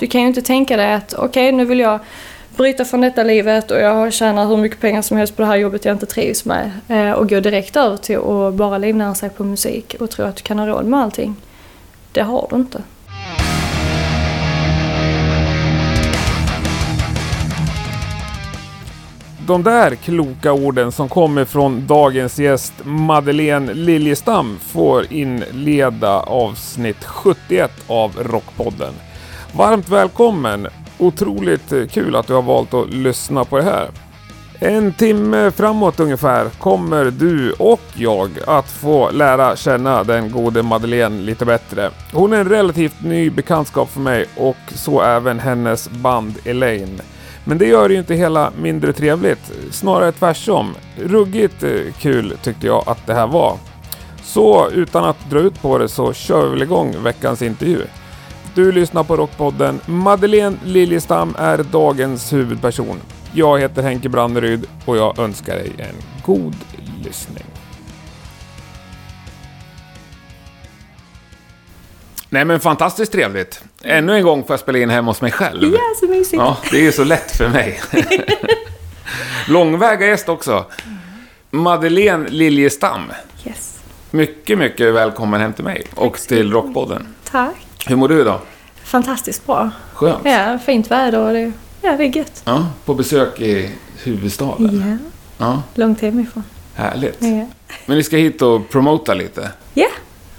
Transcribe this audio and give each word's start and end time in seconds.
Du 0.00 0.06
kan 0.06 0.20
ju 0.20 0.26
inte 0.26 0.42
tänka 0.42 0.76
dig 0.76 0.92
att 0.92 1.14
okej, 1.14 1.26
okay, 1.28 1.52
nu 1.52 1.64
vill 1.64 1.78
jag 1.78 2.00
bryta 2.56 2.84
från 2.84 3.00
detta 3.00 3.22
livet 3.22 3.70
och 3.70 3.80
jag 3.80 4.12
tjänar 4.12 4.46
hur 4.46 4.56
mycket 4.56 4.80
pengar 4.80 5.02
som 5.02 5.16
helst 5.16 5.36
på 5.36 5.42
det 5.42 5.48
här 5.48 5.56
jobbet 5.56 5.84
jag 5.84 5.94
inte 5.94 6.06
trivs 6.06 6.44
med 6.44 6.70
eh, 6.88 7.12
och 7.12 7.28
gå 7.28 7.40
direkt 7.40 7.76
över 7.76 7.96
till 7.96 8.18
att 8.18 8.54
bara 8.54 8.78
livnära 8.78 9.14
sig 9.14 9.30
på 9.30 9.44
musik 9.44 9.96
och 10.00 10.10
tro 10.10 10.24
att 10.24 10.36
du 10.36 10.42
kan 10.42 10.58
ha 10.58 10.66
råd 10.66 10.84
med 10.84 11.00
allting. 11.00 11.36
Det 12.12 12.20
har 12.20 12.46
du 12.50 12.56
inte. 12.56 12.82
De 19.46 19.62
där 19.62 19.94
kloka 19.94 20.52
orden 20.52 20.92
som 20.92 21.08
kommer 21.08 21.44
från 21.44 21.86
dagens 21.86 22.38
gäst 22.38 22.74
Madeleine 22.84 23.74
Liljestam 23.74 24.58
får 24.60 25.12
inleda 25.12 26.20
avsnitt 26.20 27.04
71 27.04 27.70
av 27.86 28.16
Rockpodden. 28.22 28.94
Varmt 29.56 29.88
välkommen! 29.88 30.66
Otroligt 30.98 31.72
kul 31.90 32.16
att 32.16 32.26
du 32.26 32.34
har 32.34 32.42
valt 32.42 32.74
att 32.74 32.88
lyssna 32.88 33.44
på 33.44 33.56
det 33.56 33.62
här. 33.62 33.88
En 34.58 34.92
timme 34.92 35.50
framåt 35.50 36.00
ungefär 36.00 36.48
kommer 36.58 37.04
du 37.04 37.52
och 37.52 37.80
jag 37.94 38.30
att 38.46 38.70
få 38.70 39.10
lära 39.10 39.56
känna 39.56 40.04
den 40.04 40.30
gode 40.30 40.62
Madeleine 40.62 41.22
lite 41.22 41.44
bättre. 41.44 41.90
Hon 42.12 42.32
är 42.32 42.40
en 42.40 42.48
relativt 42.48 43.02
ny 43.02 43.30
bekantskap 43.30 43.90
för 43.90 44.00
mig 44.00 44.26
och 44.36 44.56
så 44.74 45.02
även 45.02 45.40
hennes 45.40 45.90
band 45.90 46.34
Elaine. 46.44 47.00
Men 47.44 47.58
det 47.58 47.66
gör 47.66 47.88
ju 47.90 47.98
inte 47.98 48.14
hela 48.14 48.52
mindre 48.62 48.92
trevligt, 48.92 49.52
snarare 49.70 50.12
tvärtom. 50.12 50.74
Ruggigt 50.96 51.62
eh, 51.62 51.70
kul 51.98 52.36
tyckte 52.42 52.66
jag 52.66 52.84
att 52.86 53.06
det 53.06 53.14
här 53.14 53.26
var. 53.26 53.56
Så 54.22 54.70
utan 54.70 55.04
att 55.04 55.30
dra 55.30 55.38
ut 55.38 55.62
på 55.62 55.78
det 55.78 55.88
så 55.88 56.12
kör 56.12 56.44
vi 56.44 56.50
väl 56.50 56.62
igång 56.62 57.02
veckans 57.02 57.42
intervju. 57.42 57.82
Du 58.54 58.72
lyssnar 58.72 59.04
på 59.04 59.16
Rockpodden. 59.16 59.80
Madeleine 59.86 60.56
Liljestam 60.64 61.34
är 61.38 61.58
dagens 61.58 62.32
huvudperson. 62.32 63.00
Jag 63.32 63.60
heter 63.60 63.82
Henke 63.82 64.08
Branneryd 64.08 64.66
och 64.84 64.96
jag 64.96 65.18
önskar 65.18 65.54
dig 65.54 65.72
en 65.78 65.94
god 66.24 66.56
lyssning. 67.04 67.44
Nej 72.28 72.44
men 72.44 72.60
fantastiskt 72.60 73.12
trevligt. 73.12 73.64
Ännu 73.82 74.14
en 74.14 74.22
gång 74.22 74.44
får 74.44 74.52
jag 74.52 74.60
spela 74.60 74.78
in 74.78 74.90
hemma 74.90 75.10
hos 75.10 75.20
mig 75.20 75.32
själv. 75.32 75.72
Ja, 75.72 75.80
så 76.00 76.06
mysigt. 76.06 76.42
Ja, 76.42 76.56
det 76.70 76.76
är 76.76 76.82
ju 76.82 76.92
så 76.92 77.04
lätt 77.04 77.36
för 77.36 77.48
mig. 77.48 77.80
Långväga 79.48 80.06
gäst 80.06 80.28
också. 80.28 80.64
Madeleine 81.50 82.28
Liljestam. 82.28 83.12
Yes. 83.46 83.80
Mycket, 84.10 84.58
mycket 84.58 84.94
välkommen 84.94 85.40
hem 85.40 85.52
till 85.52 85.64
mig 85.64 85.86
och 85.94 86.18
till 86.18 86.52
Rockpodden. 86.52 87.14
Tack. 87.24 87.69
Hur 87.86 87.96
mår 87.96 88.08
du 88.08 88.20
idag? 88.20 88.40
Fantastiskt 88.84 89.46
bra. 89.46 89.70
Skönt. 89.94 90.18
Ja, 90.24 90.58
fint 90.58 90.90
väder 90.90 91.18
och 91.26 91.32
det, 91.32 91.52
ja, 91.82 91.96
det 91.96 92.04
är 92.04 92.16
gött. 92.16 92.42
Ja, 92.44 92.66
på 92.84 92.94
besök 92.94 93.40
i 93.40 93.70
huvudstaden. 94.02 95.00
Ja, 95.38 95.46
Ja, 95.46 95.62
långt 95.74 96.00
hemifrån. 96.00 96.44
härligt. 96.74 97.16
Ja, 97.22 97.46
Men 97.86 97.96
vi 97.96 98.02
ska 98.02 98.16
hit 98.16 98.42
och 98.42 98.68
promota 98.68 99.14
lite. 99.14 99.50
ja 99.74 99.86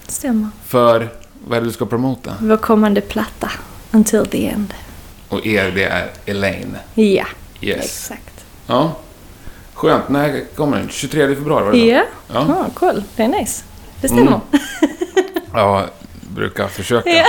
det 0.06 0.12
stämmer. 0.12 0.48
För 0.66 1.10
vad 1.48 1.58
är 1.58 1.62
det 1.62 1.68
du 1.68 1.74
ska 1.74 1.86
promota? 1.86 2.34
Vår 2.42 2.58
kommande 2.58 3.02
platta, 3.02 3.52
Until 3.92 4.26
the 4.26 4.48
End. 4.48 4.74
Och 5.30 5.46
er, 5.46 5.72
det 5.72 5.84
är 5.84 6.10
Elaine. 6.26 6.78
Ja, 6.94 7.26
Yes. 7.62 7.78
exakt. 7.86 8.46
Ja. 8.68 8.92
Skönt. 9.74 10.10
När 10.10 10.44
kommer 10.56 10.78
den? 10.78 10.90
23 10.90 11.36
februari 11.36 11.64
var 11.66 11.72
det 11.72 11.78
Ja, 11.78 12.04
så? 12.28 12.34
ja. 12.34 12.46
Ja. 12.48 12.66
cool. 12.74 13.04
Det 13.16 13.24
är 13.24 13.28
nice. 13.28 13.64
Det 14.02 14.08
stämmer. 14.08 14.22
Mm. 14.28 14.40
Ja, 15.54 15.86
brukar 16.32 16.68
försöka. 16.68 17.10
Ja. 17.16 17.26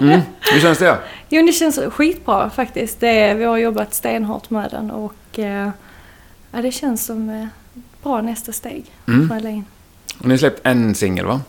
Mm. 0.00 0.20
Hur 0.52 0.60
känns 0.60 0.78
det? 0.78 0.98
Jo, 1.28 1.46
det 1.46 1.52
känns 1.52 1.78
skitbra 1.90 2.50
faktiskt. 2.50 3.00
Det 3.00 3.34
vi 3.34 3.44
har 3.44 3.56
jobbat 3.56 3.94
stenhårt 3.94 4.50
med 4.50 4.70
den 4.70 4.90
och 4.90 5.38
eh, 5.38 5.68
ja, 6.52 6.62
det 6.62 6.72
känns 6.72 7.04
som 7.04 7.28
eh, 7.30 7.46
bra 8.02 8.20
nästa 8.20 8.52
steg 8.52 8.84
Mm. 9.08 9.28
för 9.28 9.36
Elaine. 9.36 9.64
Och 10.18 10.24
ni 10.24 10.30
har 10.30 10.38
släppt 10.38 10.60
en 10.66 10.94
singel, 10.94 11.26
va? 11.26 11.40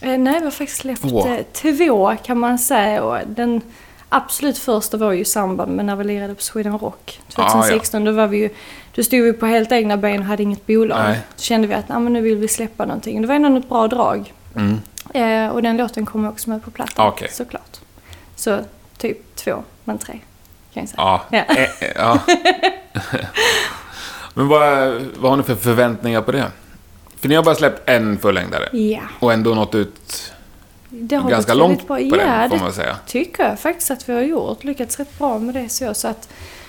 Eh, 0.00 0.18
nej, 0.18 0.38
vi 0.38 0.44
har 0.44 0.50
faktiskt 0.50 0.80
släppt 0.80 1.04
eh, 1.04 1.36
två 1.52 2.16
kan 2.24 2.38
man 2.38 2.58
säga. 2.58 3.02
Och 3.02 3.18
den 3.26 3.60
absolut 4.08 4.58
första 4.58 4.96
var 4.96 5.12
ju 5.12 5.20
i 5.20 5.24
samband 5.24 5.76
med 5.76 5.84
när 5.84 5.96
vi 5.96 6.04
lirade 6.04 6.34
på 6.34 6.42
Sweden 6.42 6.78
Rock 6.78 7.20
Ah, 7.34 7.50
2016. 7.50 8.04
Då, 8.04 8.12
var 8.12 8.26
vi 8.26 8.38
ju, 8.38 8.50
då 8.94 9.02
stod 9.02 9.20
vi 9.22 9.32
på 9.32 9.46
helt 9.46 9.72
egna 9.72 9.96
ben 9.96 10.20
och 10.20 10.26
hade 10.26 10.42
inget 10.42 10.66
bolag. 10.66 10.98
Nej. 10.98 11.18
Då 11.36 11.42
kände 11.42 11.66
vi 11.68 11.74
att 11.74 11.90
ah, 11.90 11.98
men 11.98 12.12
nu 12.12 12.20
vill 12.20 12.36
vi 12.36 12.48
släppa 12.48 12.84
någonting. 12.86 13.22
Det 13.22 13.28
var 13.28 13.34
ändå 13.34 13.56
ett 13.58 13.68
bra 13.68 13.88
drag. 13.88 14.32
Mm. 14.56 14.80
Eh, 15.14 15.48
och 15.48 15.62
den 15.62 15.76
låten 15.76 16.06
kommer 16.06 16.28
också 16.28 16.50
med 16.50 16.62
på 16.64 16.70
plattan 16.70 17.06
Ah, 17.06 17.08
okej. 17.08 17.28
såklart. 17.32 17.80
Så 18.36 18.60
typ 18.98 19.36
två, 19.36 19.64
men 19.84 19.98
tre 19.98 20.18
kan 20.74 20.80
jag 20.82 20.88
säga. 20.88 21.02
Ja. 21.02 21.22
Ja. 21.30 21.38
Eh, 21.38 21.62
eh, 21.62 21.92
ja. 21.96 22.18
Men 24.34 24.48
vad, 24.48 24.92
vad 25.16 25.30
har 25.30 25.36
ni 25.36 25.42
för 25.42 25.54
förväntningar 25.54 26.22
på 26.22 26.32
det? 26.32 26.44
För 27.20 27.28
ni 27.28 27.34
har 27.34 27.42
bara 27.42 27.54
släppt 27.54 27.88
en 27.88 28.18
fullängdare. 28.18 28.68
Ja, 28.76 29.00
Och 29.20 29.32
ändå 29.32 29.54
nått 29.54 29.74
ut 29.74 30.32
det 30.88 31.16
har 31.16 31.30
ganska 31.30 31.54
långt 31.54 31.70
väldigt 31.90 32.10
på 32.10 32.16
bra. 32.16 32.24
den, 32.26 32.42
Ja, 32.42 32.48
får 32.48 32.56
det 32.56 32.62
man 32.62 32.72
säga. 32.72 32.96
tycker 33.06 33.42
jag 33.48 33.60
faktiskt 33.60 33.90
att 33.90 34.08
vi 34.08 34.12
har 34.12 34.20
gjort. 34.20 34.64
Lyckats 34.64 34.98
rätt 34.98 35.18
bra 35.18 35.38
med 35.38 35.54
det 35.54 35.68
så. 35.68 35.94
Så 35.94 36.08
att 36.08 36.28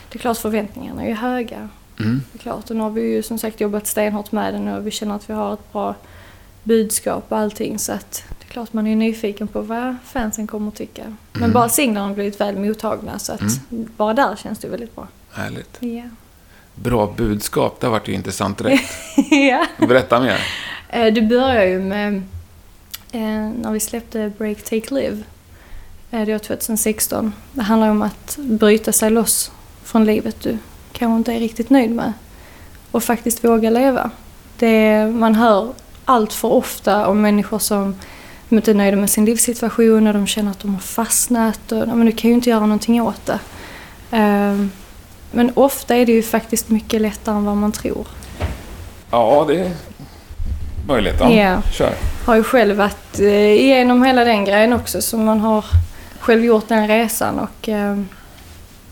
det 0.10 0.18
är 0.18 0.20
klart 0.20 0.38
förväntningarna 0.38 1.04
är 1.04 1.08
ju 1.08 1.14
höga. 1.14 1.70
Mm. 2.00 2.22
Det 2.32 2.38
är 2.38 2.42
klart. 2.42 2.70
Och 2.70 2.76
nu 2.76 2.82
har 2.84 2.90
vi 2.90 3.02
ju 3.02 3.24
som 3.24 3.38
sagt 3.38 3.62
jobbat 3.62 3.88
stenhårt 3.88 4.32
med 4.32 4.54
den 4.54 4.68
och 4.68 4.88
vi 4.88 4.92
känner 4.92 5.16
att 5.16 5.30
vi 5.30 5.34
har 5.34 5.54
ett 5.54 5.72
bra 5.74 5.96
budskap 6.66 7.26
och 7.30 7.38
allting. 7.38 7.80
Så 7.80 7.92
att 7.92 8.24
det 8.40 8.46
är 8.48 8.52
klart 8.52 8.74
man 8.74 8.88
är 8.88 8.96
nyfiken 8.96 9.48
på 9.48 9.62
vad 9.62 9.96
fansen 10.06 10.48
kommer 10.48 10.68
att 10.68 10.76
tycka. 10.76 11.04
Men 11.34 11.42
Mm. 11.44 11.54
bara 11.54 11.70
singlarna 11.70 12.08
har 12.08 12.14
blivit 12.14 12.42
väl 12.42 12.58
mottagna 12.60 13.20
så 13.20 13.34
att 13.34 13.42
bara 13.98 14.14
där 14.14 14.36
känns 14.36 14.60
det 14.60 14.68
väldigt 14.68 14.96
bra. 14.96 15.08
Härligt. 15.32 15.78
Ja. 15.80 16.04
Bra 16.76 17.14
budskap, 17.18 17.80
det 17.80 17.88
har 17.88 17.92
varit 17.92 18.08
ju 18.08 18.14
intressant 18.14 18.58
direkt. 18.58 18.92
ja. 19.32 19.66
Berätta 19.88 20.20
mer. 20.20 20.40
Eh, 20.90 21.14
Det 21.14 21.22
börjar 21.22 21.66
ju 21.66 21.80
med 21.80 22.16
eh, 23.12 23.22
när 23.62 23.72
vi 23.72 23.80
släppte 23.80 24.32
Break 24.38 24.64
Take 24.64 24.94
Live. 24.96 25.24
Eh, 26.12 26.26
det 26.26 26.32
var 26.32 26.40
2016. 26.40 27.34
Det 27.54 27.62
handlar 27.64 27.90
om 27.90 28.02
att 28.02 28.38
bryta 28.42 28.92
sig 28.92 29.10
loss 29.10 29.52
från 29.84 30.06
livet 30.06 30.36
du 30.42 30.58
kanske 30.92 31.18
inte 31.18 31.34
är 31.34 31.40
riktigt 31.40 31.70
nöjd 31.70 31.92
med. 31.92 32.14
Och 32.92 33.04
faktiskt 33.04 33.44
våga 33.44 33.70
leva. 33.70 34.10
Det, 34.60 35.06
man 35.14 35.36
hör 35.36 35.74
allt 36.06 36.34
för 36.34 36.48
ofta 36.48 37.08
om 37.08 37.22
människor 37.22 37.60
som 37.60 37.96
inte 38.50 38.72
är 38.72 38.76
nöjda 38.76 38.98
med 38.98 39.10
sin 39.10 39.26
livssituation 39.26 40.08
och 40.08 40.14
de 40.14 40.28
känner 40.28 40.52
att 40.52 40.60
de 40.60 40.74
har 40.74 40.82
fastnat 40.82 41.72
och 41.72 41.88
"Nej, 41.88 41.96
men 41.96 42.06
du 42.06 42.12
kan 42.12 42.30
ju 42.30 42.36
inte 42.36 42.50
göra 42.50 42.60
någonting 42.60 43.02
åt 43.02 43.26
det. 43.26 43.40
Eh, 44.18 44.66
Men 45.32 45.52
ofta 45.54 45.96
är 45.96 46.06
det 46.06 46.12
ju 46.12 46.24
faktiskt 46.24 46.70
mycket 46.70 47.02
lättare 47.02 47.36
än 47.36 47.46
vad 47.46 47.58
man 47.58 47.72
tror. 47.72 48.08
Ja, 49.12 49.46
det 49.48 49.60
är 49.60 49.72
möjligt. 50.88 51.16
Ja. 51.20 51.30
Ja. 51.32 51.62
Kör. 51.72 51.94
har 52.26 52.36
ju 52.36 52.44
själv 52.44 52.76
varit 52.78 53.20
eh, 53.20 53.52
igenom 53.52 54.04
hela 54.04 54.24
den 54.24 54.46
grejen 54.46 54.74
också 54.74 55.02
så 55.02 55.18
man 55.18 55.40
har 55.40 55.66
själv 56.20 56.46
gjort 56.46 56.68
den 56.68 56.88
resan 56.88 57.40
och 57.40 57.70
eh, 57.70 57.98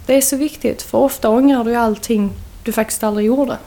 det 0.06 0.16
är 0.18 0.22
så 0.22 0.38
viktigt 0.38 0.82
för 0.82 0.98
ofta 0.98 1.30
ångrar 1.30 1.64
du 1.64 1.76
allting 1.76 2.32
du 2.64 2.72
faktiskt 2.72 3.04
aldrig 3.04 3.26
gjorde. 3.28 3.58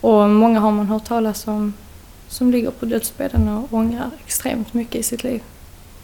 Och 0.00 0.28
många 0.30 0.60
har 0.60 0.70
man 0.70 0.86
hört 0.86 1.04
talas 1.04 1.46
om 1.46 1.74
som 2.28 2.50
ligger 2.50 2.70
på 2.70 2.86
dödsbädden 2.86 3.48
och 3.48 3.74
ångrar 3.78 4.10
extremt 4.26 4.74
mycket 4.74 4.94
i 4.94 5.02
sitt 5.02 5.24
liv. 5.24 5.40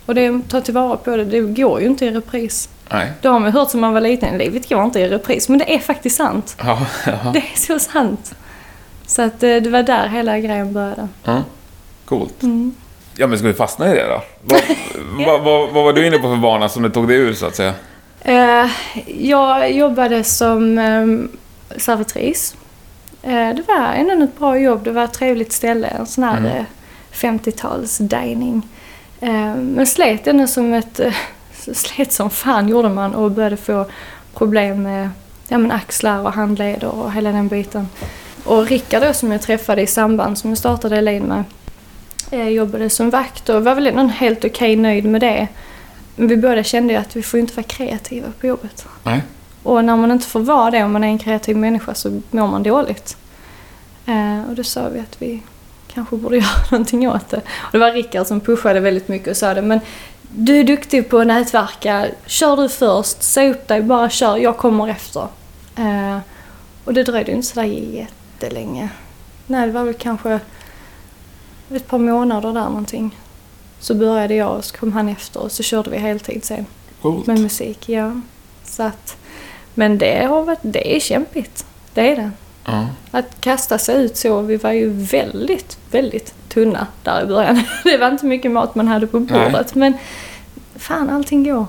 Och 0.07 0.15
det, 0.15 0.41
ta 0.49 0.61
tillvara 0.61 0.97
på 0.97 1.17
det, 1.17 1.25
det 1.25 1.41
går 1.41 1.81
ju 1.81 1.87
inte 1.87 2.07
i 2.07 2.11
repris. 2.11 2.69
Nej. 2.91 3.13
Det 3.23 3.29
har 3.29 3.41
man 3.41 3.53
hört 3.53 3.71
sedan 3.71 3.81
man 3.81 3.93
var 3.93 4.01
liten, 4.01 4.39
livet 4.39 4.69
går 4.69 4.85
inte 4.85 5.01
i 5.01 5.09
repris. 5.09 5.49
Men 5.49 5.59
det 5.59 5.75
är 5.75 5.79
faktiskt 5.79 6.17
sant. 6.17 6.57
Ja, 6.59 6.87
ja. 7.07 7.31
Det 7.33 7.39
är 7.39 7.59
så 7.59 7.79
sant. 7.79 8.35
Så 9.07 9.23
att 9.23 9.43
eh, 9.43 9.57
det 9.57 9.71
var 9.71 9.83
där 9.83 10.09
hela 10.09 10.39
grejen 10.39 10.73
började. 10.73 11.09
ja. 11.25 11.43
Coolt. 12.05 12.43
Mm. 12.43 12.75
Ja, 13.17 13.27
men 13.27 13.39
ska 13.39 13.47
vi 13.49 13.55
fastna 13.55 13.93
i 13.93 13.95
det 13.95 14.07
då? 14.07 14.23
Vad, 14.43 14.61
vad, 15.27 15.43
vad, 15.43 15.73
vad 15.73 15.85
var 15.85 15.93
du 15.93 16.07
inne 16.07 16.19
på 16.19 16.23
för 16.29 16.37
bana 16.37 16.69
som 16.69 16.83
du 16.83 16.91
tog 16.91 17.09
dig 17.09 17.17
ur, 17.17 17.33
så 17.35 17.47
att 17.47 17.57
säga? 17.57 17.75
Eh, 18.21 18.71
jag 19.07 19.73
jobbade 19.73 20.25
som 20.25 20.79
eh, 20.79 21.07
servitris. 21.79 22.57
Eh, 23.27 23.55
det 23.55 23.63
var 23.69 23.93
ändå 23.95 24.25
ett 24.25 24.39
bra 24.39 24.59
jobb. 24.59 24.85
Det 24.85 24.93
var 24.93 25.05
ett 25.05 25.13
trevligt 25.13 25.53
ställe. 25.53 25.87
En 25.87 26.07
sån 26.07 26.25
här 26.25 26.39
Mm. 26.39 26.57
eh, 26.57 26.65
50-tals 27.13 27.99
dining. 27.99 28.69
Eh, 29.21 29.55
men 29.55 29.87
slet 29.87 30.27
ändå 30.27 30.47
som 30.47 30.75
ett... 30.75 31.01
Eh, 31.01 31.15
slet 31.73 32.13
som 32.13 32.31
fan 32.31 32.69
gjorde 32.69 32.89
man 32.89 33.15
och 33.15 33.31
började 33.31 33.57
få 33.57 33.87
problem 34.35 34.83
med 34.83 35.11
ja, 35.49 35.59
men 35.59 35.73
axlar 35.73 36.21
och 36.21 36.33
handleder 36.33 36.89
och 36.89 37.13
hela 37.13 37.33
den 37.33 37.49
biten. 37.49 37.89
Och 38.45 38.67
Rickard 38.67 39.03
då 39.03 39.13
som 39.13 39.33
jag 39.33 39.43
träffade 39.43 39.83
i 39.83 39.87
samband 39.87 40.39
som 40.39 40.51
jag 40.51 40.59
startade 40.59 40.97
Elaine 40.99 41.23
med 41.27 41.45
eh, 42.31 42.49
jobbade 42.49 42.91
som 42.91 43.11
vakt 43.11 43.49
och 43.49 43.65
var 43.65 43.75
väl 43.75 43.87
ändå 43.87 44.07
helt 44.07 44.45
okej 44.45 44.77
nöjd 44.77 45.05
med 45.05 45.21
det. 45.21 45.49
Men 46.17 46.29
vi 46.29 46.37
båda 46.37 46.63
kände 46.63 46.93
ju 46.93 46.99
att 46.99 47.17
vi 47.17 47.23
får 47.23 47.41
inte 47.41 47.55
vara 47.55 47.67
kreativa 47.67 48.27
på 48.41 48.47
jobbet. 48.47 48.87
Nej. 49.03 49.23
Och 49.65 49.85
när 49.85 49.97
man 49.97 50.11
inte 50.11 50.27
får 50.27 50.41
vara 50.41 50.71
det, 50.71 50.85
om 50.85 50.93
man 50.93 51.05
är 51.05 51.09
en 51.09 51.19
kreativ 51.19 51.57
människa, 51.57 51.95
så 51.95 52.21
mår 52.31 52.47
man 52.49 52.63
dåligt. 52.63 53.17
Eh, 54.07 54.49
och 54.49 54.55
då 54.55 54.65
sa 54.65 54.89
vi 54.89 55.01
att 55.01 55.23
vi 55.23 55.43
kanske 55.95 56.17
borde 56.17 56.37
göra 56.45 56.65
någonting 56.71 57.09
åt 57.09 57.29
det. 57.29 57.37
Och 57.37 57.73
det 57.73 57.79
var 57.79 57.93
Rickard 57.93 58.27
som 58.27 58.41
pushade 58.41 58.81
väldigt 58.81 59.09
mycket 59.09 59.29
och 59.29 59.37
sa 59.37 59.55
det, 59.55 59.63
men 59.63 59.81
du 60.37 60.57
är 60.61 60.65
duktig 60.65 61.11
på 61.11 61.19
att 61.19 61.27
nätverka. 61.27 62.07
Kör 62.27 62.57
du 62.57 62.69
först, 62.69 63.23
säg 63.23 63.51
upp 63.51 63.69
dig, 63.69 63.83
bara 63.83 64.11
kör. 64.11 64.37
Jag 64.37 64.57
kommer 64.57 64.89
efter. 64.89 65.29
Eh, 65.77 66.19
och 66.85 66.95
det 66.95 67.03
dröjde 67.03 67.33
inte 67.33 67.47
sådär 67.47 67.65
jättelänge. 67.65 68.89
Nej, 69.47 69.67
det 69.67 69.73
var 69.73 69.85
väl 69.85 69.95
kanske 69.95 70.41
ett 71.71 71.87
par 71.89 71.99
månader 71.99 72.53
där 72.53 72.65
någonting. 72.65 73.19
Så 73.81 73.95
började 73.95 74.35
jag 74.35 74.57
och 74.57 74.65
så 74.65 74.77
kom 74.77 74.93
han 74.93 75.09
efter 75.09 75.41
och 75.41 75.53
så 75.53 75.63
körde 75.63 75.91
vi 75.91 75.97
heltid 75.99 76.45
sen 76.45 76.67
Coolt. 77.03 77.27
med 77.27 77.39
musik. 77.41 77.89
Ja. 77.89 78.21
Så 78.65 78.83
att, 78.83 79.17
men 79.75 79.99
det 79.99 80.25
har 80.27 80.43
varit, 80.43 80.59
det 80.63 80.97
är 80.97 81.01
kämpigt. 81.01 81.67
Det 81.95 82.01
är 82.13 82.17
det. 82.17 82.31
Ja. 82.65 82.87
Att 83.11 83.41
kasta 83.41 83.79
sig 83.79 84.05
ut 84.05 84.17
så, 84.17 84.41
vi 84.43 84.57
var 84.57 84.73
ju 84.73 84.89
väldigt, 84.91 85.79
väldigt 85.91 86.35
tunna 86.49 86.87
där 87.03 87.23
i 87.23 87.27
början. 87.27 87.63
Det 87.85 87.97
var 87.97 88.09
inte 88.11 88.27
mycket 88.27 88.51
mat 88.51 88.75
man 88.75 88.89
hade 88.89 89.07
på 89.07 89.21
bordet. 89.21 89.75
Men 89.75 89.95
fan, 90.77 91.11
allting 91.11 91.45
går. 91.45 91.67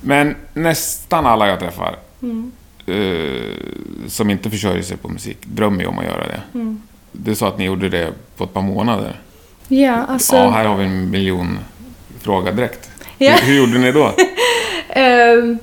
Men 0.00 0.36
nästan 0.54 1.26
alla 1.26 1.48
jag 1.48 1.60
träffar 1.60 1.96
Mm. 2.22 2.52
eh, 2.86 4.08
som 4.08 4.30
inte 4.30 4.50
försörjer 4.50 4.82
sig 4.82 4.96
på 4.96 5.08
musik 5.08 5.38
drömmer 5.42 5.80
ju 5.80 5.86
om 5.86 5.98
att 5.98 6.04
göra 6.04 6.26
det. 6.26 6.40
Mm. 6.54 6.82
Du 7.12 7.34
sa 7.34 7.48
att 7.48 7.58
ni 7.58 7.64
gjorde 7.64 7.88
det 7.88 8.12
på 8.36 8.44
ett 8.44 8.52
par 8.52 8.62
månader. 8.62 9.20
Ja, 9.68 10.04
alltså... 10.08 10.36
Ja, 10.36 10.50
här 10.50 10.64
har 10.64 10.76
vi 10.76 10.84
en 10.84 11.10
miljon 11.10 11.58
fråga 12.20 12.52
direkt. 12.52 12.90
Ja. 13.18 13.32
Hur, 13.32 13.46
hur 13.46 13.58
gjorde 13.58 13.78
ni 13.78 13.92
då? 13.92 14.12
Ehm, 14.88 15.58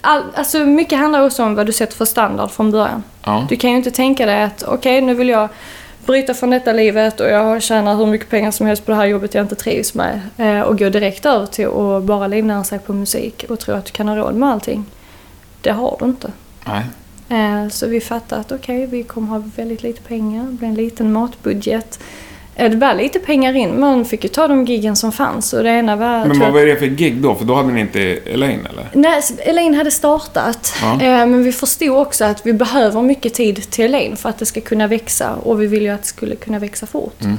all, 0.00 0.22
alltså 0.34 0.58
mycket 0.58 0.98
handlar 0.98 1.24
också 1.24 1.44
om 1.44 1.54
vad 1.54 1.66
du 1.66 1.72
sätter 1.72 1.96
för 1.96 2.04
standard 2.04 2.50
från 2.50 2.70
början. 2.70 3.02
Ja. 3.24 3.46
Du 3.48 3.56
kan 3.56 3.70
ju 3.70 3.76
inte 3.76 3.90
tänka 3.90 4.26
dig 4.26 4.42
att 4.42 4.62
okej, 4.62 5.00
nu 5.00 5.14
vill 5.14 5.28
jag 5.28 5.48
bryta 6.06 6.34
från 6.34 6.50
detta 6.50 6.72
livet 6.72 7.20
och 7.20 7.28
jag 7.28 7.62
tjänar 7.62 7.96
hur 7.96 8.06
mycket 8.06 8.30
pengar 8.30 8.50
som 8.50 8.66
helst 8.66 8.84
på 8.84 8.90
det 8.90 8.96
här 8.96 9.06
jobbet 9.06 9.34
jag 9.34 9.44
inte 9.44 9.54
trivs 9.54 9.94
med. 9.94 10.20
Eh, 10.36 10.60
och 10.60 10.78
gå 10.78 10.88
direkt 10.88 11.26
över 11.26 11.46
till 11.46 11.66
att 11.66 12.02
bara 12.02 12.26
livnära 12.26 12.64
sig 12.64 12.78
på 12.78 12.92
musik 12.92 13.44
och 13.48 13.60
tro 13.60 13.74
att 13.74 13.84
du 13.84 13.92
kan 13.92 14.08
ha 14.08 14.16
råd 14.16 14.34
med 14.34 14.48
allting. 14.48 14.84
Det 15.60 15.70
har 15.70 15.96
du 16.00 16.06
inte. 16.06 16.32
Nej. 16.64 16.84
Eh, 17.28 17.68
så 17.68 17.86
vi 17.86 18.00
fattade 18.00 18.40
att 18.40 18.52
okej, 18.52 18.86
vi 18.86 19.02
kommer 19.02 19.28
ha 19.28 19.42
väldigt 19.56 19.82
lite 19.82 20.02
pengar. 20.02 20.44
Det 20.44 20.52
blir 20.52 20.68
en 20.68 20.74
liten 20.74 21.12
matbudget. 21.12 21.98
Det 22.56 22.76
var 22.76 22.94
lite 22.94 23.18
pengar 23.18 23.56
in, 23.56 23.80
man 23.80 24.04
fick 24.04 24.24
ju 24.24 24.28
ta 24.28 24.48
de 24.48 24.64
giggen 24.64 24.96
som 24.96 25.12
fanns. 25.12 25.52
Och 25.52 25.62
det 25.62 25.70
ena 25.70 25.96
var... 25.96 26.24
Men 26.24 26.40
vad 26.40 26.52
var 26.52 26.60
det 26.60 26.76
för 26.76 26.86
gig 26.86 27.16
då? 27.16 27.34
För 27.34 27.44
då 27.44 27.54
hade 27.54 27.72
ni 27.72 27.80
inte 27.80 28.00
Elaine 28.00 28.66
eller? 28.66 28.88
Nej, 28.92 29.22
Elaine 29.38 29.74
hade 29.74 29.90
startat. 29.90 30.74
Ja. 30.82 30.92
Eh, 30.92 31.26
men 31.26 31.44
vi 31.44 31.52
förstod 31.52 31.98
också 31.98 32.24
att 32.24 32.46
vi 32.46 32.52
behöver 32.52 33.02
mycket 33.02 33.34
tid 33.34 33.70
till 33.70 33.84
Elaine 33.84 34.16
för 34.16 34.28
att 34.28 34.38
det 34.38 34.46
ska 34.46 34.60
kunna 34.60 34.86
växa. 34.86 35.34
Och 35.34 35.62
vi 35.62 35.66
vill 35.66 35.82
ju 35.82 35.88
att 35.88 36.02
det 36.02 36.08
skulle 36.08 36.36
kunna 36.36 36.58
växa 36.58 36.86
fort. 36.86 37.20
Mm. 37.20 37.38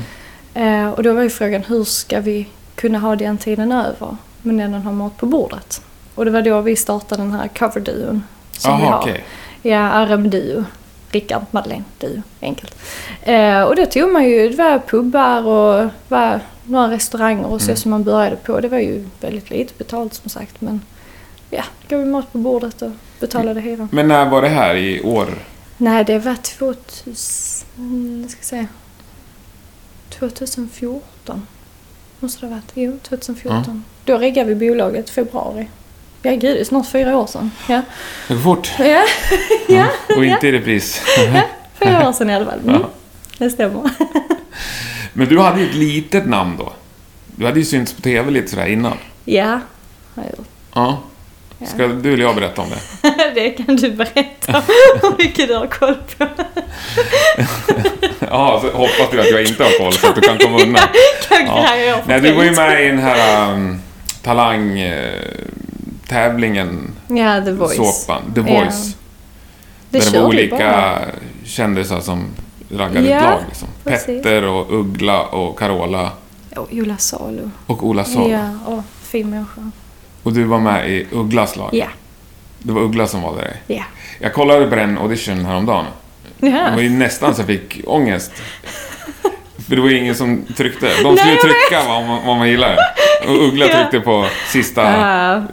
Eh, 0.85 0.89
och 0.89 1.03
då 1.03 1.13
var 1.13 1.21
ju 1.21 1.29
frågan, 1.29 1.63
hur 1.63 1.83
ska 1.83 2.19
vi 2.19 2.47
kunna 2.75 2.99
ha 2.99 3.15
den 3.15 3.37
tiden 3.37 3.71
över? 3.71 4.17
Men 4.41 4.59
ändå 4.59 4.77
ha 4.77 4.91
mat 4.91 5.17
på 5.17 5.25
bordet. 5.25 5.81
Och 6.15 6.25
det 6.25 6.31
var 6.31 6.41
då 6.41 6.61
vi 6.61 6.75
startade 6.75 7.21
den 7.21 7.31
här 7.31 7.47
coverduon. 7.47 8.23
Som 8.51 8.77
vi 8.77 8.83
Jaha, 8.83 8.91
har. 8.91 9.01
okej. 9.01 9.23
Ja, 9.61 10.05
RM-duo. 10.05 10.63
Rickard, 11.11 11.41
Madeleine, 11.51 11.83
duo. 11.99 12.21
Enkelt. 12.41 12.75
Eh, 13.21 13.61
och 13.61 13.75
då 13.75 13.85
tog 13.85 14.11
man 14.11 14.29
ju, 14.29 14.49
det 14.49 14.55
var 14.57 14.79
pubbar 14.79 15.43
och 15.47 15.89
var 16.07 16.39
några 16.65 16.91
restauranger 16.91 17.45
och 17.45 17.61
så 17.61 17.67
Mm. 17.67 17.77
som 17.77 17.91
man 17.91 18.03
började 18.03 18.35
på. 18.35 18.59
Det 18.59 18.67
var 18.67 18.79
ju 18.79 19.05
väldigt 19.21 19.49
lite 19.49 19.73
betalt 19.77 20.13
som 20.13 20.29
sagt 20.29 20.61
men 20.61 20.81
ja, 21.49 21.63
gav 21.87 21.99
vi 21.99 22.05
mat 22.05 22.31
på 22.31 22.37
bordet 22.37 22.81
och 22.81 22.91
betalade 23.19 23.61
hyran. 23.61 23.89
Men 23.91 24.07
när 24.07 24.29
var 24.29 24.41
det 24.41 24.49
här 24.49 24.75
i 24.75 25.01
år? 25.01 25.27
Nej, 25.77 26.03
det 26.03 26.19
var 26.19 26.35
2000, 26.35 27.67
mm, 27.77 28.21
jag 28.21 28.31
ska 28.31 28.41
säga, 28.41 28.67
2014. 30.09 31.47
Måste 32.19 32.41
det 32.41 32.47
ha 32.47 32.55
varit. 32.55 32.71
Jo, 32.73 32.99
2014. 33.01 33.83
Då 34.05 34.17
riggade 34.17 34.53
vi 34.53 34.69
bolaget 34.69 35.09
februari. 35.09 35.67
Ja, 36.27 36.33
gud, 36.33 36.41
det 36.55 36.59
är 36.59 36.63
snart 36.63 36.87
fyra 36.87 37.17
år 37.17 37.27
sedan. 37.27 37.51
Ja, 37.69 37.81
Det 38.27 38.33
går 38.33 38.41
fort. 38.41 38.71
ja, 38.79 39.03
ja 39.67 39.85
Och 40.17 40.25
inte 40.25 40.47
i 40.47 40.51
repris. 40.51 41.01
fyra 41.79 42.09
år 42.09 42.13
sedan 42.13 42.29
i 42.29 42.35
alla 42.35 42.45
fall. 42.45 42.59
Mm, 42.59 42.75
Ja. 42.81 42.89
det 43.37 43.49
stämmer. 43.49 43.81
Men 45.13 45.27
du 45.27 45.39
hade 45.39 45.59
ju 45.61 45.69
ett 45.69 45.75
litet 45.75 46.25
namn 46.25 46.55
då. 46.57 46.73
Du 47.35 47.45
hade 47.45 47.59
ju 47.59 47.65
synts 47.65 47.93
på 47.93 48.01
TV 48.01 48.31
lite 48.31 48.47
sådär 48.47 48.65
innan. 48.65 48.97
Ja, 49.25 49.45
har 50.15 50.23
jag 50.23 50.25
gjort. 50.37 50.47
Ja. 50.75 51.01
Ja. 51.59 51.67
Ska 51.67 51.87
du 51.87 52.13
eller 52.13 52.23
jag 52.23 52.35
berätta 52.35 52.61
om 52.61 52.69
det? 52.69 53.31
Det 53.35 53.49
kan 53.49 53.75
du 53.75 53.91
berätta 53.91 54.51
hur 55.01 55.17
mycket 55.17 55.47
du 55.47 55.55
har 55.55 55.67
koll 55.67 55.95
på. 56.17 56.27
Ja, 58.19 58.59
så 58.61 58.71
hoppas 58.77 59.09
du 59.11 59.19
att 59.21 59.29
jag 59.31 59.43
inte 59.43 59.63
har 59.63 59.79
koll 59.79 59.93
så 59.93 60.07
att 60.07 60.15
du 60.15 60.21
kan 60.21 60.37
komma 60.37 60.57
undan. 60.61 60.83
Kan 61.29 61.45
Ja. 61.45 61.75
jag 61.75 61.99
Nej, 62.05 62.21
du 62.21 62.31
var 62.31 62.43
ju 62.43 62.51
med 62.51 62.83
i 62.85 62.87
den 62.87 62.99
här 62.99 63.51
um, 63.53 63.81
talang... 64.23 64.79
eh, 64.79 65.21
tävlingen, 66.07 66.91
Ja, 67.07 67.41
The 67.45 67.51
Voice. 67.51 67.75
såpan, 67.75 68.21
The 68.35 68.41
Ja. 68.53 68.59
Voice. 68.61 68.95
Det 69.89 69.97
där 69.99 70.05
det 70.05 70.11
kör 70.11 70.19
var 70.21 70.27
olika 70.27 70.57
bara. 70.57 70.99
kändisar 71.45 71.99
som 71.99 72.25
raggade 72.71 73.09
Ja, 73.09 73.17
ett 73.17 73.23
lag. 73.23 73.39
Liksom. 73.47 73.67
Petter 73.83 74.43
och 74.43 74.79
Uggla 74.79 75.21
och 75.21 75.59
Carola 75.59 76.11
Och 76.55 76.67
Ola 76.71 76.97
Salo. 76.97 77.51
och 77.67 77.83
Ola 77.87 78.03
Salo. 78.03 78.29
Ja, 78.31 78.49
och 78.65 78.83
fin 79.03 79.29
människa. 79.29 79.71
Och 80.23 80.33
du 80.33 80.43
var 80.43 80.59
med 80.59 80.89
i 80.91 81.07
Ugglas 81.11 81.55
lag. 81.55 81.69
Ja, 81.73 81.87
Det 82.59 82.71
var 82.71 82.81
Uggla 82.81 83.07
som 83.07 83.21
valde 83.21 83.41
dig. 83.41 83.61
ja. 83.67 83.83
Jag 84.19 84.33
kollade 84.33 84.67
på 84.67 84.75
den 84.75 84.97
audition 84.97 85.45
häromdagen. 85.45 85.85
Det 86.39 86.49
var 86.51 86.57
Ja, 86.59 86.81
ju 86.81 86.89
nästan 86.89 87.35
så 87.35 87.41
jag 87.41 87.47
fick 87.47 87.81
ångest. 87.87 88.31
För 89.67 89.75
det 89.75 89.81
var 89.81 89.89
ju 89.89 89.97
ingen 89.97 90.15
som 90.15 90.45
tryckte. 90.57 90.85
De 91.03 91.17
skulle 91.17 91.33
Nej, 91.33 91.37
trycka 91.41 91.83
vad 91.87 92.05
man, 92.07 92.25
vad 92.25 92.37
man 92.37 92.49
gillade. 92.49 92.77
Och 93.27 93.47
Uggla 93.47 93.65
Ja. 93.65 93.73
tryckte 93.77 93.99
på 93.99 94.25
sista 94.51 94.81
ja 94.83 95.43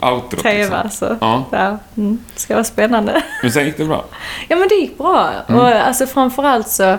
outrot. 0.00 0.42
TV 0.42 0.58
Liksom. 0.58 0.76
alltså. 0.76 1.16
Ja, 1.20 1.44
Ja, 1.52 1.78
mm. 1.96 2.18
Det 2.34 2.40
ska 2.40 2.54
vara 2.54 2.64
spännande. 2.64 3.22
men 3.42 3.52
sen 3.52 3.64
gick 3.64 3.76
det 3.76 3.84
bra. 3.84 4.04
Ja, 4.48 4.56
men 4.56 4.68
det 4.68 4.74
gick 4.74 4.98
bra. 4.98 5.30
Mm. 5.48 5.60
Och 5.60 5.68
alltså 5.68 6.06
framförallt 6.06 6.68
så... 6.68 6.98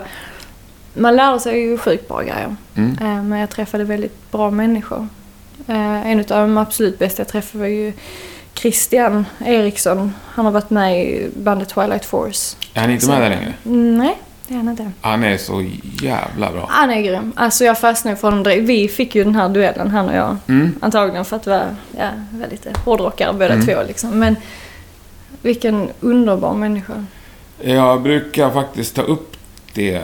Man 0.94 1.16
lärde 1.16 1.40
sig 1.40 1.60
ju 1.60 1.78
sjukt 1.78 2.08
bra 2.08 2.20
grejer. 2.22 2.56
Mm. 2.74 2.98
Eh, 3.00 3.22
Men 3.22 3.38
jag 3.38 3.50
träffade 3.50 3.84
väldigt 3.84 4.30
bra 4.32 4.50
människor. 4.50 5.08
Eh, 5.66 6.10
En 6.10 6.18
av 6.20 6.24
de 6.26 6.58
absolut 6.58 6.98
bästa 6.98 7.20
jag 7.20 7.28
träffade 7.28 7.60
var 7.62 7.68
ju 7.68 7.92
Christian 8.54 9.26
Eriksson. 9.46 10.14
Han 10.34 10.44
har 10.44 10.52
varit 10.52 10.70
med 10.70 11.04
i 11.06 11.30
bandet 11.36 11.68
Twilight 11.68 12.04
Force. 12.04 12.56
Är 12.74 12.80
han 12.80 12.90
inte 12.90 13.06
med 13.08 13.20
där 13.22 13.28
längre? 13.30 13.52
Mm, 13.66 13.98
Nej, 13.98 14.16
det 14.48 14.54
är 14.54 14.58
han 14.58 14.68
inte. 14.68 14.90
Han 15.00 15.24
är 15.24 15.36
så 15.36 15.64
jävla 16.02 16.52
bra. 16.52 16.66
Han 16.70 16.90
är 16.90 17.00
grym. 17.02 17.32
Alltså 17.36 17.64
jag 17.64 17.78
fastnade 17.80 18.16
för 18.16 18.28
honom 18.28 18.42
direkt. 18.44 18.62
Vi 18.68 18.88
fick 18.88 19.14
ju 19.14 19.24
den 19.24 19.34
här 19.34 19.48
duellen, 19.48 19.90
han 19.90 20.08
och 20.08 20.14
jag. 20.16 20.36
Mm. 20.48 20.74
Antagligen 20.80 21.24
för 21.24 21.36
att 21.36 21.46
vara, 21.46 21.76
ja, 21.98 22.08
vara 22.32 22.48
lite 22.50 22.72
hårdrockare 22.84 23.32
båda 23.32 23.52
Mm. 23.54 23.66
två 23.66 23.82
liksom. 23.86 24.10
Men 24.18 24.36
vilken 25.42 25.88
underbar 26.00 26.54
människa. 26.54 27.04
Jag 27.60 28.02
brukar 28.02 28.50
faktiskt 28.50 28.94
ta 28.94 29.02
upp 29.02 29.36
det. 29.74 30.02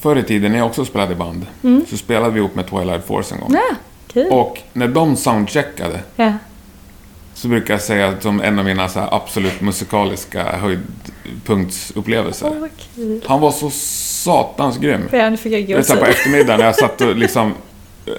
Förr 0.00 0.16
i 0.18 0.22
tiden 0.22 0.52
när 0.52 0.58
jag 0.58 0.66
också 0.66 0.84
spelade 0.84 1.12
i 1.12 1.16
band 1.16 1.46
Mm. 1.62 1.84
så 1.90 1.96
spelade 1.96 2.30
vi 2.32 2.38
ihop 2.38 2.54
med 2.54 2.66
Twilight 2.70 3.06
Force 3.06 3.34
en 3.34 3.40
gång. 3.40 3.50
Ja, 3.54 3.76
kul. 4.12 4.26
Och 4.32 4.58
när 4.72 4.88
de 4.88 5.16
soundcheckade 5.16 6.00
Ja. 6.16 6.32
Så 7.36 7.48
brukar 7.48 7.74
jag 7.74 7.80
säga 7.80 8.08
att 8.08 8.22
som 8.22 8.40
en 8.40 8.58
av 8.58 8.64
mina 8.64 8.88
så 8.88 9.00
absolut 9.00 9.60
musikaliska 9.60 10.44
höjdpunktsupplevelser. 10.44 12.68
Kul. 12.94 13.20
Han 13.26 13.40
var 13.40 13.50
så 13.50 13.70
satans 13.70 14.78
grym. 14.78 15.08
Ja, 15.12 15.30
nu 15.30 15.36
fick 15.36 15.52
jag 15.52 15.66
gåshud. 15.66 15.98
på 15.98 16.06
eftermiddagen 16.06 16.58
när 16.58 16.66
jag 16.66 16.76
satt 16.76 17.00
och 17.00 17.16
liksom... 17.16 17.54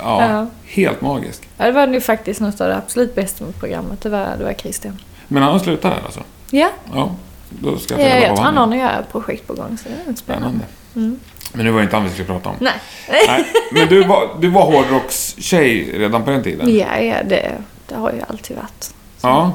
Ja, 0.00 0.30
ja, 0.30 0.46
helt 0.66 1.00
magisk. 1.00 1.48
Ja, 1.56 1.66
det 1.66 1.72
var 1.72 1.86
nu 1.86 2.00
faktiskt 2.00 2.40
något 2.40 2.60
av 2.60 2.68
det 2.68 2.76
absolut 2.76 3.14
bästa 3.14 3.44
med 3.44 3.60
programmet. 3.60 4.00
Det 4.00 4.08
var, 4.08 4.26
det 4.38 4.44
var 4.44 4.52
Christian. 4.52 4.98
Men 5.28 5.42
han 5.42 5.52
har 5.52 5.58
slutat 5.58 5.92
där 5.92 6.00
alltså? 6.04 6.20
Ja, 6.50 6.70
Ja, 6.94 7.16
då 7.50 7.78
ska 7.78 8.00
jag 8.00 8.10
ja 8.10 8.16
jag 8.26 8.36
tror 8.36 8.44
han 8.44 8.56
har 8.56 8.66
nya 8.66 9.04
projekt 9.12 9.46
på 9.46 9.54
gång. 9.54 9.78
Så 9.82 9.88
det 9.88 10.10
är. 10.10 10.14
Spännande. 10.14 10.64
Mm. 10.96 11.20
Men 11.52 11.64
nu 11.64 11.70
var 11.70 11.78
det 11.78 11.84
inte 11.84 11.96
han 11.96 12.04
vi 12.04 12.10
skulle 12.10 12.26
prata 12.26 12.48
om. 12.48 12.54
Nej. 12.60 12.72
Nej, 13.08 13.44
men 13.72 13.88
du 13.88 14.04
var, 14.04 14.28
du 14.40 14.48
var 14.48 14.62
hårdrockstjej 14.62 15.92
redan 15.98 16.24
på 16.24 16.30
den 16.30 16.42
tiden? 16.42 16.76
Ja, 16.76 16.98
ja 16.98 17.16
det, 17.28 17.52
det 17.88 17.94
har 17.96 18.12
ju 18.12 18.22
alltid 18.28 18.56
varit. 18.56 18.84
Så, 19.16 19.26
Ja. 19.26 19.52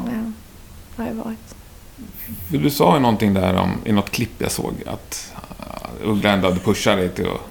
Det 0.95 1.03
har 1.03 1.09
ju 1.09 1.15
varit. 1.15 1.55
För 2.49 2.57
du 2.57 2.69
sa 2.69 2.93
ju 2.95 2.99
någonting 2.99 3.33
där 3.33 3.55
om, 3.55 3.71
i 3.85 3.91
något 3.91 4.09
klipp 4.11 4.31
jag 4.37 4.51
såg, 4.51 4.73
att 4.85 5.33
uh, 6.03 6.09
Uggla 6.09 6.31
ändå 6.31 6.47
hade 6.47 6.59
pushat 6.59 6.97
dig 6.97 7.09
till 7.09 7.27
att 7.27 7.41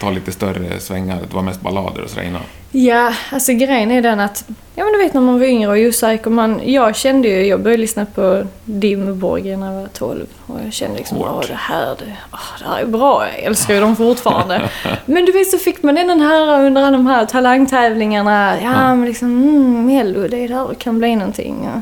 ta 0.00 0.10
lite 0.10 0.32
större 0.32 0.80
svängar. 0.80 1.20
Det 1.28 1.34
var 1.34 1.42
mest 1.42 1.60
ballader 1.60 2.02
och 2.02 2.10
sådär 2.10 2.22
innan. 2.22 2.42
Ja, 2.74 3.12
alltså 3.32 3.52
grejen 3.52 3.90
är 3.90 4.02
den 4.02 4.20
att, 4.20 4.44
ja 4.74 4.84
men 4.84 4.92
du 4.92 4.98
vet 4.98 5.14
när 5.14 5.20
man 5.20 5.38
var 5.38 5.46
yngre 5.46 5.70
och 5.70 5.76
osäker, 5.88 6.30
man, 6.30 6.60
jag 6.64 6.96
kände 6.96 7.28
ju, 7.28 7.46
jag 7.46 7.60
började 7.62 7.80
lyssna 7.80 8.06
på 8.06 8.46
Dimmerborg 8.64 9.56
när 9.56 9.72
jag 9.74 9.80
var 9.80 9.88
12 9.88 10.26
och 10.46 10.58
jag 10.66 10.72
kände 10.72 10.96
liksom, 10.98 11.18
åh 11.20 11.40
det 11.48 11.54
här, 11.54 11.86
det, 11.98 12.16
åh, 12.32 12.38
det 12.58 12.64
här 12.68 12.78
är 12.80 12.86
bra, 12.86 13.26
jag 13.36 13.44
älskar 13.44 13.74
ju 13.74 13.80
dem 13.80 13.96
fortfarande. 13.96 14.70
men 15.06 15.24
du 15.24 15.32
vet 15.32 15.50
så 15.50 15.58
fick 15.58 15.82
man 15.82 15.94
den 15.94 16.20
här 16.20 16.64
under 16.66 16.92
de 16.92 17.06
här 17.06 17.26
talangtävlingarna, 17.26 18.54
ja, 18.62 18.62
Ja. 18.72 18.94
men 18.94 19.04
liksom, 19.04 19.28
mm, 19.42 19.86
Mello, 19.86 20.28
det 20.28 20.44
är 20.44 20.48
där 20.48 20.68
det 20.68 20.74
kan 20.74 20.98
bli 20.98 21.16
någonting. 21.16 21.56
Ja. 21.74 21.80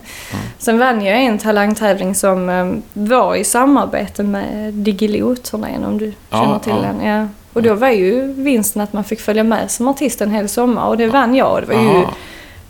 Sen 0.59 0.79
vann 0.79 1.05
jag 1.05 1.21
en 1.25 1.39
talangtävling 1.39 2.15
som 2.15 2.49
eh, 2.49 2.73
var 2.93 3.35
i 3.35 3.45
samarbete 3.45 4.23
med 4.23 4.75
Diggiloo-turnén 4.75 5.85
om 5.85 5.99
du 5.99 6.13
Ja, 6.31 6.43
känner 6.43 6.59
till 6.59 6.73
ja. 6.73 6.93
den. 6.93 7.07
Ja. 7.07 7.27
Och 7.53 7.63
då 7.63 7.75
var 7.75 7.89
ju 7.89 8.33
vinsten 8.33 8.83
att 8.83 8.93
man 8.93 9.05
fick 9.05 9.21
följa 9.21 9.45
med 9.45 9.71
som 9.71 9.89
artist 9.89 10.21
en 10.21 10.31
hel 10.31 10.49
sommar 10.49 10.87
och 10.87 10.97
det 10.97 11.07
vann 11.07 11.35
jag. 11.35 11.53
Och 11.53 11.61
det 11.61 11.67
var 11.67 11.83
ju, 11.83 12.07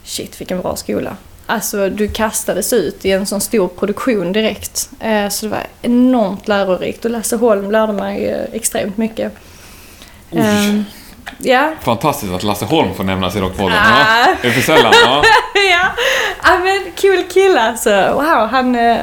shit 0.04 0.40
vilken 0.40 0.60
bra 0.60 0.76
skola. 0.76 1.16
Alltså 1.46 1.88
du 1.90 2.08
kastades 2.08 2.72
ut 2.72 3.04
i 3.04 3.12
en 3.12 3.26
sån 3.26 3.40
stor 3.40 3.68
produktion 3.68 4.32
direkt. 4.32 4.90
Eh, 5.00 5.28
så 5.28 5.46
det 5.46 5.50
var 5.52 5.66
enormt 5.82 6.48
lärorikt 6.48 7.04
och 7.04 7.10
Lasse 7.10 7.36
Holm 7.36 7.70
lärde 7.70 7.92
mig 7.92 8.26
eh, 8.26 8.44
extremt 8.52 8.96
mycket. 8.96 9.32
Oj. 10.30 10.40
Ehm, 10.40 10.84
ja, 11.38 11.72
Fantastiskt 11.82 12.32
att 12.32 12.42
Lasse 12.42 12.64
Holm 12.64 12.94
får 12.94 13.04
nämnas 13.04 13.36
i 13.36 13.40
Rockpodden. 13.40 13.78
Ah. 13.78 14.18
Ja, 14.18 14.34
det 14.42 14.48
är 14.48 14.52
för 14.52 14.60
sällan. 14.60 14.92
Ja. 15.04 15.22
ja. 15.54 15.86
ja 16.42 16.58
men 16.58 16.92
kul 16.96 17.22
kille 17.32 17.60
alltså. 17.60 17.90
Wow, 18.14 18.48
han... 18.50 18.74
eh, 18.74 18.96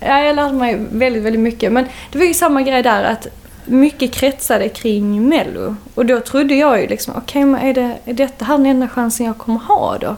Ja, 0.00 0.22
jag 0.22 0.36
lärde 0.36 0.52
mig 0.54 0.78
väldigt, 0.90 1.22
väldigt 1.22 1.40
mycket. 1.40 1.72
Men 1.72 1.86
det 2.12 2.18
var 2.18 2.24
ju 2.26 2.34
samma 2.34 2.62
grej 2.62 2.82
där 2.82 3.04
att 3.04 3.26
mycket 3.68 4.12
kretsade 4.12 4.68
kring 4.68 5.28
Mello. 5.28 5.76
Och 5.94 6.06
då 6.06 6.20
trodde 6.20 6.54
jag 6.54 6.80
ju 6.80 6.86
liksom, 6.86 7.14
okej 7.16 7.44
men 7.44 7.60
är, 7.60 7.74
det, 7.74 7.98
är 8.04 8.12
detta 8.12 8.44
här 8.44 8.56
den 8.56 8.66
enda 8.66 8.88
chansen 8.88 9.26
jag 9.26 9.38
kommer 9.38 9.60
ha 9.60 9.98
då? 9.98 10.16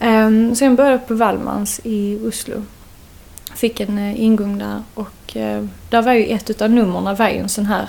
Um, 0.00 0.54
sen 0.54 0.76
började 0.76 0.94
jag 0.96 1.08
på 1.08 1.14
Wallmans 1.14 1.80
i 1.84 2.18
Oslo. 2.28 2.62
Fick 3.54 3.80
en 3.80 3.98
eh, 3.98 4.24
ingång 4.24 4.58
där 4.58 4.82
och 4.94 5.36
eh, 5.36 5.64
där 5.90 6.02
var 6.02 6.12
ju 6.12 6.24
ett 6.24 6.50
utav 6.50 6.70
numren 6.70 7.16
var 7.16 7.28
ju 7.28 7.38
en 7.38 7.48
sån 7.48 7.66
här 7.66 7.88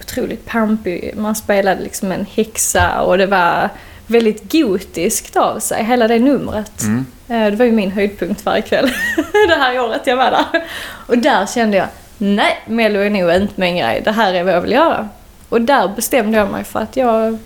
otroligt 0.00 0.46
pampig, 0.46 1.14
man 1.16 1.34
spelade 1.34 1.82
liksom 1.82 2.12
en 2.12 2.26
häxa 2.34 3.02
och 3.02 3.18
det 3.18 3.26
var 3.26 3.70
väldigt 4.06 4.52
gotiskt 4.52 5.36
av 5.36 5.58
sig, 5.58 5.84
hela 5.84 6.08
det 6.08 6.18
numret. 6.18 6.82
Mm. 6.82 7.06
Eh, 7.28 7.50
Det 7.50 7.56
var 7.56 7.64
ju 7.64 7.72
min 7.72 7.90
höjdpunkt 7.90 8.44
varje 8.44 8.62
kväll 8.62 8.90
det 9.48 9.54
här 9.54 9.80
året 9.80 10.02
jag 10.04 10.16
var 10.16 10.30
där. 10.30 10.64
Och 11.06 11.18
där 11.18 11.46
kände 11.46 11.76
jag, 11.76 11.88
nej, 12.18 12.58
Mello 12.66 13.00
är 13.00 13.10
nog 13.10 13.32
inte 13.34 13.60
min 13.60 13.76
grej, 13.76 14.00
det 14.04 14.12
här 14.12 14.34
är 14.34 14.44
vad 14.44 14.54
jag 14.54 14.60
vill 14.60 14.72
göra. 14.72 15.08
Och 15.48 15.60
där 15.60 15.88
bestämde 15.88 16.38
jag 16.38 16.50
mig 16.50 16.64
för 16.64 16.80
att 16.80 16.96
jag, 16.96 17.38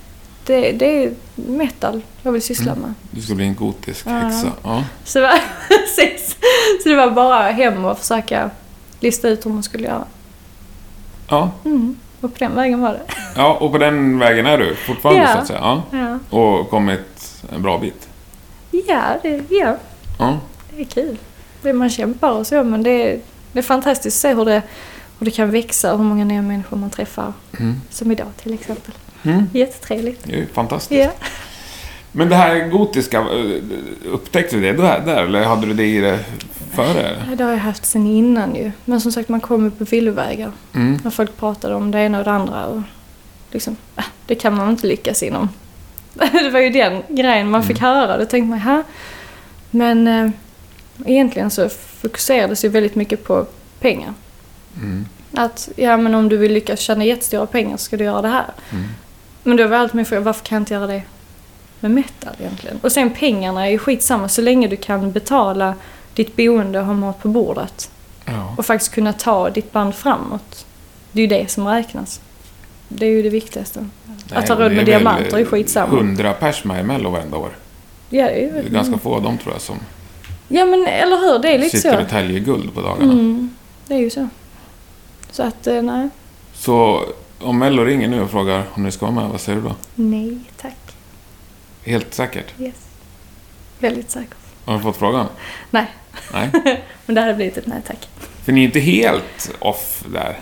det, 0.46 0.72
det 0.72 1.04
är 1.04 1.12
metal 1.34 2.02
jag 2.22 2.32
vill 2.32 2.42
syssla 2.42 2.74
med. 2.74 2.94
Du 3.10 3.22
ska 3.22 3.34
bli 3.34 3.44
en 3.46 3.54
gotisk 3.54 4.06
Ja. 4.06 4.10
häxa. 4.12 4.46
Ja. 4.62 4.84
Så 5.04 5.18
det, 5.18 5.26
var, 5.26 5.32
så 6.82 6.88
det 6.88 6.94
var 6.96 7.10
bara 7.10 7.42
hem 7.50 7.84
och 7.84 7.98
försöka 7.98 8.50
lista 9.00 9.28
ut 9.28 9.46
hur 9.46 9.50
man 9.50 9.62
skulle 9.62 9.84
göra. 9.86 10.04
Ja. 11.28 11.50
Mm. 11.64 11.96
Och 12.20 12.32
på 12.34 12.38
den 12.38 12.54
vägen 12.54 12.80
var 12.80 12.92
det. 12.92 13.00
ja, 13.36 13.54
och 13.60 13.72
på 13.72 13.78
den 13.78 14.18
vägen 14.18 14.46
är 14.46 14.58
du 14.58 14.74
fortfarande 14.74 15.20
Ja. 15.22 15.32
så 15.32 15.38
att 15.38 15.46
säga. 15.46 15.58
Ja. 15.62 15.82
Ja, 16.30 16.38
Och 16.38 16.70
kommit 16.70 17.42
en 17.54 17.62
bra 17.62 17.78
bit. 17.78 18.08
ja, 18.88 19.02
det, 19.22 19.42
ja 19.50 19.76
Ja. 20.18 20.38
det 20.76 20.80
är 20.80 20.84
kul. 20.84 21.16
Man 21.74 21.90
kämpar 21.90 22.30
och 22.30 22.46
så, 22.46 22.64
men 22.64 22.82
det 22.82 23.20
det 23.52 23.58
är 23.58 23.62
fantastiskt 23.62 24.16
att 24.16 24.20
se 24.20 24.34
hur 24.34 24.44
det, 24.44 24.62
hur 25.18 25.24
det 25.24 25.30
kan 25.30 25.50
växa 25.50 25.92
och 25.92 25.98
hur 25.98 26.04
många 26.04 26.24
nya 26.24 26.42
människor 26.42 26.76
man 26.76 26.90
träffar. 26.90 27.32
Mm. 27.58 27.80
Som 27.90 28.12
idag 28.12 28.28
till 28.42 28.54
exempel. 28.54 28.94
Mm. 29.22 29.46
Jättetrevligt. 29.52 30.24
Det 30.24 30.40
är 30.40 30.46
fantastiskt. 30.46 31.00
Ja. 31.00 31.26
Men 32.12 32.28
det 32.28 32.36
här 32.36 32.68
gotiska, 32.68 33.18
eh, 33.18 33.62
upptäckte 34.12 34.56
du 34.56 34.62
det 34.62 34.72
då 34.72 34.82
här, 34.82 35.00
där 35.00 35.24
eller 35.24 35.44
hade 35.44 35.66
du 35.66 35.74
det 35.74 35.86
i 35.86 36.00
det 36.00 36.18
före? 36.74 37.16
Det 37.36 37.44
har 37.44 37.50
jag 37.50 37.58
haft 37.58 37.86
sen 37.86 38.06
innan 38.06 38.54
ju. 38.54 38.72
Men 38.84 39.00
som 39.00 39.12
sagt, 39.12 39.28
man 39.28 39.40
kommer 39.40 39.70
på 39.70 39.84
villovägar. 39.84 40.52
Mm. 40.74 40.98
När 41.04 41.10
folk 41.10 41.36
pratade 41.36 41.74
om 41.74 41.90
det 41.90 42.00
ena 42.00 42.18
och 42.18 42.24
det 42.24 42.30
andra. 42.30 42.66
Och 42.66 42.82
liksom, 43.50 43.76
äh, 43.96 44.04
det 44.26 44.34
kan 44.34 44.56
man 44.56 44.70
inte 44.70 44.86
lyckas 44.86 45.22
inom. 45.22 45.48
det 46.14 46.50
var 46.50 46.60
ju 46.60 46.70
den 46.70 47.02
grejen 47.08 47.50
man 47.50 47.62
fick 47.62 47.78
höra. 47.78 48.18
Då 48.18 48.24
tänkte 48.24 48.50
man, 48.50 48.58
här. 48.58 48.84
Men 49.70 50.06
eh, 50.06 50.30
egentligen 51.06 51.50
så 51.50 51.68
fokuserades 51.68 52.64
ju 52.64 52.68
väldigt 52.68 52.94
mycket 52.94 53.24
på 53.24 53.46
pengar. 53.80 54.14
Mm. 54.76 55.06
Att, 55.34 55.68
ja 55.76 55.96
men 55.96 56.14
om 56.14 56.28
du 56.28 56.36
vill 56.36 56.52
lyckas 56.52 56.80
tjäna 56.80 57.04
jättestora 57.04 57.46
pengar 57.46 57.76
så 57.76 57.84
ska 57.84 57.96
du 57.96 58.04
göra 58.04 58.22
det 58.22 58.28
här. 58.28 58.46
Mm. 58.70 58.84
Men 59.42 59.56
då 59.56 59.66
var 59.66 59.76
allt 59.76 59.92
min 59.92 60.04
fråga, 60.04 60.20
varför 60.20 60.44
kan 60.44 60.56
jag 60.56 60.62
inte 60.62 60.74
göra 60.74 60.86
det 60.86 61.02
med 61.80 61.90
metal 61.90 62.34
egentligen? 62.38 62.80
Och 62.82 62.92
sen 62.92 63.10
pengarna 63.10 63.66
är 63.66 63.70
ju 63.70 63.78
skitsamma 63.78 64.28
så 64.28 64.42
länge 64.42 64.68
du 64.68 64.76
kan 64.76 65.12
betala 65.12 65.74
ditt 66.14 66.36
boende 66.36 66.80
och 66.80 66.86
ha 66.86 66.94
mat 66.94 67.22
på 67.22 67.28
bordet. 67.28 67.90
Ja. 68.24 68.54
Och 68.58 68.66
faktiskt 68.66 68.94
kunna 68.94 69.12
ta 69.12 69.50
ditt 69.50 69.72
band 69.72 69.94
framåt. 69.94 70.66
Det 71.12 71.20
är 71.20 71.26
ju 71.26 71.38
det 71.38 71.50
som 71.50 71.66
räknas. 71.66 72.20
Det 72.88 73.06
är 73.06 73.10
ju 73.10 73.22
det 73.22 73.30
viktigaste. 73.30 73.88
att 74.32 74.48
ha 74.48 74.54
Nej, 74.54 74.64
råd 74.64 74.70
det 74.70 74.74
med 74.74 74.82
är 74.82 74.84
väl 74.84 74.84
diamanter 74.84 75.38
är 75.38 75.44
skitsamma. 75.44 75.96
100 75.96 76.32
pers 76.32 76.64
med 76.64 76.80
i 76.80 76.82
Mello 76.82 77.10
varenda 77.10 77.36
år. 77.36 77.50
Ja, 78.08 78.24
det 78.24 78.30
är 78.30 78.40
ju... 78.40 78.52
Det 78.52 78.68
är 78.68 78.70
ganska 78.70 78.98
få 78.98 79.14
av 79.14 79.22
dem 79.22 79.38
tror 79.38 79.54
jag 79.54 79.62
som 79.62 79.76
Ja 80.52 80.64
men 80.66 80.86
eller 80.86 81.16
hur, 81.16 81.38
det 81.38 81.48
är 81.54 81.58
lite 81.58 81.76
sitter 81.76 81.96
så. 81.96 82.02
och 82.02 82.08
täljer 82.08 82.40
guld 82.40 82.74
på 82.74 82.80
dagarna. 82.80 83.12
Mm, 83.12 83.50
det 83.86 83.94
är 83.94 83.98
ju 83.98 84.10
så. 84.10 84.28
Så 85.30 85.42
att, 85.42 85.66
eh, 85.66 85.82
nej. 85.82 86.08
Så 86.54 87.04
om 87.40 87.58
Mello 87.58 87.84
ringer 87.84 88.08
nu 88.08 88.22
och 88.22 88.30
frågar 88.30 88.62
om 88.72 88.82
ni 88.82 88.90
ska 88.92 89.06
vara 89.06 89.14
med, 89.14 89.28
vad 89.30 89.40
säger 89.40 89.58
du 89.60 89.68
då? 89.68 89.74
Nej 89.94 90.38
tack. 90.60 90.96
Helt 91.84 92.14
säkert? 92.14 92.60
Yes. 92.60 92.74
Väldigt 93.78 94.10
säker. 94.10 94.34
Har 94.64 94.74
du 94.74 94.80
fått 94.80 94.96
frågan? 94.96 95.26
Nej. 95.70 95.86
Nej. 96.32 96.50
Men 97.06 97.14
det 97.14 97.20
hade 97.20 97.34
blivit 97.34 97.56
ett 97.56 97.66
nej 97.66 97.82
tack. 97.86 98.08
För 98.44 98.52
ni 98.52 98.60
är 98.60 98.64
inte 98.64 98.80
helt 98.80 99.50
off 99.58 100.04
där. 100.12 100.38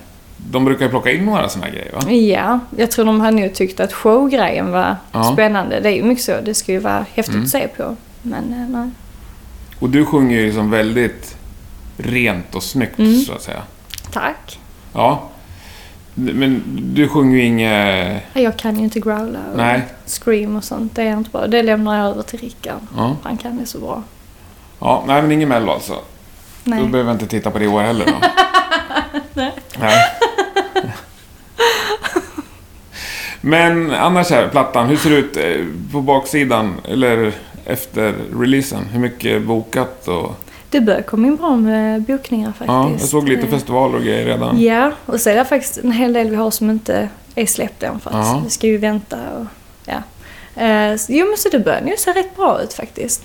De 0.50 0.64
brukar 0.64 0.84
ju 0.84 0.90
plocka 0.90 1.10
in 1.12 1.24
några 1.24 1.48
sådana 1.48 1.66
här 1.66 1.72
grejer 1.72 1.92
va? 1.92 2.10
Ja, 2.12 2.60
jag 2.76 2.90
tror 2.90 3.04
de 3.04 3.20
hade 3.20 3.40
nog 3.40 3.54
tyckt 3.54 3.80
att 3.80 3.92
showgrejen 3.92 4.70
var 4.72 4.96
Ja. 5.12 5.32
spännande. 5.32 5.80
Det 5.80 5.88
är 5.88 5.92
ju 5.96 6.02
mycket 6.02 6.24
så. 6.24 6.40
Det 6.44 6.54
ska 6.54 6.72
ju 6.72 6.78
vara 6.78 7.06
häftigt 7.14 7.34
Mm. 7.34 7.44
att 7.44 7.50
se 7.50 7.68
på. 7.68 7.96
Men 8.22 8.52
eh, 8.52 8.68
nej. 8.68 8.90
Och 9.78 9.90
du 9.90 10.04
sjunger 10.04 10.36
ju 10.40 10.46
liksom 10.46 10.70
väldigt 10.70 11.36
rent 11.96 12.54
och 12.54 12.62
snyggt 12.62 12.98
Mm. 12.98 13.20
så 13.20 13.32
att 13.32 13.42
säga. 13.42 13.62
Tack. 14.12 14.58
Ja. 14.92 15.28
Men 16.14 16.62
du 16.94 17.08
sjunger 17.08 17.36
ju 17.36 17.44
inget... 17.44 18.22
Jag 18.32 18.56
kan 18.56 18.76
ju 18.78 18.84
inte 18.84 19.00
growla 19.00 19.38
och 19.52 19.56
Nej. 19.56 19.82
scream 20.06 20.56
och 20.56 20.64
sånt. 20.64 20.94
Det 20.96 21.02
är 21.02 21.12
inte 21.16 21.30
bra. 21.30 21.46
Det 21.46 21.62
lämnar 21.62 21.98
jag 21.98 22.06
över 22.06 22.22
till 22.22 22.38
Rickard. 22.38 22.80
Ja. 22.96 23.16
Han 23.22 23.36
kan 23.36 23.56
det 23.58 23.66
så 23.66 23.78
bra. 23.80 24.02
ja, 24.78 25.04
nej 25.06 25.22
men 25.22 25.32
ingen 25.32 25.48
Mello 25.48 25.72
alltså. 25.72 25.92
Då 26.64 26.74
Nej. 26.74 26.86
behöver 26.86 27.10
jag 27.10 27.14
inte 27.14 27.26
titta 27.26 27.50
på 27.50 27.58
det 27.58 27.64
i 27.64 27.68
år 27.68 27.80
heller 27.82 28.06
då. 28.06 28.12
Nej. 29.34 29.52
Nej. 29.78 30.14
Men 33.40 33.90
annars 33.90 34.30
här, 34.30 34.48
plattan, 34.48 34.86
hur 34.88 34.96
ser 34.96 35.10
det 35.10 35.16
ut 35.16 35.36
eh, 35.36 35.64
på 35.92 36.00
baksidan? 36.00 36.80
Eller 36.84 37.32
efter 37.68 38.14
releasen? 38.40 38.84
Hur 38.92 39.00
mycket 39.00 39.42
bokat 39.42 40.08
och... 40.08 40.34
Det 40.70 40.80
börjar 40.80 41.02
komma 41.02 41.26
in 41.26 41.36
bra 41.36 41.56
med 41.56 42.02
bokningar 42.02 42.48
faktiskt. 42.48 42.68
Ja, 42.68 42.90
jag 42.90 43.00
såg 43.00 43.28
lite 43.28 43.42
Eh, 43.42 43.48
festivaler 43.50 43.96
och 43.98 44.02
grejer 44.04 44.24
redan. 44.26 44.60
Ja, 44.60 44.92
och 45.06 45.20
så 45.20 45.30
är 45.30 45.34
det 45.34 45.44
faktiskt 45.44 45.78
en 45.78 45.92
hel 45.92 46.12
del 46.12 46.30
vi 46.30 46.36
har 46.36 46.50
som 46.50 46.70
inte 46.70 47.08
är 47.34 47.46
släppt 47.46 47.82
än 47.82 48.00
för 48.00 48.10
att 48.10 48.16
Ja. 48.26 48.40
vi 48.44 48.50
ska 48.50 48.66
ju 48.66 48.76
vänta 48.78 49.16
och 49.38 49.46
ja. 49.84 50.02
Eh, 50.62 50.96
så- 50.96 51.12
jo 51.12 51.26
men 51.26 51.36
så 51.36 51.48
det 51.48 51.58
börjar 51.60 51.82
ju 51.86 51.96
se 51.96 52.10
rätt 52.12 52.36
bra 52.36 52.62
ut 52.62 52.72
faktiskt. 52.74 53.22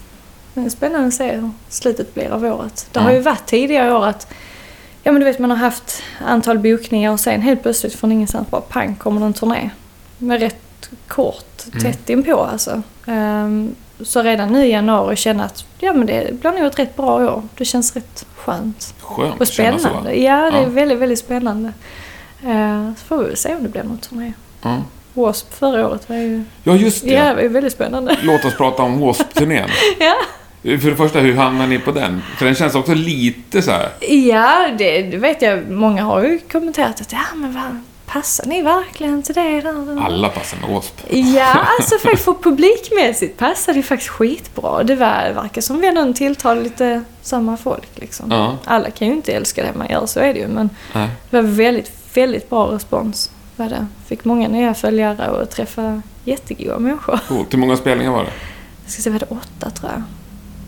Det 0.54 0.62
är 0.62 0.70
spännande 0.70 1.08
att 1.08 1.14
se 1.14 1.32
hur 1.32 1.50
slutet 1.70 2.14
blir 2.14 2.30
av 2.30 2.46
året. 2.46 2.88
Det 2.92 3.00
Ja. 3.00 3.04
har 3.04 3.12
ju 3.12 3.20
varit 3.20 3.46
tidigare 3.46 3.94
år 3.94 4.06
att 4.06 4.28
Ja 5.06 5.12
men 5.12 5.20
du 5.20 5.26
vet 5.26 5.40
man 5.40 5.50
har 5.50 5.58
haft 5.58 6.04
antal 6.26 6.60
bokningar 6.60 7.12
och 7.12 7.20
sen 7.20 7.42
helt 7.42 7.62
plötsligt 7.62 7.94
från 7.96 8.12
ingenstans 8.12 8.50
bara 8.50 8.62
pang 8.62 8.96
kommer 8.96 9.20
det 9.20 9.26
en 9.26 9.34
turné. 9.34 9.70
Med 10.18 10.40
rätt 10.40 10.90
kort, 11.08 11.64
Mm. 11.72 11.80
tätt 11.84 12.10
inpå 12.10 12.40
alltså. 12.44 12.82
Ehm, 13.06 13.76
så 14.02 14.22
redan 14.22 14.50
nu 14.54 14.66
i 14.66 14.72
januari 14.72 15.16
känner 15.16 15.46
att 15.46 15.66
ja 15.80 15.94
men 15.94 16.08
det 16.08 16.42
blir 16.42 16.52
nog 16.52 16.66
ett 16.66 16.80
rätt 16.80 16.96
bra 16.96 17.16
år. 17.16 17.44
Det 17.58 17.66
känns 17.66 17.96
rätt 17.96 18.26
skönt. 18.36 18.94
Skönt 19.02 19.42
Och 19.42 19.48
känna 19.48 19.80
spännande. 19.80 20.16
Ja, 20.20 20.52
det 20.52 20.58
är 20.58 20.62
Ja. 20.62 20.70
väldigt, 20.70 20.98
väldigt 21.00 21.20
spännande. 21.20 21.74
Eh, 22.46 22.90
så 22.98 23.06
får 23.06 23.24
vi 23.24 23.36
se 23.36 23.56
om 23.56 23.64
det 23.64 23.70
blir 23.70 23.84
någon 23.84 23.98
turné. 23.98 24.34
Ja. 24.62 24.84
W.A.S.P. 25.14 25.56
förra 25.56 25.88
året 25.88 26.10
var 26.10 26.16
ju, 26.16 26.44
ja, 26.64 26.76
just 26.76 27.04
det. 27.04 27.10
ja, 27.14 27.34
det 27.34 27.42
var 27.44 27.50
väldigt 27.50 27.74
spännande. 27.74 28.18
Låt 28.22 28.46
oss 28.46 28.56
prata 28.58 28.84
om 28.84 28.92
W.A.S.P-turnén. 29.00 29.70
ja, 30.00 30.16
För 30.80 30.90
det 30.90 30.96
första, 30.96 31.20
hur 31.20 31.36
hamnade 31.36 31.70
ni 31.70 31.80
på 31.80 31.92
den? 31.92 32.22
För 32.38 32.46
den 32.46 32.56
känns 32.56 32.76
också 32.76 32.94
lite 32.94 33.62
så 33.62 33.72
här... 33.72 33.90
ja 34.10 34.68
det, 34.78 35.02
det 35.02 35.18
vet 35.18 35.42
jag. 35.42 35.70
Många 35.70 36.04
har 36.04 36.24
ju 36.24 36.40
kommenterat 36.52 37.02
att 37.02 37.12
ja 37.12 37.20
men 37.36 37.54
vad, 37.54 37.64
passar 38.14 38.46
ni 38.46 38.62
verkligen 38.62 39.24
till 39.24 39.36
det? 39.36 39.74
Alla 40.02 40.30
passar 40.30 40.58
med 40.58 40.70
W.A.S.P. 40.70 41.20
Ja, 41.20 41.54
alltså 41.80 41.98
för, 41.98 42.16
för 42.24 42.34
publikmässigt 42.34 43.38
passade 43.38 43.80
det 43.80 43.84
faktiskt 43.84 44.10
skitbra. 44.10 44.84
Det 44.84 44.96
verkar 44.96 45.62
som 45.62 45.82
vi 45.82 45.88
ändå 45.88 46.14
tilltalar 46.14 46.62
lite 46.62 47.04
samma 47.22 47.58
folk 47.58 47.90
liksom. 47.96 48.32
Ja. 48.32 48.58
Alla 48.66 48.90
kan 48.92 49.08
ju 49.08 49.14
inte 49.14 49.32
älska 49.34 49.64
det 49.64 49.74
man 49.78 49.88
gör, 49.90 50.06
så 50.06 50.20
är 50.20 50.34
det 50.34 50.40
ju. 50.40 50.48
Men 50.48 50.70
Nej. 50.94 51.10
det 51.30 51.42
var 51.42 51.50
väldigt, 51.50 51.92
väldigt 52.14 52.50
bra 52.50 52.72
respons. 52.72 53.32
Var 53.56 53.70
det. 53.70 53.88
Fick 54.08 54.26
många 54.26 54.48
nya 54.48 54.74
följare 54.74 55.30
och 55.30 55.50
träffa 55.50 56.02
jättegoda 56.24 56.80
människor. 56.80 57.20
Coolt. 57.28 57.54
Hur 57.54 57.58
många 57.58 57.78
spelningar 57.78 58.12
var 58.12 58.24
det? 58.24 58.32
Jag 58.84 58.92
ska 58.92 59.02
säga, 59.02 59.14
var 59.14 59.20
det 59.20 59.26
åtta 59.30 59.70
tror 59.70 59.92
jag? 59.92 60.04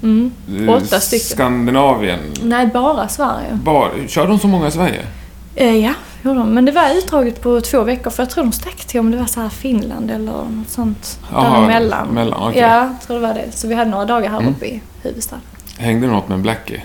Mm. 0.03 0.31
Eh, 0.69 0.75
Åtta 0.75 0.99
stycken. 0.99 1.25
Skandinavien. 1.25 2.19
Nej, 2.43 2.67
bara 2.67 3.07
Sverige. 3.07 3.59
Bar, 3.63 3.91
kör 4.07 4.27
de 4.27 4.39
så 4.39 4.47
många 4.47 4.67
i 4.67 4.71
Sverige? 4.71 5.05
Eh, 5.55 5.75
ja, 5.77 5.93
gjorde 6.23 6.39
de. 6.39 6.49
Men 6.53 6.65
det 6.65 6.71
var 6.71 6.97
utdraget 6.97 7.41
på 7.41 7.61
två 7.61 7.83
veckor 7.83 8.09
för 8.11 8.23
jag 8.23 8.29
tror 8.29 8.43
de 8.43 8.51
stack 8.51 8.85
till 8.85 8.99
om 8.99 9.11
det 9.11 9.17
var 9.17 9.25
så 9.25 9.41
här 9.41 9.49
Finland 9.49 10.11
eller 10.11 10.25
något 10.31 10.69
sånt. 10.69 11.19
Däremellan. 11.31 12.07
mellan, 12.07 12.49
okej. 12.49 12.61
Ja, 12.61 12.67
jag 12.83 13.01
tror 13.07 13.15
det 13.21 13.27
var 13.27 13.33
det. 13.33 13.51
Så 13.51 13.67
vi 13.67 13.75
hade 13.75 13.91
några 13.91 14.05
dagar 14.05 14.29
här 14.29 14.39
Mm. 14.39 14.51
uppe 14.53 14.65
i 14.65 14.81
huvudstaden. 15.01 15.43
Hängde 15.77 16.07
något 16.07 16.29
med 16.29 16.39
Blackie? 16.39 16.83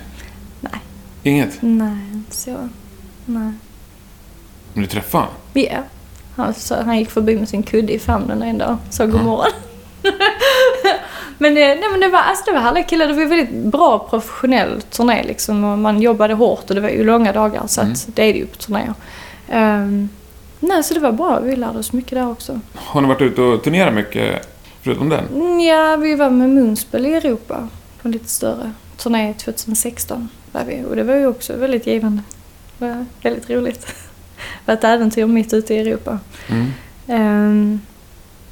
Nej. 0.60 0.72
Inget? 1.22 1.58
Nej, 1.60 1.98
inte 2.12 2.36
så. 2.36 2.50
Nej. 3.26 3.52
Men 4.72 4.82
du 4.82 4.86
träffade 4.86 5.24
honom? 5.24 5.36
Ja. 5.52 5.78
Han, 6.36 6.54
så, 6.54 6.82
han 6.82 6.98
gick 6.98 7.10
förbi 7.10 7.36
med 7.38 7.48
sin 7.48 7.62
kudde 7.62 7.92
i 7.92 7.98
famnen 7.98 8.42
en 8.42 8.58
dag 8.58 8.76
sa 8.90 9.06
god 9.06 9.24
morgon. 9.24 9.50
Men, 11.40 11.54
det, 11.54 11.74
nej, 11.74 11.84
men 11.90 12.00
det 12.00 12.08
var, 12.08 12.18
alltså, 12.18 12.44
det 12.44 12.52
var 12.52 12.60
härliga 12.60 12.84
killar. 12.84 13.06
Det 13.06 13.12
var 13.14 13.24
väldigt 13.24 13.50
bra 13.64 13.98
professionell 14.10 14.82
turné 14.82 15.22
liksom. 15.22 15.64
Och 15.64 15.78
man 15.78 16.00
jobbade 16.02 16.34
hårt 16.34 16.68
och 16.68 16.74
det 16.74 16.80
var 16.80 16.88
ju 16.88 17.04
långa 17.04 17.32
dagar 17.32 17.62
så 17.66 17.80
Mm. 17.80 17.92
att 17.92 18.08
det 18.16 18.22
är 18.22 18.32
det 18.32 18.38
ju 18.38 18.46
på 18.46 18.56
turnéer. 18.56 18.94
Ehm, 19.48 20.08
nej, 20.60 20.82
så 20.84 20.94
det 20.94 21.00
var 21.00 21.12
bra. 21.12 21.40
Vi 21.40 21.56
lärde 21.56 21.78
oss 21.78 21.92
mycket 21.92 22.10
där 22.18 22.30
också. 22.30 22.60
Har 22.74 23.00
ni 23.00 23.08
varit 23.08 23.22
ute 23.22 23.42
och 23.42 23.62
turnerat 23.64 23.94
mycket 23.94 24.48
förutom 24.82 25.08
den? 25.08 25.60
Ja, 25.60 25.96
vi 25.96 26.14
var 26.14 26.30
med 26.30 26.48
Moonspell 26.50 27.06
i 27.06 27.14
Europa 27.14 27.68
på 28.02 28.08
en 28.08 28.12
lite 28.12 28.28
större 28.28 28.72
turné 28.96 29.34
2016. 29.34 30.28
Var 30.52 30.64
vi, 30.64 30.84
och 30.90 30.96
det 30.96 31.02
var 31.02 31.14
ju 31.14 31.26
också 31.26 31.56
väldigt 31.56 31.86
givande. 31.86 32.22
Det 32.78 32.86
var 32.86 33.04
väldigt 33.22 33.50
roligt. 33.50 33.86
Det 34.64 34.72
var 34.72 34.74
ett 34.74 34.84
äventyr 34.84 35.26
mitt 35.26 35.52
ute 35.52 35.74
i 35.74 35.78
Europa. 35.78 36.18
Mm. 36.48 36.66
Ehm, 37.08 37.80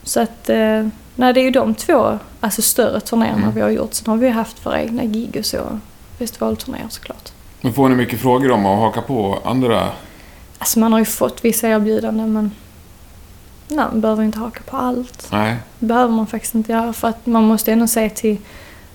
så 0.03 0.21
att, 0.21 0.49
eh, 0.51 0.87
nej 1.19 1.33
det 1.33 1.41
är 1.41 1.45
ju 1.45 1.51
de 1.51 1.75
två 1.75 2.19
alltså 2.41 2.63
större 2.63 3.01
turnéerna 3.01 3.37
Mm. 3.43 3.55
vi 3.55 3.61
har 3.61 3.71
gjort. 3.71 3.95
Sen 3.95 4.07
har 4.07 4.17
vi 4.17 4.29
haft 4.29 4.67
våra 4.67 4.83
egna 4.83 5.05
gig 5.05 5.37
och 5.39 5.45
så. 5.47 5.79
Festivalturnéer 6.19 6.87
såklart. 6.91 7.33
Men 7.61 7.73
får 7.73 7.89
ni 7.89 7.95
mycket 7.95 8.21
frågor 8.21 8.51
om 8.51 8.67
att 8.67 8.79
haka 8.79 9.03
på 9.03 9.39
andra? 9.45 9.89
Alltså 10.59 10.79
man 10.79 10.93
har 10.93 10.99
ju 10.99 11.05
fått 11.05 11.45
vissa 11.45 11.69
erbjudanden 11.69 12.33
men 12.33 12.51
nej, 13.69 13.85
man 13.93 14.01
behöver 14.01 14.23
inte 14.25 14.39
haka 14.39 14.61
på 14.71 14.77
allt. 14.77 15.29
Nej. 15.33 15.57
Det 15.79 15.87
behöver 15.87 16.13
man 16.15 16.27
faktiskt 16.27 16.55
inte 16.55 16.73
göra 16.73 16.93
för 16.93 17.09
att 17.09 17.27
man 17.27 17.45
måste 17.45 17.73
ändå 17.73 17.87
se 17.87 18.11
till 18.11 18.37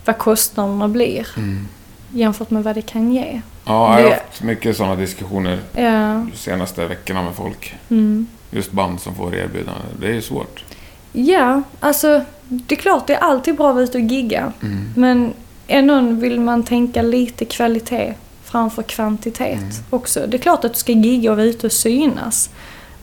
vad 0.06 0.18
kostnaderna 0.18 0.88
blir 0.88 1.28
Mm. 1.38 1.68
jämfört 2.14 2.50
med 2.50 2.64
vad 2.64 2.76
det 2.76 2.82
kan 2.82 3.12
ge. 3.14 3.42
Ja, 3.66 4.00
jag 4.00 4.10
har 4.10 4.16
haft 4.16 4.44
mycket 4.44 4.78
sådana 4.78 4.96
diskussioner 4.96 5.60
Ja, 5.74 6.26
de 6.32 6.32
senaste 6.36 6.86
veckorna 6.88 7.24
med 7.24 7.34
folk. 7.36 7.76
mm. 7.90 8.28
Just 8.52 8.72
band 8.72 9.02
som 9.02 9.16
får 9.16 9.36
erbjudande. 9.36 9.82
Det 10.00 10.08
är 10.08 10.14
ju 10.14 10.22
svårt. 10.22 10.64
Ja 11.14 11.62
alltså 11.80 12.22
det 12.48 12.76
är 12.76 12.80
klart 12.80 13.08
det 13.08 13.14
är 13.14 13.20
alltid 13.20 13.56
bra 13.56 13.70
att 13.70 13.76
vara 13.76 13.84
ute 13.84 13.98
och 13.98 14.04
gigga. 14.04 14.54
Mm. 14.62 14.94
Men 14.96 15.34
ändå 15.68 16.02
vill 16.02 16.40
man 16.40 16.64
tänka 16.64 17.02
lite 17.02 17.46
kvalitet 17.46 18.14
framför 18.44 18.84
kvantitet 18.84 19.58
Mm. 19.60 19.72
också. 19.90 20.28
Det 20.28 20.38
är 20.38 20.42
klart 20.42 20.66
att 20.66 20.74
du 20.74 20.80
ska 20.80 20.92
gigga 20.92 21.32
och 21.32 21.38
vara 21.38 21.46
ute 21.48 21.68
och 21.68 21.74
synas. 21.74 22.50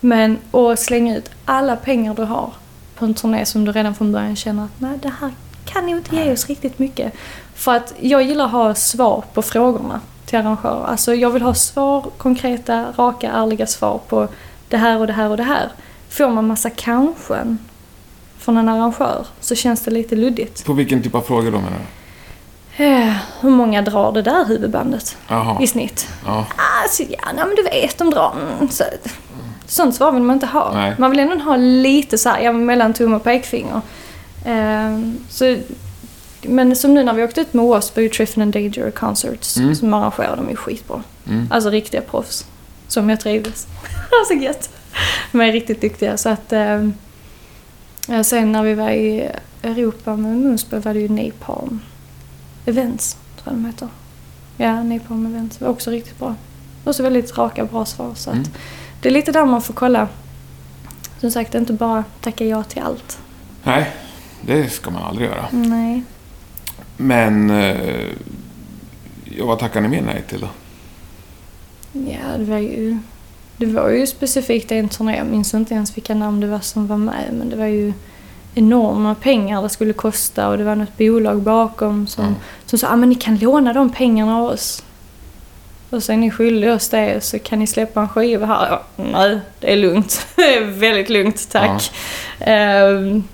Men 0.01 0.39
att 0.51 0.81
slänga 0.81 1.17
ut 1.17 1.31
alla 1.45 1.77
pengar 1.77 2.15
du 2.15 2.23
har 2.23 2.53
på 2.95 3.05
en 3.05 3.15
turné 3.15 3.47
som 3.47 3.65
du 3.65 3.73
redan 3.73 3.95
från 3.95 4.13
början 4.13 4.37
känner 4.37 4.65
att 4.65 4.81
nej, 4.81 4.99
det 5.03 5.13
här 5.21 5.31
kan 5.65 5.89
ju 5.89 5.97
inte 5.97 6.17
ge 6.17 6.33
oss 6.33 6.47
riktigt 6.47 6.79
mycket. 6.79 7.13
För 7.55 7.75
att 7.75 7.95
jag 8.01 8.23
gillar 8.23 8.45
att 8.45 8.51
ha 8.51 8.75
svar 8.75 9.25
på 9.35 9.43
frågorna 9.43 10.01
till 10.27 10.39
arrangörer. 10.39 10.85
Alltså 10.87 11.15
jag 11.15 11.31
vill 11.31 11.43
ha 11.43 11.55
svar, 11.55 12.11
konkreta, 12.19 12.87
raka, 12.97 13.31
ärliga 13.31 13.67
svar 13.67 14.01
på 14.09 14.29
det 14.69 14.77
här 14.77 14.99
och 14.99 15.07
det 15.07 15.13
här 15.13 15.31
och 15.31 15.37
det 15.37 15.43
här. 15.43 15.69
Får 16.09 16.29
man 16.29 16.47
massa 16.47 16.71
kanske 16.71 17.57
från 18.41 18.57
en 18.57 18.69
arrangör 18.69 19.27
så 19.41 19.55
känns 19.55 19.81
det 19.81 19.91
lite 19.91 20.17
luddigt. 20.17 20.65
På 20.65 20.73
vilken 20.73 21.03
typ 21.03 21.15
av 21.15 21.21
frågor 21.23 21.51
då 21.51 21.59
menar 21.59 21.79
du? 21.79 22.85
Eh, 22.85 23.17
hur 23.41 23.51
många 23.51 23.83
drar 23.83 24.13
det 24.13 24.23
där 24.23 24.45
huvudbandet 24.45 25.17
Jaha. 25.29 25.63
i 25.63 25.67
snitt? 25.67 26.09
Ja. 26.27 26.47
Alltså, 26.83 27.03
ja, 27.03 27.19
nej, 27.35 27.45
men 27.47 27.55
du 27.57 27.63
vet, 27.63 27.99
de 27.99 28.11
drar... 28.11 28.35
Mm, 28.59 28.69
så, 28.69 28.85
sånt 29.67 29.95
svar 29.95 30.13
vill 30.13 30.23
man 30.23 30.35
inte 30.37 30.47
ha. 30.47 30.71
Nej. 30.75 30.95
Man 30.99 31.11
vill 31.11 31.21
ändå 31.21 31.37
ha 31.45 31.57
lite 31.57 32.19
så 32.19 32.29
här, 32.29 32.41
ja, 32.41 32.53
mellan 32.53 32.93
tumme 32.95 33.17
och 33.17 33.25
pekfinger. 33.25 33.81
Eh, 34.45 34.99
så, 35.29 35.57
men 36.43 36.77
som 36.77 36.95
nu 36.95 37.05
när 37.05 37.13
vi 37.13 37.25
åkte 37.25 37.41
ut 37.41 37.55
med 37.55 37.65
och 37.65 37.83
Triffin 37.95 38.43
and 38.43 38.53
Danger 38.53 38.91
Concerts 38.91 39.57
Mm. 39.57 39.75
som 39.75 39.95
arrangerar, 39.95 40.37
de 40.37 40.49
är 40.49 40.55
skitbra. 40.57 41.03
Mm. 41.29 41.49
Alltså 41.51 41.71
riktiga 41.71 42.01
proffs. 42.01 42.47
Som 42.89 43.11
jag 43.11 43.21
trivdes. 43.21 43.67
alltså 44.21 44.35
gött. 44.35 44.71
De 45.33 45.41
är 45.41 45.53
riktigt 45.53 45.81
duktiga 45.81 46.17
så 46.17 46.29
att... 46.29 46.53
Eh, 46.53 46.89
sen 48.25 48.53
när 48.53 48.63
vi 48.63 48.75
var 48.75 48.91
i 48.91 49.31
Europa 49.63 50.17
med 50.17 50.37
Moonspell 50.37 50.81
var 50.81 50.95
det 50.95 51.01
ju 51.01 51.09
Napalm 51.09 51.81
Events, 52.67 53.15
tror 53.15 53.55
jag 53.55 53.55
de 53.55 53.65
heter. 53.67 53.89
Ja, 54.57 54.83
Napalm 54.83 55.27
Events 55.27 55.61
var 55.61 55.69
också 55.69 55.91
riktigt 55.91 56.19
bra. 56.19 56.35
Också 56.85 57.03
väldigt 57.03 57.39
raka, 57.39 57.65
bra 57.65 57.85
svar. 57.85 58.15
Så 58.15 58.31
Mm. 58.31 58.45
det 59.03 59.09
är 59.09 59.13
lite 59.13 59.33
där 59.33 59.45
man 59.47 59.63
får 59.63 59.75
kolla. 59.75 60.09
Som 61.21 61.31
sagt, 61.31 61.55
inte 61.55 61.73
bara 61.73 62.05
tacka 62.21 62.45
ja 62.45 62.63
till 62.63 62.83
allt. 62.83 63.19
Nej, 63.65 63.91
det 64.43 64.69
ska 64.71 64.91
man 64.91 65.03
aldrig 65.03 65.29
göra. 65.29 65.47
Nej. 65.51 66.03
Men... 66.97 67.51
Eh, 67.51 68.07
vad 69.43 69.59
tackar 69.59 69.81
ni 69.81 69.89
mer 69.89 70.03
nej 70.03 70.25
till 70.29 70.41
då? 70.41 70.49
Ja, 71.93 72.39
det 72.39 72.45
var 72.45 72.59
ju... 72.59 72.99
Det 73.61 73.67
var 73.67 73.89
ju 73.89 74.07
specifikt 74.07 74.73
en 74.73 74.89
turné, 74.89 75.17
jag 75.17 75.27
minns 75.27 75.55
inte 75.55 75.75
ens 75.75 75.97
vilka 75.97 76.15
namn 76.15 76.41
det 76.41 76.47
var 76.47 76.61
som 76.61 76.87
var 76.87 76.97
med, 76.97 77.25
men 77.33 77.51
det 77.51 77.57
var 77.57 77.67
ju 77.67 77.93
enorma 78.55 79.15
pengar 79.15 79.63
det 79.63 79.69
skulle 79.69 79.93
kosta 79.93 80.49
och 80.49 80.59
det 80.59 80.65
var 80.65 80.75
något 80.77 80.99
bolag 80.99 81.43
bakom 81.43 82.07
som, 82.07 82.25
Ja. 82.25 82.31
som 82.67 82.79
sa 82.79 82.89
ah, 82.89 82.97
men 82.97 83.09
ni 83.09 83.15
kan 83.15 83.37
låna 83.39 83.73
de 83.73 83.91
pengarna 83.91 84.37
av 84.39 84.45
oss. 84.45 84.83
Och 85.91 86.03
sen 86.03 86.21
ni 86.21 86.31
skyldiga 86.31 86.75
oss 86.75 86.89
det 86.89 87.25
så 87.25 87.39
kan 87.39 87.59
ni 87.59 87.67
släppa 87.67 88.01
en 88.01 88.09
skiva 88.09 88.47
här. 88.47 88.69
Ja, 88.71 88.83
nej, 88.97 89.39
det 89.61 89.73
är 89.73 89.77
lugnt. 89.77 90.27
Det 90.37 90.57
är 90.57 90.65
väldigt 90.65 91.09
lugnt, 91.11 91.49
tack. 91.51 91.93
Ehm, 92.41 93.25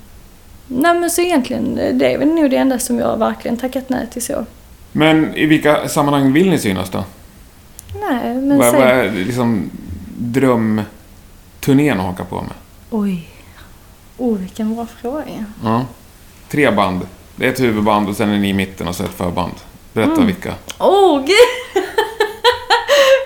nej 0.66 0.94
men 1.00 1.10
så 1.10 1.20
egentligen, 1.20 1.74
det 1.98 2.12
är 2.14 2.18
väl 2.18 2.28
nog 2.28 2.50
det 2.50 2.56
enda 2.56 2.78
som 2.78 2.98
jag 2.98 3.16
verkligen 3.18 3.56
tackat 3.56 3.88
nej 3.88 4.06
till 4.12 4.22
så. 4.24 4.44
Men 4.92 5.34
i 5.34 5.46
vilka 5.46 5.88
sammanhang 5.88 6.32
vill 6.32 6.50
ni 6.50 6.58
synas 6.58 6.90
då? 6.90 7.04
Nej, 8.10 8.34
men 8.34 8.58
Vad, 8.58 8.70
sen... 8.70 8.80
vad 8.80 8.88
är 8.90 9.10
liksom 9.10 9.70
drömturnén 10.18 12.00
att 12.00 12.06
haka 12.06 12.24
på 12.24 12.34
med? 12.42 12.52
Oj. 12.90 13.28
Oh, 14.18 14.38
vilken 14.38 14.74
bra 14.74 14.86
fråga. 14.86 15.44
Ja. 15.64 15.84
Tre 16.48 16.70
band. 16.70 17.06
Det 17.36 17.46
är 17.46 17.50
ett 17.52 17.60
huvudband 17.60 18.08
och 18.08 18.16
sen 18.16 18.30
är 18.30 18.38
ni 18.38 18.48
i 18.48 18.52
mitten 18.54 18.88
och 18.88 18.94
så 18.96 19.04
ett 19.04 19.14
förband. 19.14 19.52
Berätta 19.92 20.12
Mm. 20.12 20.26
vilka. 20.26 20.54
Åh, 20.78 21.18
gud! 21.20 21.36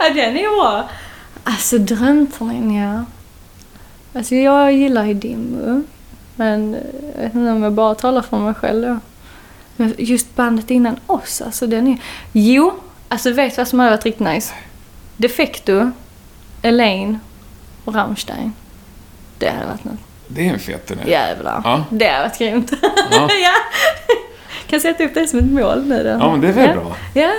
ja, 0.01 0.09
den 0.15 0.37
är 0.37 0.57
bra. 0.57 0.89
Alltså, 1.45 1.79
drömturnén, 1.79 2.75
ja. 2.75 3.05
Alltså, 4.19 4.35
jag 4.35 4.73
gillar 4.73 5.05
ju 5.05 5.15
Dimmu. 5.15 5.83
Men 6.37 6.73
jag 7.17 7.23
vet 7.23 7.35
inte 7.35 7.51
om 7.51 7.63
jag 7.63 7.73
bara 7.73 7.95
talar 7.95 8.23
för 8.23 8.39
mig 8.39 8.55
själv 8.55 8.83
då. 8.89 8.99
Men 9.77 9.95
just 9.99 10.37
bandet 10.37 10.71
innan 10.71 10.97
oss, 11.07 11.41
alltså 11.43 11.67
den 11.67 11.87
är... 11.87 11.99
Jo, 12.33 12.73
alltså 13.09 13.33
vet 13.33 13.57
du 13.57 13.61
vad 13.61 13.69
som 13.69 13.79
hade 13.79 13.91
varit 13.91 14.05
riktigt 14.05 14.27
nice? 14.27 14.55
Defecto, 15.17 15.91
Elaine 16.63 17.19
och 17.85 17.95
Rammstein. 17.95 18.53
Det 19.39 19.51
hade 19.51 19.67
varit 19.67 19.85
något. 19.85 19.95
Det 20.29 20.49
är 20.49 20.53
en 20.53 20.59
fet 20.59 20.87
turné. 20.87 21.03
Jävlar. 21.11 21.61
Ja. 21.65 21.85
Det 21.91 22.09
hade 22.09 22.23
varit 22.29 22.39
grymt. 22.39 22.73
Ja. 22.83 22.89
ja. 23.43 23.53
Kan 24.67 24.81
sätta 24.81 25.05
upp 25.05 25.15
det 25.15 25.27
som 25.27 25.39
ett 25.39 25.51
mål 25.51 25.85
nu 25.87 26.03
då. 26.03 26.09
ja, 26.11 26.31
men 26.31 26.41
det 26.41 26.49
är 26.49 26.53
väl 26.53 26.69
ja. 26.69 26.75
bra. 26.75 26.97
Ja. 27.15 27.33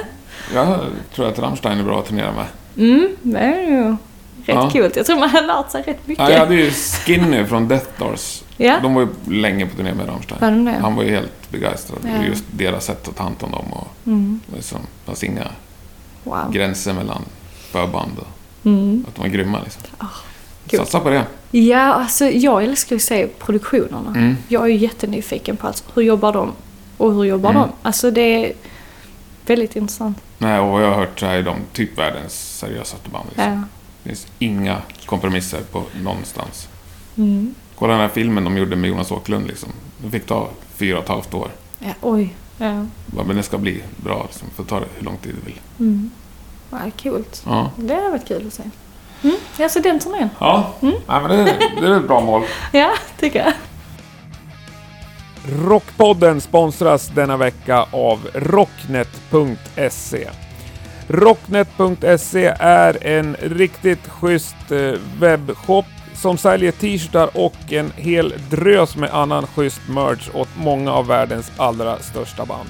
Jag 0.53 0.79
tror 1.15 1.27
att 1.27 1.39
Rammstein 1.39 1.79
är 1.79 1.83
bra 1.83 1.99
att 1.99 2.05
turnera 2.05 2.31
med. 2.31 2.45
Mm, 2.77 3.15
det 3.21 3.39
är 3.39 3.61
ju 3.61 3.83
rätt 3.89 3.97
Ja. 4.45 4.69
kul. 4.73 4.91
Jag 4.95 5.05
tror 5.05 5.19
man 5.19 5.29
har 5.29 5.41
lärt 5.41 5.71
sig 5.71 5.81
rätt 5.81 6.07
mycket. 6.07 6.23
Ja, 6.27 6.31
jag 6.31 6.39
hade 6.39 6.55
ju 6.55 6.71
Skinny 6.71 7.45
från 7.45 7.67
Death 7.67 7.85
Doors. 7.97 8.43
Ja. 8.57 8.79
De 8.81 8.93
var 8.93 9.01
ju 9.01 9.33
länge 9.35 9.65
på 9.65 9.75
turné 9.77 9.93
med 9.93 10.07
Rammstein. 10.07 10.37
Var 10.41 10.51
de 10.51 10.65
det? 10.65 10.77
Han 10.81 10.95
var 10.95 11.03
ju 11.03 11.09
helt 11.15 11.49
begeistrad. 11.51 11.99
Ja. 12.03 12.25
Just 12.25 12.43
deras 12.51 12.85
sätt 12.85 13.07
att 13.07 13.15
ta 13.15 13.23
hand 13.23 13.35
om 13.39 13.51
dem. 13.51 13.73
Och 13.73 13.87
Mm. 14.05 14.39
liksom, 14.55 14.79
fanns 15.05 15.23
inga 15.23 15.47
Wow. 16.23 16.51
gränser 16.51 16.93
mellan 16.93 17.21
förband 17.71 18.11
och 18.17 18.27
Mm. 18.63 19.05
att 19.07 19.15
de 19.15 19.21
var 19.21 19.27
grymma. 19.29 19.59
Liksom. 19.63 19.81
kul. 20.67 20.79
Satsa 20.79 20.99
på 20.99 21.09
det. 21.09 21.25
Ja, 21.51 21.79
alltså 21.93 22.25
jag 22.25 22.63
älskar 22.63 22.95
att 22.95 23.01
se 23.01 23.27
produktionerna. 23.27 24.13
Mm. 24.15 24.37
Jag 24.47 24.63
är 24.63 24.67
ju 24.67 24.77
jättenyfiken 24.77 25.57
på 25.57 25.67
alltså, 25.67 25.83
hur 25.93 26.01
jobbar 26.01 26.33
de 26.33 26.51
och 26.97 27.13
hur 27.13 27.23
jobbar 27.23 27.49
Mm. 27.49 27.61
de? 27.61 27.69
Alltså 27.81 28.11
det 28.11 28.21
är 28.45 28.53
väldigt 29.45 29.75
intressant. 29.75 30.17
Nej, 30.37 30.59
och 30.59 30.67
vad 30.67 30.83
jag 30.83 30.87
har 30.89 30.95
hört 30.95 31.19
så 31.19 31.25
är 31.25 31.43
de 31.43 31.55
typ 31.73 31.97
världens 31.99 32.57
seriösaste 32.59 33.09
band. 33.09 33.25
Liksom. 33.29 33.51
Ja. 33.53 33.61
Det 34.03 34.09
finns 34.09 34.27
inga 34.39 34.77
kompromisser 35.05 35.59
på 35.71 35.83
någonstans. 36.03 36.67
Mm. 37.17 37.55
Kolla 37.75 37.93
den 37.93 38.01
här 38.01 38.09
filmen 38.09 38.43
de 38.43 38.57
gjorde 38.57 38.75
med 38.75 38.89
Jonas 38.89 39.11
Åkerlund. 39.11 39.47
Liksom. 39.47 39.69
Det 39.97 40.09
fick 40.11 40.25
ta 40.25 40.49
fyra 40.75 40.97
och 40.97 41.03
ett 41.03 41.09
halvt 41.09 41.33
år. 41.33 41.51
ja 41.79 41.93
oj. 42.01 42.33
Ja. 42.57 42.85
Men 43.25 43.35
det 43.35 43.43
ska 43.43 43.57
bli 43.57 43.83
bra. 43.97 44.23
Liksom. 44.31 44.47
Får 44.55 44.63
ta 44.63 44.79
det 44.79 44.85
hur 44.97 45.05
lång 45.05 45.17
tid 45.17 45.35
du 45.39 45.45
vill. 45.45 45.59
Mm. 45.79 46.11
Ja, 46.71 46.77
kul. 46.97 47.23
Ja, 47.45 47.71
Det 47.75 47.93
hade 47.95 48.09
varit 48.09 48.27
kul 48.27 48.47
att 48.47 48.53
se. 48.53 48.63
Mm. 49.23 49.35
Ja, 49.57 49.69
så 49.69 49.79
den 49.79 49.99
turnén. 49.99 50.29
ja. 50.39 50.73
Mm. 50.81 50.95
Nej, 51.07 51.21
men 51.21 51.29
det, 51.29 51.57
det 51.81 51.87
är 51.87 51.97
ett 51.97 52.07
bra 52.07 52.21
mål. 52.21 52.43
Ja, 52.71 52.91
tycker 53.19 53.39
jag. 53.39 53.53
Rockpodden 55.65 56.41
sponsras 56.41 57.07
denna 57.07 57.37
vecka 57.37 57.85
av 57.91 58.27
Rocknet.se. 58.33 60.27
Rocknet.se 61.07 62.45
är 62.59 63.07
en 63.07 63.35
riktigt 63.41 64.07
schysst 64.09 64.71
eh, 64.71 64.93
webbshop 65.19 65.85
som 66.15 66.37
säljer 66.37 66.71
t-shirtar 66.71 67.29
och 67.37 67.55
en 67.73 67.91
hel 67.95 68.33
drös 68.49 68.95
med 68.95 69.09
annan 69.13 69.47
schysst 69.47 69.81
merch 69.89 70.29
åt 70.33 70.49
många 70.57 70.91
av 70.91 71.07
världens 71.07 71.51
allra 71.57 71.99
största 71.99 72.45
band. 72.45 72.69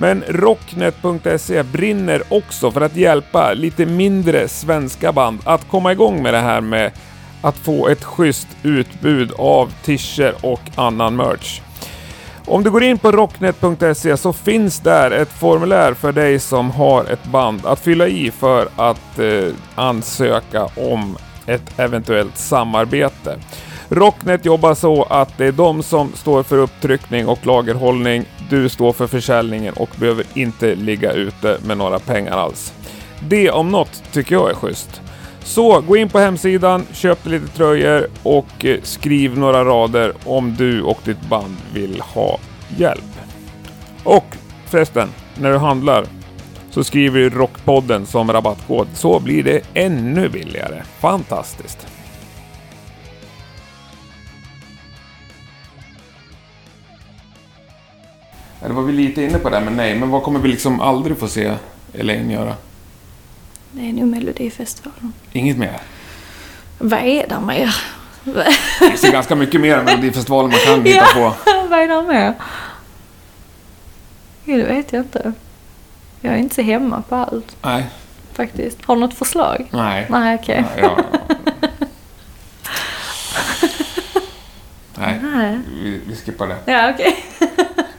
Men 0.00 0.24
Rocknet.se 0.28 1.62
brinner 1.62 2.22
också 2.28 2.70
för 2.70 2.80
att 2.80 2.96
hjälpa 2.96 3.52
lite 3.52 3.86
mindre 3.86 4.48
svenska 4.48 5.12
band 5.12 5.38
att 5.44 5.68
komma 5.68 5.92
igång 5.92 6.22
med 6.22 6.34
det 6.34 6.40
här 6.40 6.60
med 6.60 6.92
att 7.42 7.56
få 7.56 7.88
ett 7.88 8.04
schysst 8.04 8.48
utbud 8.62 9.32
av 9.38 9.72
t-shirts 9.84 10.38
och 10.42 10.60
annan 10.74 11.16
merch. 11.16 11.60
Om 12.44 12.64
du 12.64 12.70
går 12.70 12.82
in 12.82 12.98
på 12.98 13.12
rocknet.se 13.12 14.16
så 14.16 14.32
finns 14.32 14.80
där 14.80 15.10
ett 15.10 15.32
formulär 15.32 15.94
för 15.94 16.12
dig 16.12 16.38
som 16.38 16.70
har 16.70 17.04
ett 17.04 17.24
band 17.24 17.66
att 17.66 17.80
fylla 17.80 18.08
i 18.08 18.30
för 18.30 18.68
att 18.76 19.18
eh, 19.18 19.54
ansöka 19.74 20.64
om 20.64 21.16
ett 21.46 21.78
eventuellt 21.78 22.38
samarbete. 22.38 23.38
Rocknet 23.90 24.44
jobbar 24.44 24.74
så 24.74 25.02
att 25.02 25.38
det 25.38 25.46
är 25.46 25.52
de 25.52 25.82
som 25.82 26.12
står 26.14 26.42
för 26.42 26.58
upptryckning 26.58 27.26
och 27.26 27.46
lagerhållning. 27.46 28.24
Du 28.50 28.68
står 28.68 28.92
för 28.92 29.06
försäljningen 29.06 29.74
och 29.74 29.90
behöver 29.96 30.24
inte 30.34 30.74
ligga 30.74 31.12
ute 31.12 31.58
med 31.66 31.78
några 31.78 31.98
pengar 31.98 32.32
alls. 32.32 32.74
Det 33.20 33.50
om 33.50 33.70
något 33.70 34.02
tycker 34.12 34.34
jag 34.34 34.50
är 34.50 34.54
schysst. 34.54 35.02
Så 35.44 35.80
gå 35.80 35.96
in 35.96 36.08
på 36.08 36.18
hemsidan, 36.18 36.86
köp 36.92 37.26
lite 37.26 37.48
tröjor 37.48 38.06
och 38.22 38.64
eh, 38.64 38.80
skriv 38.82 39.38
några 39.38 39.64
rader 39.64 40.12
om 40.24 40.54
du 40.58 40.82
och 40.82 40.98
ditt 41.04 41.20
band 41.20 41.56
vill 41.74 42.00
ha 42.00 42.38
hjälp. 42.76 43.20
Och 44.04 44.24
förresten, 44.66 45.08
när 45.34 45.52
du 45.52 45.58
handlar 45.58 46.04
så 46.70 46.84
skriver 46.84 47.20
du 47.20 47.30
Rockpodden 47.30 48.06
som 48.06 48.32
rabattkod 48.32 48.88
så 48.94 49.20
blir 49.20 49.42
det 49.42 49.60
ännu 49.74 50.28
billigare. 50.28 50.82
Fantastiskt! 51.00 51.97
Det 58.66 58.72
var 58.72 58.82
vi 58.82 58.92
lite 58.92 59.22
inne 59.22 59.38
på 59.38 59.50
det, 59.50 59.60
men 59.60 59.76
nej, 59.76 59.94
men 59.94 60.10
vad 60.10 60.22
kommer 60.22 60.40
vi 60.40 60.48
liksom 60.48 60.80
aldrig 60.80 61.18
få 61.18 61.28
se 61.28 61.54
Elaine 61.92 62.30
göra? 62.30 62.54
Det 63.72 63.88
är 63.88 63.92
nog 63.92 64.08
Melodifestivalen. 64.08 65.12
Inget 65.32 65.56
mer? 65.58 65.80
Vad 66.78 67.00
är 67.00 67.26
det 67.28 67.40
mer? 67.40 67.76
Det 68.24 68.52
finns 68.88 69.04
ju 69.04 69.10
ganska 69.10 69.34
mycket 69.34 69.60
mer 69.60 69.76
än 69.78 69.84
Melodifestivalen 69.84 70.50
man 70.50 70.60
kan 70.60 70.84
hitta 70.86 71.04
Ja. 71.16 71.34
på. 71.44 71.50
Vad 71.68 71.78
är 71.80 71.88
det 71.88 72.02
mer? 72.02 72.34
Ja, 74.44 74.56
det 74.56 74.62
vet 74.64 74.92
jag 74.92 75.00
inte. 75.02 75.32
Jag 76.20 76.34
är 76.34 76.38
inte 76.38 76.54
så 76.54 76.62
hemma 76.62 77.02
på 77.08 77.14
allt 77.16 77.56
Nej, 77.62 77.86
faktiskt. 78.32 78.78
Har 78.84 78.94
du 78.94 79.00
något 79.00 79.14
förslag? 79.14 79.68
nej. 79.72 80.06
Nej, 80.10 80.34
okej. 80.42 80.64
Ja, 80.76 80.82
ja. 80.82 81.04
Nej, 84.94 85.20
Nej. 85.22 85.58
vi, 85.82 86.00
vi 86.06 86.16
skippar 86.16 86.46
det. 86.46 86.56
Ja, 86.72 86.90
okej. 86.94 87.24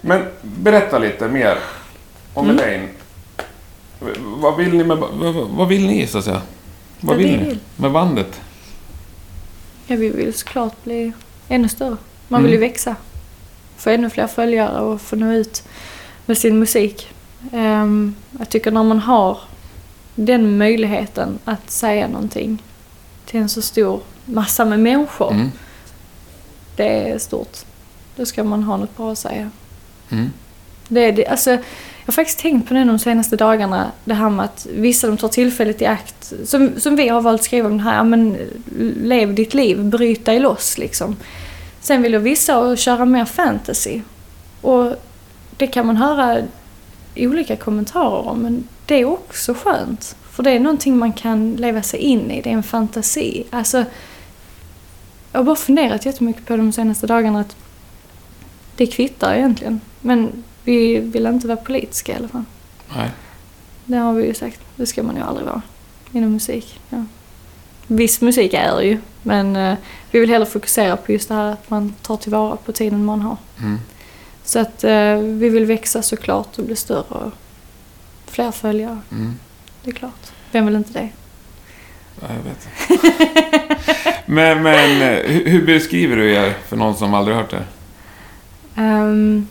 Men 0.10 0.26
berätta 0.42 0.98
lite 1.00 1.28
mer 1.28 1.58
om 2.34 2.46
Mm. 2.50 2.58
Elaine. 2.60 2.88
Vad 4.20 4.58
vill 4.58 4.70
ni 4.74 4.84
med, 4.84 4.98
vad, 4.98 5.34
vad 5.50 5.68
vill 5.68 5.88
ni 5.88 6.08
så 6.08 6.18
att 6.18 6.24
säga? 6.26 6.42
Vad 7.00 7.18
vill 7.18 7.28
vi 7.28 7.38
ni 7.38 7.44
vill? 7.50 7.60
med 7.76 7.92
bandet? 7.92 8.42
Ja, 9.88 9.96
vi 9.96 10.10
vill 10.10 10.34
såklart 10.34 10.84
bli 10.84 11.12
ännu 11.50 11.70
större. 11.70 11.98
Man 12.28 12.44
vill 12.44 12.52
ju 12.52 12.58
Mm. 12.58 12.70
växa. 12.70 12.96
Få 13.78 13.90
ännu 13.90 14.10
fler 14.10 14.28
följare 14.28 14.80
och 14.82 15.02
få 15.02 15.16
nå 15.16 15.32
ut 15.34 15.64
med 16.26 16.38
sin 16.38 16.60
musik. 16.60 17.10
Ehm, 17.54 18.16
jag 18.40 18.50
tycker 18.50 18.72
när 18.72 18.84
man 18.84 19.00
har 19.00 19.38
den 20.16 20.58
möjligheten 20.58 21.40
att 21.46 21.72
säga 21.72 22.08
någonting 22.08 22.64
till 23.26 23.40
en 23.40 23.50
så 23.50 23.62
stor 23.62 24.00
massa 24.26 24.66
med 24.66 24.80
människor. 24.80 25.32
Mm. 25.32 25.52
Det 26.76 27.10
är 27.10 27.18
stort. 27.20 27.58
Då 28.16 28.26
ska 28.26 28.44
man 28.44 28.64
ha 28.64 28.78
något 28.78 28.98
bra 28.98 29.12
att 29.12 29.18
säga. 29.18 29.50
Mm. 30.10 30.30
Det 30.88 31.12
det, 31.12 31.28
alltså, 31.28 31.50
jag 31.52 31.60
har 32.06 32.14
faktiskt 32.14 32.40
tänkt 32.40 32.68
på 32.68 32.74
det 32.74 32.84
de 32.84 33.00
senaste 33.00 33.36
dagarna. 33.36 33.92
Det 34.04 34.14
här 34.14 34.30
med 34.30 34.46
att 34.46 34.68
vissa 34.74 35.08
de 35.08 35.18
tar 35.18 35.28
tillfället 35.28 35.82
i 35.82 35.86
akt. 35.86 36.34
Som, 36.46 36.72
som 36.78 36.96
vi 36.96 37.08
har 37.08 37.22
valt 37.22 37.40
att 37.40 37.46
skriva 37.46 37.68
om 37.68 37.78
det 37.78 37.84
här. 37.84 38.04
Men, 38.04 38.38
lev 39.04 39.34
ditt 39.36 39.54
liv, 39.54 39.84
bryt 39.84 40.26
dig 40.26 40.40
loss 40.40 40.78
liksom. 40.78 41.16
Sen 41.82 42.02
vill 42.02 42.14
jag 42.14 42.20
vissa 42.20 42.76
köra 42.76 43.06
mer 43.06 43.26
fantasy. 43.26 44.02
Och 44.62 44.96
det 45.58 45.68
kan 45.68 45.86
man 45.88 45.98
höra 45.98 46.42
olika 47.16 47.56
kommentarer 47.56 48.28
om. 48.28 48.40
Men 48.40 48.68
det 48.86 48.96
är 48.96 49.06
också 49.06 49.54
skönt. 49.54 50.16
För 50.32 50.44
det 50.44 50.52
är 50.52 50.60
någonting 50.60 50.98
man 50.98 51.14
kan 51.14 51.56
leva 51.56 51.82
sig 51.82 52.00
in 52.00 52.32
i. 52.32 52.42
Det 52.42 52.50
är 52.50 52.54
en 52.54 52.64
fantasi. 52.64 53.44
Alltså, 53.50 53.86
jag 55.32 55.40
har 55.40 55.44
bara 55.44 55.56
funderat 55.56 56.06
jättemycket 56.06 56.46
på 56.46 56.58
de 56.58 56.72
senaste 56.72 57.08
dagarna 57.08 57.40
att 57.40 57.56
det 58.80 58.88
kvittar 58.88 59.36
egentligen. 59.36 59.82
Men 60.02 60.44
vi 60.64 61.00
vill 61.00 61.26
inte 61.26 61.48
vara 61.48 61.58
politiska 61.58 62.12
i 62.12 62.16
alla 62.16 62.28
fall. 62.28 62.44
Nej. 62.96 63.12
Det 63.86 63.98
har 63.98 64.14
vi 64.14 64.26
ju 64.26 64.34
sagt. 64.34 64.62
Det 64.76 64.86
ska 64.86 65.04
man 65.04 65.16
ju 65.16 65.22
aldrig 65.22 65.48
vara 65.48 65.62
inom 66.12 66.32
musik. 66.32 66.80
Ja. 66.90 67.06
Viss 67.88 68.22
musik 68.22 68.54
är 68.54 68.76
det 68.76 68.84
ju, 68.84 68.98
men 69.24 69.56
eh, 69.56 69.78
vi 70.12 70.20
vill 70.20 70.30
hellre 70.30 70.46
fokusera 70.46 70.98
på 70.98 71.12
just 71.12 71.28
det 71.28 71.34
här 71.36 71.52
att 71.52 71.70
man 71.70 71.94
tar 72.02 72.18
tillvara 72.18 72.56
på 72.56 72.72
tiden 72.72 73.06
man 73.06 73.22
har. 73.22 73.38
Mm. 73.60 73.80
Så 74.44 74.60
att 74.60 74.84
eh, 74.84 75.16
vi 75.16 75.50
vill 75.50 75.66
växa 75.66 76.02
såklart 76.02 76.60
och 76.60 76.66
bli 76.66 76.76
större 76.76 77.04
och 77.10 77.32
fler 78.26 78.52
följare. 78.52 79.00
Mm. 79.12 79.34
Det 79.84 79.90
är 79.90 79.96
klart. 79.96 80.32
Vem 80.52 80.66
vill 80.66 80.76
inte 80.76 80.94
det? 80.94 81.10
Ja, 82.22 82.28
jag 82.36 82.44
vet. 82.44 82.68
men 84.26 84.64
men 84.64 85.02
eh, 85.02 85.32
hur 85.32 85.66
beskriver 85.66 86.16
du 86.16 86.34
er 86.34 86.54
för 86.68 86.78
någon 86.78 86.96
som 86.96 87.14
aldrig 87.14 87.38
hört 87.38 87.52
det? 87.52 87.64
Ehm, 88.80 89.48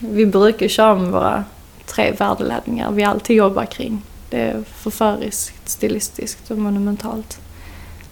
vi 0.00 0.26
brukar 0.26 0.68
köra 0.68 0.94
med 0.94 1.10
våra 1.10 1.44
tre 1.86 2.12
värdeladdningar 2.12 2.90
vi 2.90 3.04
alltid 3.04 3.36
jobbar 3.36 3.64
kring. 3.64 4.02
Det 4.30 4.40
är 4.40 4.62
förföriskt, 4.62 5.68
stilistiskt 5.68 6.50
och 6.50 6.58
monumentalt. 6.58 7.40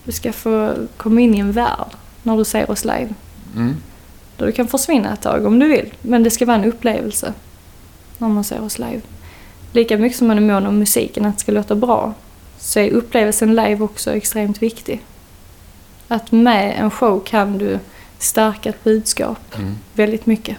Du 0.05 0.13
ska 0.13 0.33
få 0.33 0.75
komma 0.97 1.21
in 1.21 1.35
i 1.35 1.39
en 1.39 1.53
värld 1.53 1.91
när 2.23 2.37
du 2.37 2.45
ser 2.45 2.71
oss 2.71 2.85
live. 2.85 3.09
Mm. 3.57 3.77
Där 4.37 4.47
du 4.47 4.53
kan 4.53 4.69
försvinna 4.69 5.13
ett 5.13 5.23
tag 5.23 5.47
om 5.47 5.59
du 5.59 5.69
vill. 5.69 5.95
Men 6.03 6.23
det 6.23 6.31
ska 6.31 6.47
vara 6.47 6.57
en 6.57 6.65
upplevelse 6.65 7.33
när 8.19 8.29
man 8.29 8.45
ser 8.45 8.63
oss 8.63 8.79
live. 8.79 9.01
Lika 9.73 9.99
mycket 9.99 10.19
som 10.19 10.27
man 10.27 10.37
är 10.37 10.43
mån 10.55 10.67
om 10.67 10.79
musiken, 10.79 11.27
att 11.27 11.35
det 11.35 11.41
ska 11.41 11.53
låta 11.53 11.75
bra, 11.75 12.15
så 12.59 12.81
är 12.81 12.91
upplevelsen 12.91 13.55
live 13.55 13.81
också 13.81 14.11
extremt 14.11 14.63
viktig. 14.63 15.03
Att 16.09 16.33
med 16.33 16.75
en 16.79 16.91
show 16.91 17.21
kan 17.25 17.59
du 17.59 17.79
stärka 18.23 18.69
ett 18.69 18.85
budskap 18.85 19.55
Mm. 19.59 19.75
väldigt 19.95 20.27
mycket. 20.27 20.57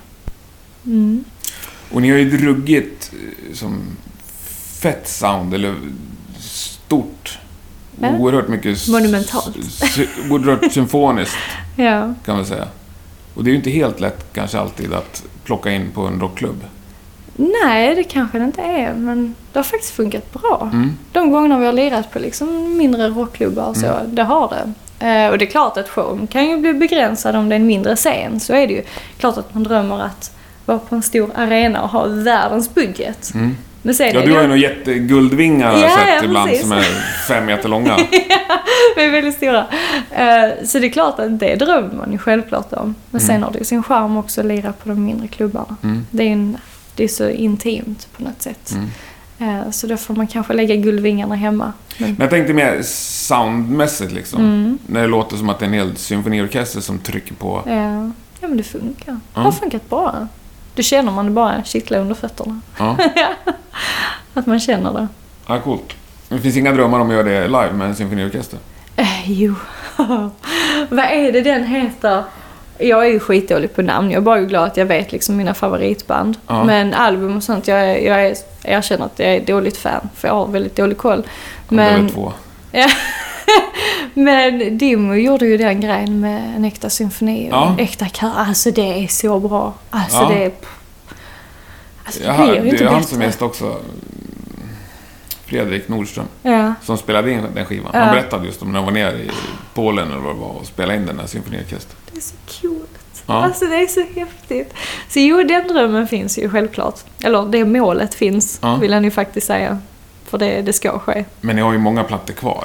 Mm. 0.86 1.24
Och 1.91 2.02
ni 2.02 2.10
har 2.10 2.17
ju 2.17 2.38
druggit 2.38 3.12
eh, 3.13 3.54
som 3.56 3.82
fett 4.80 5.08
sound, 5.08 5.54
eller 5.54 5.76
stort. 6.39 7.39
Ja. 8.02 8.10
Oerhört 8.17 8.47
mycket... 8.47 8.88
Monumentalt. 8.88 9.58
Oerhört 10.30 10.71
symfoniskt, 10.74 11.36
Ja. 11.78 12.13
kan 12.26 12.36
man 12.36 12.45
säga. 12.45 12.67
Och 13.34 13.43
det 13.43 13.50
är 13.50 13.52
ju 13.52 13.58
inte 13.58 13.69
helt 13.69 14.00
lätt 14.00 14.26
kanske 14.34 14.60
alltid 14.60 14.93
att 14.93 15.24
plocka 15.43 15.71
in 15.71 15.91
på 15.91 16.02
en 16.02 16.19
rockklubb. 16.19 16.63
Nej, 17.36 17.95
det 17.95 18.04
kanske 18.04 18.38
det 18.39 18.45
inte 18.45 18.62
är, 18.62 18.93
men 18.93 19.36
det 19.54 19.60
har 19.60 19.63
faktiskt 19.63 19.93
funkat 19.93 20.34
bra. 20.34 20.69
Mm. 20.74 20.97
De 21.12 21.32
gångerna 21.32 21.60
vi 21.60 21.65
har 21.65 21.74
lirat 21.74 22.12
på 22.12 22.19
liksom 22.19 22.78
mindre 22.78 23.10
rockklubbar 23.10 23.65
och 23.65 23.78
så, 23.78 23.86
Mm. 23.88 24.15
det 24.15 24.24
har 24.24 24.50
det. 24.50 24.74
Eh, 25.02 25.28
och 25.30 25.38
det 25.38 25.46
är 25.46 25.50
klart 25.50 25.78
att 25.78 25.90
showen 25.90 26.28
kan 26.28 26.50
ju 26.50 26.58
bli 26.58 26.74
begränsad 26.74 27.36
om 27.36 27.50
det 27.50 27.56
är 27.56 27.60
en 27.60 27.66
mindre 27.68 27.96
scen, 27.96 28.40
så 28.40 28.54
är 28.54 28.68
det 28.68 28.74
ju. 28.74 28.82
Klart 29.18 29.38
att 29.38 29.54
man 29.54 29.64
drömmer 29.64 30.02
att 30.02 30.32
vara 30.66 30.80
på 30.80 30.96
en 30.96 31.02
stor 31.04 31.32
arena 31.36 31.82
och 31.82 31.90
ha 31.90 32.06
världens 32.08 32.74
budget. 32.74 33.32
Mm. 33.34 33.58
Men 33.84 33.96
sen 33.96 34.12
Ja, 34.14 34.22
du 34.26 34.34
har 34.34 34.42
ju 34.42 34.48
några 34.48 34.60
jätteguldvingar 34.62 35.72
Ja, 35.78 35.90
sett 35.90 36.08
ja, 36.08 36.24
ibland 36.24 36.50
precis. 36.50 36.68
som 36.68 36.78
är 36.78 36.84
fem 37.28 37.46
meter 37.46 37.70
långa. 37.70 37.98
de 38.96 39.02
är 39.02 39.12
väldigt 39.12 39.36
stora. 39.36 39.66
Eh, 40.12 40.66
så 40.66 40.80
det 40.80 40.88
är 40.88 40.92
klart 40.92 41.20
att 41.20 41.40
det 41.40 41.56
drömmer 41.56 41.96
man 41.96 42.12
ju 42.12 42.18
självklart 42.18 42.74
om. 42.74 42.96
Men 43.12 43.22
sen 43.22 43.30
Mm. 43.30 43.44
har 43.44 43.52
det 43.52 43.60
ju 43.60 43.66
sin 43.66 43.84
charm 43.84 44.18
också 44.18 44.42
att 44.42 44.48
lira 44.48 44.74
på 44.74 44.90
de 44.90 45.06
mindre 45.06 45.28
klubbarna. 45.28 45.76
Mm. 45.84 46.06
Det 46.12 46.24
är, 46.24 46.28
en, 46.32 46.58
det 46.96 47.04
är 47.04 47.08
så 47.08 47.30
intimt 47.30 48.08
på 48.18 48.24
något 48.24 48.42
sätt. 48.42 48.72
Mm. 48.72 48.88
Eh, 49.41 49.69
så 49.71 49.88
då 49.88 49.97
får 49.97 50.13
man 50.15 50.27
kanske 50.27 50.54
lägga 50.54 50.75
guldvingarna 50.75 51.36
hemma. 51.36 51.73
Men, 51.97 52.10
Men 52.10 52.21
jag 52.21 52.30
tänkte 52.30 52.54
mer 52.54 52.82
soundmässigt 52.84 54.12
liksom. 54.12 54.41
mm. 54.41 54.77
När 54.88 55.01
det 55.01 55.08
låter 55.08 55.38
som 55.38 55.49
att 55.49 55.60
det 55.60 55.65
är 55.65 55.67
en 55.67 55.73
hel 55.73 55.97
symfoniorkester 55.97 56.82
som 56.82 56.99
trycker 56.99 57.34
på. 57.36 57.63
Ja, 57.65 58.12
ja 58.39 58.47
men 58.47 58.58
det 58.58 58.63
funkar. 58.63 59.19
Det 59.34 59.39
har 59.39 59.51
funkat 59.51 59.89
bra. 59.89 60.27
Då 60.75 60.82
känner 60.82 61.12
man 61.12 61.25
det 61.25 61.32
bara 61.32 61.63
kittla 61.63 61.97
under 61.97 62.15
fötterna. 62.15 62.62
Ja, 62.77 62.97
Att 64.34 64.45
man 64.45 64.60
känner 64.60 64.93
det. 64.93 65.08
ja 65.47 65.60
coolt. 65.60 65.93
Det 66.30 66.39
finns 66.39 66.58
inga 66.58 66.71
drömmar 66.71 66.99
om 66.99 67.08
att 67.08 67.13
göra 67.13 67.23
det 67.23 67.47
live 67.47 67.71
med 67.73 67.88
en 67.88 67.95
symfoniorkester? 67.95 68.60
Eh, 68.95 69.32
jo. 69.32 69.56
Vad 70.89 71.06
är 71.06 71.32
det 71.32 71.41
den 71.41 71.63
heter? 71.63 72.23
Jag 72.82 73.06
är 73.06 73.10
ju 73.10 73.20
skitdålig 73.20 73.76
på 73.76 73.82
namn. 73.82 74.12
Jag 74.12 74.17
är 74.17 74.22
bara 74.22 74.41
glad 74.41 74.63
att 74.63 74.78
jag 74.78 74.86
vet 74.86 75.12
liksom 75.12 75.38
mina 75.38 75.54
favoritband. 75.54 76.38
Ja. 76.48 76.63
Men 76.63 76.94
album 76.94 77.38
och 77.38 77.44
sånt, 77.44 77.67
jag, 77.67 77.80
är, 77.80 77.96
jag, 77.96 78.26
är, 78.26 78.36
erkänner 78.63 79.06
att 79.06 79.20
jag 79.20 79.30
är 79.36 79.46
dåligt 79.46 79.78
fan. 79.78 80.10
För 80.15 80.28
jag 80.28 80.36
har 80.36 80.48
väldigt 80.48 80.76
dålig 80.76 80.98
koll. 80.98 81.24
Men... 81.70 82.08
Det 82.08 82.13
två. 82.13 82.34
men 84.13 84.78
Dimmu 84.78 85.15
gjorde 85.15 85.46
ju 85.46 85.58
den 85.58 85.82
grejen 85.82 86.20
med 86.20 86.56
en 86.56 86.65
äkta 86.65 86.89
symfoni 86.89 87.50
och 87.50 87.54
Ja. 87.56 87.76
äkta 87.80 88.08
kör. 88.08 88.32
Alltså 88.38 88.72
det 88.72 89.04
är 89.04 89.08
så 89.08 89.39
bra. 89.39 89.74
Alltså 89.89 90.17
Ja. 90.17 90.30
det 90.30 90.44
är... 90.44 90.52
Alltså 92.06 92.24
det 92.24 92.38
blir 92.38 92.56
ju 92.56 92.62
det 92.62 92.70
inte 92.70 92.84
är 92.84 92.88
han 92.88 92.96
bättre. 93.02 93.10
som 93.13 93.22
gäst 93.22 93.41
också. 93.41 93.78
Fredrik 95.52 95.88
Nordström, 95.88 96.26
Ja. 96.44 96.74
som 96.84 96.98
spelade 96.98 97.32
in 97.32 97.42
den 97.56 97.66
skivan. 97.66 97.92
Ja. 97.94 98.00
Han 98.00 98.16
berättade 98.16 98.46
just 98.46 98.62
om 98.62 98.72
när 98.72 98.80
han 98.80 98.86
var 98.86 98.92
nere 98.92 99.18
i 99.18 99.30
Polen 99.74 100.12
eller 100.12 100.22
vad 100.22 100.36
det 100.36 100.40
var 100.40 100.48
och 100.50 100.66
spelade 100.66 100.96
in 101.00 101.06
den 101.06 101.20
här 101.20 101.28
symfoniorkestern. 101.28 101.98
Det 102.12 102.18
är 102.18 102.22
så 102.22 102.36
coolt. 102.62 103.24
Ja. 103.26 103.34
Alltså 103.44 103.66
det 103.66 103.76
är 103.76 103.88
så 103.88 104.06
häftigt. 104.20 104.74
Så 105.10 105.20
jo, 105.20 105.44
den 105.44 105.68
drömmen 105.68 106.08
finns 106.08 106.38
ju 106.38 106.50
självklart. 106.50 107.00
Eller 107.24 107.46
det 107.46 107.66
målet 107.66 108.14
finns, 108.14 108.60
Ja. 108.62 108.76
vill 108.76 108.92
jag 108.92 109.02
nu 109.02 109.12
faktiskt 109.12 109.48
säga. 109.48 109.80
För 110.26 110.38
det, 110.38 110.62
det 110.62 110.74
ska 110.74 111.00
ske. 111.00 111.26
Men 111.42 111.56
ni 111.56 111.62
har 111.62 111.72
ju 111.72 111.78
många 111.78 112.04
plattor 112.04 112.34
kvar. 112.34 112.64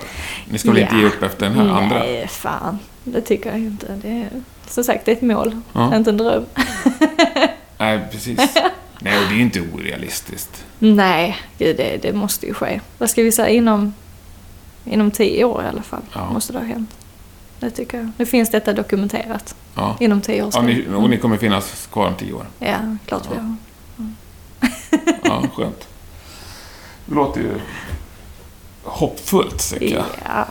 Ni 0.50 0.58
ska 0.58 0.70
väl 0.70 0.78
inte 0.78 0.94
Ja. 0.94 1.00
ge 1.00 1.06
upp 1.06 1.22
efter 1.22 1.46
den 1.46 1.54
här 1.58 1.68
andra? 1.82 1.98
Nej, 1.98 2.26
fan. 2.28 2.78
Det 3.04 3.20
tycker 3.20 3.50
jag 3.50 3.58
inte. 3.58 3.86
Det 4.02 4.08
är, 4.08 4.28
som 4.68 4.84
sagt, 4.84 5.04
det 5.04 5.10
är 5.12 5.16
ett 5.16 5.22
mål, 5.22 5.60
inte 5.94 6.10
en 6.10 6.16
dröm. 6.16 6.44
Nej, 7.78 8.00
precis. 8.12 8.40
Nej, 8.98 9.18
och 9.18 9.24
det 9.28 9.34
är 9.34 9.36
ju 9.36 9.42
inte 9.42 9.60
orealistiskt. 9.60 10.64
Nej, 10.78 11.36
gud, 11.58 11.76
det, 11.76 11.98
det 12.02 12.12
måste 12.12 12.46
ju 12.46 12.54
ske. 12.54 12.80
Vad 12.98 13.10
ska 13.10 13.22
vi 13.22 13.32
säga? 13.32 13.48
Inom, 13.48 13.94
inom 14.84 15.10
tio 15.10 15.44
år 15.44 15.62
i 15.64 15.66
alla 15.68 15.82
fall 15.82 16.02
Ja. 16.12 16.30
måste 16.32 16.52
det 16.52 16.58
ha 16.58 16.66
hänt. 16.66 16.90
Det 17.60 17.70
tycker 17.70 17.98
jag. 17.98 18.10
Nu 18.16 18.26
finns 18.26 18.50
detta 18.50 18.72
dokumenterat. 18.72 19.54
Ja. 19.74 19.96
Inom 20.00 20.20
tio 20.20 20.42
år. 20.42 20.50
Ja, 20.54 20.62
ni, 20.62 20.84
och 20.96 21.10
ni 21.10 21.16
kommer 21.18 21.36
finnas 21.36 21.88
kvar 21.92 22.06
om 22.08 22.14
tio 22.14 22.32
år. 22.32 22.46
Ja, 22.58 22.76
klart 23.06 23.22
vi 23.32 23.36
Ja. 23.36 23.42
har. 23.42 23.56
Ja, 25.24 25.42
skönt. 25.54 25.88
Det 27.06 27.14
låter 27.14 27.40
ju 27.40 27.50
hoppfullt, 28.82 29.70
tycker 29.72 29.94
jag. 29.96 30.04
Ja. 30.24 30.46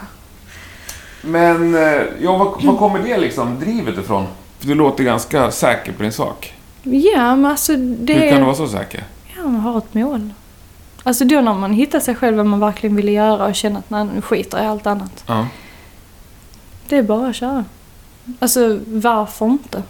Men, 1.21 1.75
eh, 1.75 2.01
ja, 2.21 2.37
var, 2.37 2.65
var 2.65 2.77
kommer 2.77 2.99
det 2.99 3.17
liksom 3.17 3.59
drivet 3.59 3.97
ifrån? 3.97 4.25
För 4.59 4.67
du 4.67 4.75
låter 4.75 5.03
ganska 5.03 5.51
säker 5.51 5.91
på 5.91 6.03
din 6.03 6.11
sak. 6.11 6.53
Ja, 6.85 7.35
men 7.35 7.45
alltså 7.45 7.75
det... 7.77 8.13
Hur 8.13 8.29
kan 8.29 8.39
du 8.39 8.45
vara 8.45 8.55
så 8.55 8.67
säker? 8.67 9.03
Ja, 9.35 9.43
man 9.43 9.61
har 9.61 9.77
ett 9.77 9.93
mål. 9.93 10.29
Alltså 11.03 11.25
då 11.25 11.41
när 11.41 11.53
man 11.53 11.73
hittar 11.73 11.99
sig 11.99 12.15
själv 12.15 12.37
vad 12.37 12.45
man 12.45 12.59
verkligen 12.59 12.95
ville 12.95 13.11
göra 13.11 13.45
och 13.45 13.55
känner 13.55 13.79
att 13.79 13.89
nej, 13.89 14.05
nu 14.15 14.21
skiter 14.21 14.63
i 14.63 14.65
allt 14.65 14.87
annat. 14.87 15.23
Ja. 15.27 15.47
Det 16.87 16.97
är 16.97 17.03
bara 17.03 17.27
att 17.27 17.35
köra. 17.35 17.65
Alltså 18.39 18.79
varför 18.85 19.45
inte? 19.45 19.83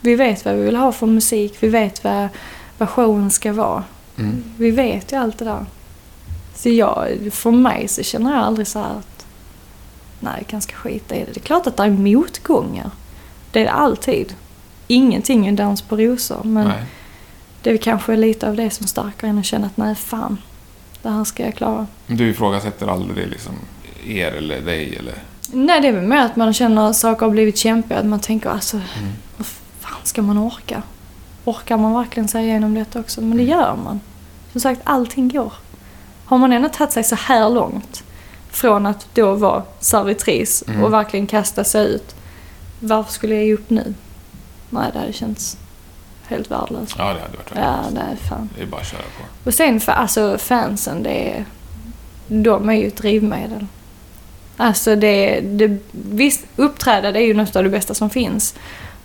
Vi 0.00 0.14
vet 0.14 0.44
vad 0.44 0.54
vi 0.54 0.62
vill 0.62 0.76
ha 0.76 0.92
för 0.92 1.06
musik, 1.06 1.56
vi 1.60 1.68
vet 1.68 2.04
vad, 2.04 2.28
vad 2.78 2.88
showen 2.88 3.30
ska 3.30 3.52
vara. 3.52 3.84
Mm. 4.18 4.44
Vi 4.58 4.70
vet 4.70 5.12
ju 5.12 5.16
allt 5.16 5.38
det 5.38 5.44
där. 5.44 5.66
Så 6.54 6.68
jag, 6.68 7.28
för 7.32 7.50
mig 7.50 7.88
så 7.88 8.02
känner 8.02 8.34
jag 8.34 8.42
aldrig 8.42 8.66
så 8.66 8.78
här 8.78 8.90
att 8.90 9.26
nej, 10.20 10.34
jag 10.38 10.46
kanske 10.46 10.72
skita 10.72 11.14
i 11.14 11.18
det. 11.18 11.32
Det 11.32 11.40
är 11.40 11.44
klart 11.44 11.66
att 11.66 11.76
det 11.76 11.82
är 11.82 11.90
motgångar. 11.90 12.90
Det 13.52 13.60
är 13.60 13.64
det 13.64 13.70
alltid. 13.70 14.34
Ingenting 14.86 15.44
är 15.44 15.48
en 15.48 15.56
dans 15.56 15.82
på 15.82 15.96
rosor, 15.96 16.40
men 16.44 16.68
Nej. 16.68 16.82
det 17.62 17.70
är 17.70 17.76
kanske 17.76 18.16
lite 18.16 18.48
av 18.48 18.56
det 18.56 18.70
som 18.70 18.86
stärker 18.86 19.26
en 19.26 19.38
att 19.38 19.44
känna 19.44 19.66
att 19.66 19.76
nej, 19.76 19.94
fan, 19.94 20.38
det 21.02 21.08
här 21.10 21.24
ska 21.24 21.44
jag 21.44 21.54
klara. 21.54 21.86
Du 22.06 22.28
ifrågasätter 22.30 22.86
aldrig 22.86 23.28
liksom 23.28 23.52
er 24.06 24.32
eller 24.32 24.60
dig 24.60 24.96
eller... 24.96 25.14
Nej, 25.52 25.80
det 25.80 25.88
är 25.88 25.92
väl 25.92 26.06
mer 26.06 26.16
att 26.24 26.36
man 26.36 26.52
känner 26.54 26.90
att 26.90 26.96
saker 26.96 27.26
har 27.26 27.30
blivit 27.32 27.56
kämpiga. 27.58 27.98
Att 27.98 28.06
man 28.06 28.20
tänker 28.20 28.50
alltså, 28.50 28.76
Mm. 28.76 29.12
vad 29.36 29.46
fan 29.80 30.00
ska 30.04 30.22
man 30.22 30.38
orka? 30.38 30.82
Orkar 31.44 31.76
man 31.76 31.94
verkligen 31.94 32.28
sig 32.28 32.44
igenom 32.44 32.74
detta 32.74 33.00
också? 33.00 33.20
Men 33.20 33.36
det 33.36 33.42
gör 33.44 33.76
man. 33.84 34.00
Som 34.52 34.60
sagt, 34.60 34.80
allting 34.84 35.28
går. 35.28 35.52
Har 36.24 36.38
man 36.38 36.52
ändå 36.52 36.68
tagit 36.68 36.92
sig 36.92 37.04
så 37.04 37.14
här 37.16 37.50
långt 37.50 38.04
från 38.50 38.86
att 38.86 39.06
då 39.14 39.34
vara 39.34 39.62
servitris 39.80 40.64
Mm. 40.68 40.84
och 40.84 40.92
verkligen 40.92 41.26
kasta 41.26 41.64
sig 41.64 41.86
ut. 41.94 42.14
Varför 42.80 43.12
skulle 43.12 43.34
jag 43.34 43.44
ge 43.44 43.54
upp 43.54 43.70
nu? 43.70 43.94
Nej, 44.70 44.90
det 44.92 44.98
hade 44.98 45.12
känts 45.12 45.58
helt 46.28 46.50
värdelöst. 46.50 46.94
Ja, 46.98 47.04
det 47.04 47.20
hade 47.20 47.36
varit 47.36 47.52
värt 47.52 47.58
Ja, 47.58 47.84
nej 47.92 48.16
fan. 48.28 48.48
Det 48.56 48.62
är 48.62 48.66
bara 48.66 48.80
att 48.80 48.86
köra 48.86 49.00
på. 49.00 49.48
Och 49.48 49.54
sen 49.54 49.80
för 49.80 49.92
alltså 49.92 50.38
fansen, 50.38 51.02
det 51.02 51.30
är, 51.30 51.44
de 52.26 52.70
är 52.70 52.74
ju 52.74 52.86
ett 52.86 52.96
drivmedel. 52.96 53.66
Alltså 54.56 54.96
det, 54.96 55.40
det 55.40 55.78
visst 55.92 56.44
uppträda 56.56 57.12
det 57.12 57.18
är 57.18 57.26
ju 57.26 57.34
något 57.34 57.56
av 57.56 57.64
det 57.64 57.70
bästa 57.70 57.94
som 57.94 58.10
finns. 58.10 58.54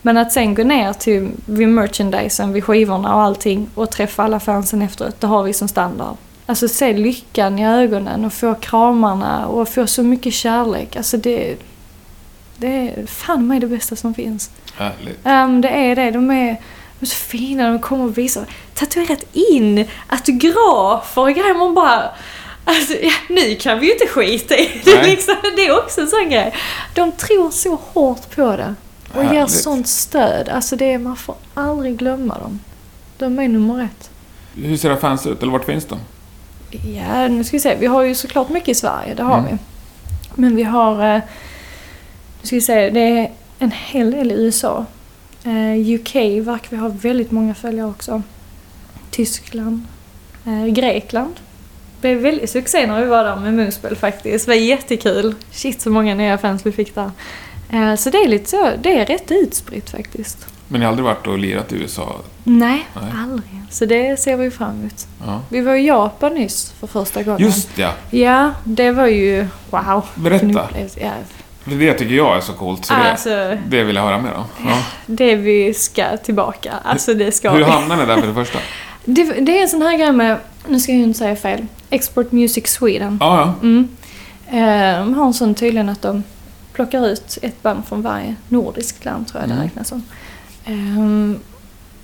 Men 0.01 0.17
att 0.17 0.31
sen 0.31 0.55
gå 0.55 0.63
ner 0.63 0.93
till 0.93 1.31
vid 1.45 1.67
merchandisen, 1.67 2.53
vid 2.53 2.63
skivorna 2.63 3.15
och 3.15 3.21
allting 3.21 3.69
och 3.75 3.91
träffa 3.91 4.23
alla 4.23 4.39
fansen 4.39 4.81
efteråt, 4.81 5.21
det 5.21 5.27
har 5.27 5.43
vi 5.43 5.53
som 5.53 5.67
standard. 5.67 6.15
Alltså 6.45 6.67
se 6.67 6.93
lyckan 6.93 7.59
i 7.59 7.67
ögonen 7.67 8.25
och 8.25 8.33
få 8.33 8.55
kramarna 8.55 9.47
och 9.47 9.69
få 9.69 9.87
så 9.87 10.03
mycket 10.03 10.33
kärlek. 10.33 10.95
Alltså 10.95 11.17
det, 11.17 11.55
det 12.61 12.67
är 12.97 13.05
fan 13.05 13.47
mig 13.47 13.59
det 13.59 13.67
bästa 13.67 13.95
som 13.95 14.13
finns. 14.13 14.49
Härligt. 14.77 15.19
Um, 15.25 15.61
det 15.61 15.69
är 15.69 15.95
det. 15.95 16.11
De 16.11 16.31
är, 16.31 16.45
de 16.99 17.05
är 17.05 17.05
så 17.05 17.15
fina. 17.15 17.69
De 17.69 17.79
kommer 17.79 18.05
och 18.05 18.17
visar. 18.17 18.45
Tatuerat 18.73 19.23
in 19.33 19.85
autografer 20.07 21.21
och 21.21 21.29
grejer. 21.33 21.53
Man 21.53 21.73
bara... 21.75 22.03
Alltså, 22.65 22.93
ja, 22.93 23.11
nu 23.29 23.55
kan 23.55 23.79
vi 23.79 23.85
ju 23.85 23.93
inte 23.93 24.07
skita 24.07 24.57
i 24.57 24.81
det. 24.85 25.03
Liksom, 25.03 25.35
det 25.55 25.65
är 25.65 25.77
också 25.83 26.01
en 26.01 26.07
sån 26.07 26.29
grej. 26.29 26.53
De 26.93 27.11
tror 27.11 27.51
så 27.51 27.75
hårt 27.93 28.35
på 28.35 28.55
det. 28.55 28.75
Och 29.13 29.23
ger 29.23 29.29
Härligt. 29.29 29.51
sånt 29.51 29.87
stöd. 29.87 30.49
Alltså 30.49 30.75
det 30.75 30.93
är, 30.93 30.97
man 30.97 31.15
får 31.17 31.35
aldrig 31.53 31.97
glömma 31.97 32.37
dem. 32.39 32.59
De 33.17 33.39
är 33.39 33.47
nummer 33.47 33.83
ett. 33.83 34.09
Hur 34.55 34.77
ser 34.77 34.89
era 34.89 34.97
fans 34.97 35.25
ut? 35.27 35.41
Eller 35.43 35.51
vart 35.51 35.65
finns 35.65 35.85
de? 35.85 35.99
Ja, 36.95 37.27
nu 37.27 37.43
ska 37.43 37.57
vi 37.57 37.61
se. 37.61 37.75
Vi 37.75 37.85
har 37.85 38.01
ju 38.01 38.15
såklart 38.15 38.49
mycket 38.49 38.69
i 38.69 38.75
Sverige, 38.75 39.13
det 39.13 39.23
har 39.23 39.37
Mm. 39.37 39.51
vi. 39.51 39.57
Men 40.35 40.55
vi 40.55 40.63
har, 40.63 41.15
eh, 41.15 41.21
nu 42.41 42.47
ska 42.47 42.55
vi 42.55 42.61
se, 42.61 42.89
det 42.89 42.99
är 42.99 43.31
en 43.59 43.71
hel 43.71 44.11
del 44.11 44.31
i 44.31 44.35
USA. 44.35 44.85
Eh, 45.43 45.93
UK 45.95 46.15
verkar 46.45 46.69
vi 46.69 46.77
ha 46.77 46.87
väldigt 46.87 47.31
många 47.31 47.55
följare 47.55 47.89
också. 47.89 48.21
Tyskland. 49.11 49.85
Eh, 50.45 50.65
Grekland. 50.65 51.33
Det 52.01 52.07
blev 52.07 52.17
väldigt 52.17 52.49
succé 52.49 52.87
när 52.87 53.01
vi 53.01 53.07
var 53.07 53.23
där 53.23 53.35
med 53.35 53.53
Moonspell 53.53 53.95
faktiskt. 53.95 54.45
Det 54.45 54.51
var 54.51 54.55
jättekul. 54.55 55.35
Shit 55.51 55.81
så 55.81 55.89
många 55.89 56.15
nya 56.15 56.37
fans 56.37 56.65
vi 56.65 56.71
fick 56.71 56.95
där. 56.95 57.11
Eh, 57.69 57.95
så 57.95 58.09
det 58.09 58.17
är 58.17 58.27
lite 58.27 58.49
så, 58.49 58.71
det 58.81 58.99
är 58.99 59.05
rätt 59.05 59.31
utspritt 59.31 59.89
faktiskt. 59.89 60.47
Men 60.67 60.79
ni 60.79 60.85
har 60.85 60.91
aldrig 60.91 61.05
varit 61.05 61.27
och 61.27 61.39
lirat 61.39 61.73
i 61.73 61.75
USA? 61.75 62.15
Nej, 62.43 62.87
Nej. 62.93 63.11
aldrig. 63.17 63.61
Så 63.69 63.85
det 63.85 64.19
ser 64.19 64.37
vi 64.37 64.51
fram 64.51 64.79
emot. 64.79 65.07
Ja. 65.25 65.41
Vi 65.49 65.61
var 65.61 65.75
i 65.75 65.87
Japan 65.87 66.33
nyss 66.33 66.71
för 66.71 66.87
första 66.87 67.23
gången. 67.23 67.41
Just 67.41 67.77
ja! 67.77 67.93
Ja, 68.09 68.53
det 68.63 68.91
var 68.91 69.07
ju 69.07 69.47
wow. 69.69 70.05
Berätta. 70.15 70.69
Ja. 71.01 71.11
För 71.63 71.71
det 71.71 71.93
tycker 71.93 72.15
jag 72.15 72.37
är 72.37 72.41
så 72.41 72.53
coolt, 72.53 72.85
så 72.85 72.93
det, 72.93 73.11
Alltså, 73.11 73.57
det 73.67 73.83
vill 73.83 73.95
jag 73.95 74.03
höra 74.03 74.17
mer 74.21 74.33
om. 74.33 74.43
Ja. 74.69 74.77
det 75.05 75.35
vi 75.35 75.73
ska 75.73 76.17
tillbaka. 76.17 76.73
Alltså 76.83 77.13
det 77.13 77.31
ska 77.31 77.49
Hur 77.51 77.57
vi. 77.57 77.63
hamnade 77.63 78.01
ni 78.01 78.07
där 78.07 78.17
för 78.21 78.27
det 78.27 78.33
första? 78.33 78.59
Det, 79.05 79.23
det 79.23 79.57
är 79.57 79.61
en 79.61 79.69
sån 79.69 79.81
här 79.81 79.97
grej 79.97 80.11
med, 80.11 80.37
nu 80.67 80.79
ska 80.79 80.91
jag 80.91 81.01
inte 81.01 81.19
säga 81.19 81.35
fel, 81.35 81.65
Export 81.89 82.31
Music 82.31 82.67
Sweden. 82.67 83.17
Ja, 83.21 83.37
ja. 83.61 83.67
Mm. 83.67 83.87
De 85.05 85.13
har 85.13 85.25
en 85.25 85.33
sån 85.33 85.55
tydligen 85.55 85.89
att 85.89 86.01
de 86.01 86.23
plockar 86.73 87.07
ut 87.07 87.37
ett 87.41 87.61
band 87.63 87.85
från 87.87 88.01
varje 88.01 88.35
nordiskt 88.49 89.05
land 89.05 89.27
tror 89.27 89.41
jag 89.41 89.49
det 89.49 89.53
Mm. 89.53 89.63
räknas 89.67 89.87
som. 89.87 90.03
Ehm, 90.65 91.39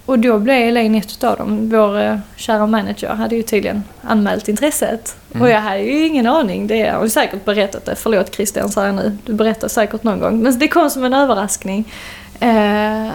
och 0.07 0.19
då 0.19 0.39
blev 0.39 0.55
Elaine 0.55 0.95
ett 0.95 1.11
utav 1.11 1.37
dem. 1.37 1.69
Vår 1.69 1.99
eh, 1.99 2.17
kära 2.35 2.67
manager 2.67 3.09
hade 3.09 3.35
ju 3.35 3.43
tydligen 3.43 3.83
anmält 4.01 4.47
intresset. 4.47 5.15
Mm. 5.31 5.41
Och 5.41 5.49
jag 5.49 5.61
hade 5.61 5.79
ju 5.79 6.05
ingen 6.05 6.27
aning. 6.27 6.67
Det 6.67 6.89
har 6.89 7.03
ju 7.03 7.09
säkert 7.09 7.45
berättat 7.45 7.85
det. 7.85 7.95
Förlåt 7.95 8.35
Christian 8.35 8.69
säger 8.69 8.87
jag 8.87 8.95
nu. 8.95 9.17
Du 9.25 9.33
berättar 9.33 9.67
säkert 9.67 10.03
någon 10.03 10.19
gång. 10.19 10.39
Men 10.39 10.59
det 10.59 10.67
kom 10.67 10.89
som 10.89 11.03
en 11.03 11.13
överraskning. 11.13 11.93
Eh, 12.39 13.09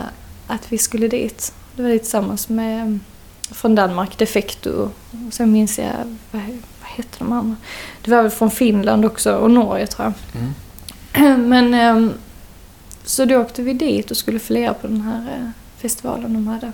att 0.46 0.72
vi 0.72 0.78
skulle 0.78 1.08
dit. 1.08 1.52
Det 1.76 1.82
var 1.82 1.90
tillsammans 1.90 2.48
med 2.48 2.98
från 3.50 3.74
Danmark, 3.74 4.18
Defecto. 4.18 4.90
Och 5.26 5.32
sen 5.32 5.52
minns 5.52 5.78
jag, 5.78 6.16
vad, 6.30 6.42
vad 6.80 6.90
hette 6.96 7.18
de 7.18 7.32
andra? 7.32 7.56
Det 8.02 8.10
var 8.10 8.22
väl 8.22 8.30
från 8.30 8.50
Finland 8.50 9.04
också 9.04 9.34
och 9.34 9.50
Norge 9.50 9.86
tror 9.86 10.04
jag. 10.06 10.42
Mm. 10.42 11.48
Men 11.48 11.74
ehm, 11.74 12.12
så 13.04 13.24
då 13.24 13.36
åkte 13.36 13.62
vi 13.62 13.72
dit 13.72 14.10
och 14.10 14.16
skulle 14.16 14.38
följa 14.38 14.74
på 14.74 14.86
den 14.86 15.00
här 15.00 15.36
eh, 15.38 15.61
festivalen 15.82 16.32
de 16.34 16.46
hade. 16.46 16.72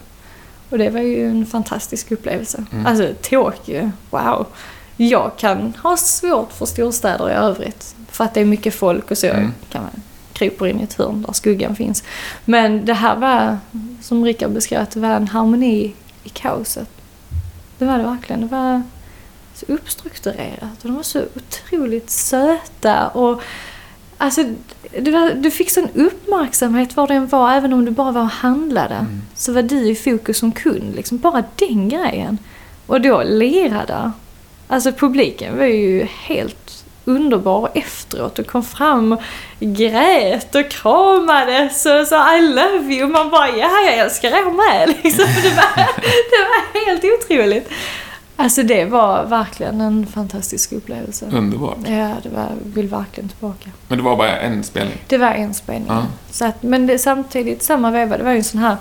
Och 0.70 0.78
det 0.78 0.90
var 0.90 1.00
ju 1.00 1.28
en 1.30 1.46
fantastisk 1.46 2.10
upplevelse. 2.12 2.64
Mm. 2.72 2.86
Alltså 2.86 3.14
Tokyo, 3.22 3.90
wow. 4.10 4.46
Jag 4.96 5.32
kan 5.36 5.74
ha 5.82 5.96
svårt 5.96 6.52
för 6.52 6.66
storstäder 6.66 7.30
i 7.30 7.32
övrigt. 7.32 7.94
För 8.10 8.24
att 8.24 8.34
det 8.34 8.40
är 8.40 8.44
mycket 8.44 8.74
folk 8.74 9.10
och 9.10 9.18
så 9.18 9.26
Mm. 9.26 9.52
kan 9.70 9.82
man 9.82 10.02
krypa 10.32 10.68
in 10.68 10.80
i 10.80 10.82
ett 10.82 10.94
hörn 10.94 11.22
där 11.26 11.32
skuggan 11.32 11.76
finns. 11.76 12.04
Men 12.44 12.84
det 12.84 12.94
här 12.94 13.16
var, 13.16 13.58
som 14.02 14.24
Rickard 14.24 14.50
beskrev, 14.50 14.86
det 14.92 15.00
var 15.00 15.08
en 15.10 15.28
harmoni 15.28 15.94
i 16.24 16.28
kaoset. 16.28 16.88
Det 17.78 17.84
var 17.84 17.98
det 17.98 18.04
verkligen. 18.04 18.40
Det 18.40 18.46
var 18.46 18.82
så 19.54 19.66
uppstrukturerat 19.68 20.78
och 20.82 20.88
de 20.88 20.94
var 20.94 21.02
så 21.02 21.22
otroligt 21.36 22.10
söta 22.10 23.08
och 23.08 23.42
Alltså, 24.20 24.44
var, 24.96 25.34
du 25.34 25.50
fick 25.50 25.70
sån 25.70 25.88
uppmärksamhet 25.94 26.96
var 26.96 27.06
den 27.06 27.26
var, 27.26 27.52
även 27.52 27.72
om 27.72 27.84
du 27.84 27.90
bara 27.90 28.12
var 28.12 28.22
och 28.22 28.28
handlade. 28.28 28.94
Mm. 28.94 29.22
Så 29.34 29.52
var 29.52 29.62
du 29.62 29.90
i 29.90 29.94
fokus 29.94 30.38
som 30.38 30.52
kund, 30.52 30.94
liksom. 30.96 31.18
Bara 31.18 31.44
den 31.56 31.88
grejen. 31.88 32.38
Och 32.86 33.00
då 33.00 33.22
lirade. 33.22 34.12
Alltså 34.68 34.92
publiken 34.92 35.58
var 35.58 35.64
ju 35.64 36.04
helt 36.04 36.84
underbar 37.04 37.70
efteråt 37.74 38.38
och 38.38 38.46
kom 38.46 38.64
fram 38.64 39.12
och 39.12 39.22
grät 39.60 40.54
och 40.54 40.70
kramades 40.70 41.86
och 41.86 42.06
sa 42.06 42.36
I 42.36 42.40
love 42.40 42.94
you. 42.94 43.08
Man 43.08 43.30
bara 43.30 43.48
ja, 43.48 43.70
jag 43.86 43.94
älskar 43.94 44.28
er 44.28 44.50
med. 44.50 44.88
Liksom. 45.02 45.24
Det, 45.42 45.48
var, 45.48 45.86
det 46.30 46.44
var 46.48 46.86
helt 46.86 47.04
otroligt. 47.04 47.70
Alltså 48.40 48.62
det 48.62 48.84
var 48.84 49.24
verkligen 49.24 49.80
en 49.80 50.06
fantastisk 50.06 50.72
upplevelse. 50.72 51.26
Underbart. 51.32 51.78
Ja, 51.84 52.16
det 52.22 52.28
var, 52.28 52.48
vill 52.64 52.88
verkligen 52.88 53.28
tillbaka. 53.28 53.70
Men 53.88 53.98
det 53.98 54.04
var 54.04 54.16
bara 54.16 54.36
en 54.38 54.62
spelning? 54.64 54.98
Det 55.06 55.18
var 55.18 55.30
en 55.32 55.54
spelning. 55.54 55.88
Ja. 55.88 56.06
Så 56.30 56.44
att, 56.44 56.62
men 56.62 56.86
det, 56.86 56.98
samtidigt, 56.98 57.62
samma 57.62 57.90
veva, 57.90 58.16
det 58.18 58.24
var 58.24 58.30
ju 58.30 58.38
en 58.38 58.44
sån 58.44 58.60
här... 58.60 58.76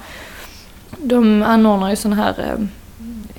De 0.98 1.44
anordnar 1.44 1.90
ju 1.90 1.96
sån 1.96 2.14
här... 2.14 2.36
eh, 2.40 2.66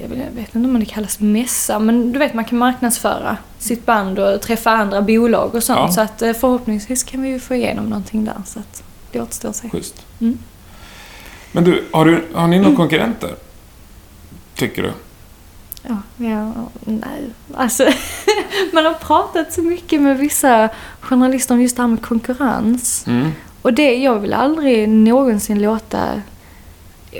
Jag 0.02 0.08
vet, 0.08 0.54
inte 0.54 0.68
om 0.68 0.80
det 0.80 0.86
kallas 0.86 1.20
mässa, 1.20 1.78
men 1.78 2.12
du 2.12 2.18
vet 2.18 2.34
man 2.34 2.44
kan 2.44 2.58
marknadsföra 2.58 3.36
sitt 3.58 3.86
band 3.86 4.18
och 4.18 4.42
träffa 4.42 4.70
andra 4.70 5.02
bolag 5.02 5.54
och 5.54 5.62
sånt. 5.62 5.78
Ja. 5.78 5.88
Så 5.92 6.00
att 6.00 6.22
eh, 6.22 6.32
förhoppningsvis 6.32 7.02
kan 7.02 7.22
vi 7.22 7.28
ju 7.28 7.40
få 7.40 7.54
igenom 7.54 7.84
någonting 7.84 8.24
där. 8.24 8.42
Så 8.46 8.58
att 8.58 8.82
det 9.12 9.20
återstår 9.20 9.48
att 9.48 9.56
se. 9.56 9.68
Schysst. 9.70 10.06
Mm. 10.20 10.38
Men 11.52 11.64
du, 11.64 11.84
har, 11.92 12.04
du, 12.04 12.24
har 12.34 12.48
ni 12.48 12.58
några 12.58 12.76
konkurrenter? 12.76 13.30
Tycker 14.54 14.82
du? 14.82 14.92
Ja, 15.82 15.96
ja, 16.16 16.52
nej. 16.84 17.30
Alltså, 17.54 17.84
man 18.72 18.84
har 18.84 18.94
pratat 18.94 19.52
så 19.52 19.62
mycket 19.62 20.02
med 20.02 20.18
vissa 20.18 20.68
journalister 21.00 21.54
om 21.54 21.62
just 21.62 21.76
det 21.76 21.82
här 21.82 21.88
med 21.88 22.02
konkurrens. 22.02 23.06
Mm. 23.06 23.32
Och 23.62 23.72
det, 23.72 23.96
jag 23.96 24.18
vill 24.18 24.32
aldrig 24.32 24.88
någonsin 24.88 25.62
låta 25.62 26.22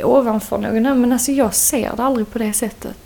ovanför 0.03 0.59
någon 0.59 1.01
men 1.01 1.13
alltså 1.13 1.33
jag 1.33 1.55
ser 1.55 1.97
det 1.97 2.03
aldrig 2.03 2.31
på 2.31 2.39
det 2.39 2.53
sättet. 2.53 2.97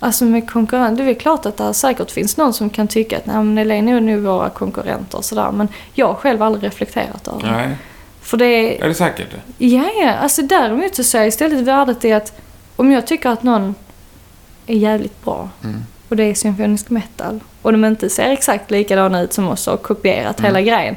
Alltså 0.00 0.24
med 0.24 0.50
konkurrens, 0.50 0.96
det 0.98 1.02
är 1.02 1.06
väl 1.06 1.14
klart 1.14 1.46
att 1.46 1.56
det 1.56 1.74
säkert 1.74 2.10
finns 2.10 2.36
någon 2.36 2.52
som 2.52 2.70
kan 2.70 2.88
tycka 2.88 3.16
att 3.16 3.26
nej 3.26 3.36
men 3.36 3.58
Elaine 3.58 3.88
är 3.88 4.00
nu 4.00 4.20
våra 4.20 4.50
konkurrenter 4.50 5.18
och 5.18 5.24
sådär, 5.24 5.50
men 5.52 5.68
jag 5.94 6.06
har 6.06 6.14
själv 6.14 6.42
aldrig 6.42 6.64
reflekterat 6.64 7.28
över 7.28 7.40
det. 7.42 7.50
Nej. 7.50 7.76
För 8.20 8.36
det 8.36 8.82
är, 8.82 8.88
det 8.88 8.94
säkert 8.94 9.28
ja, 9.58 9.90
ja, 10.02 10.12
alltså 10.12 10.42
däremot 10.42 10.94
så 10.94 11.04
ser 11.04 11.18
jag 11.18 11.28
istället 11.28 11.60
värdet 11.60 12.04
i 12.04 12.12
att 12.12 12.40
om 12.76 12.92
jag 12.92 13.06
tycker 13.06 13.30
att 13.30 13.42
någon 13.42 13.74
är 14.70 14.76
jävligt 14.76 15.24
bra 15.24 15.48
Mm. 15.64 15.82
och 16.08 16.16
det 16.16 16.24
är 16.24 16.34
symfonisk 16.34 16.90
metal 16.90 17.40
och 17.62 17.72
de 17.72 17.84
inte 17.84 18.10
ser 18.10 18.30
exakt 18.30 18.70
likadana 18.70 19.20
ut 19.20 19.32
som 19.32 19.48
oss 19.48 19.68
och 19.68 19.82
kopierat 19.82 20.38
Mm. 20.38 20.48
hela 20.48 20.60
grejen. 20.62 20.96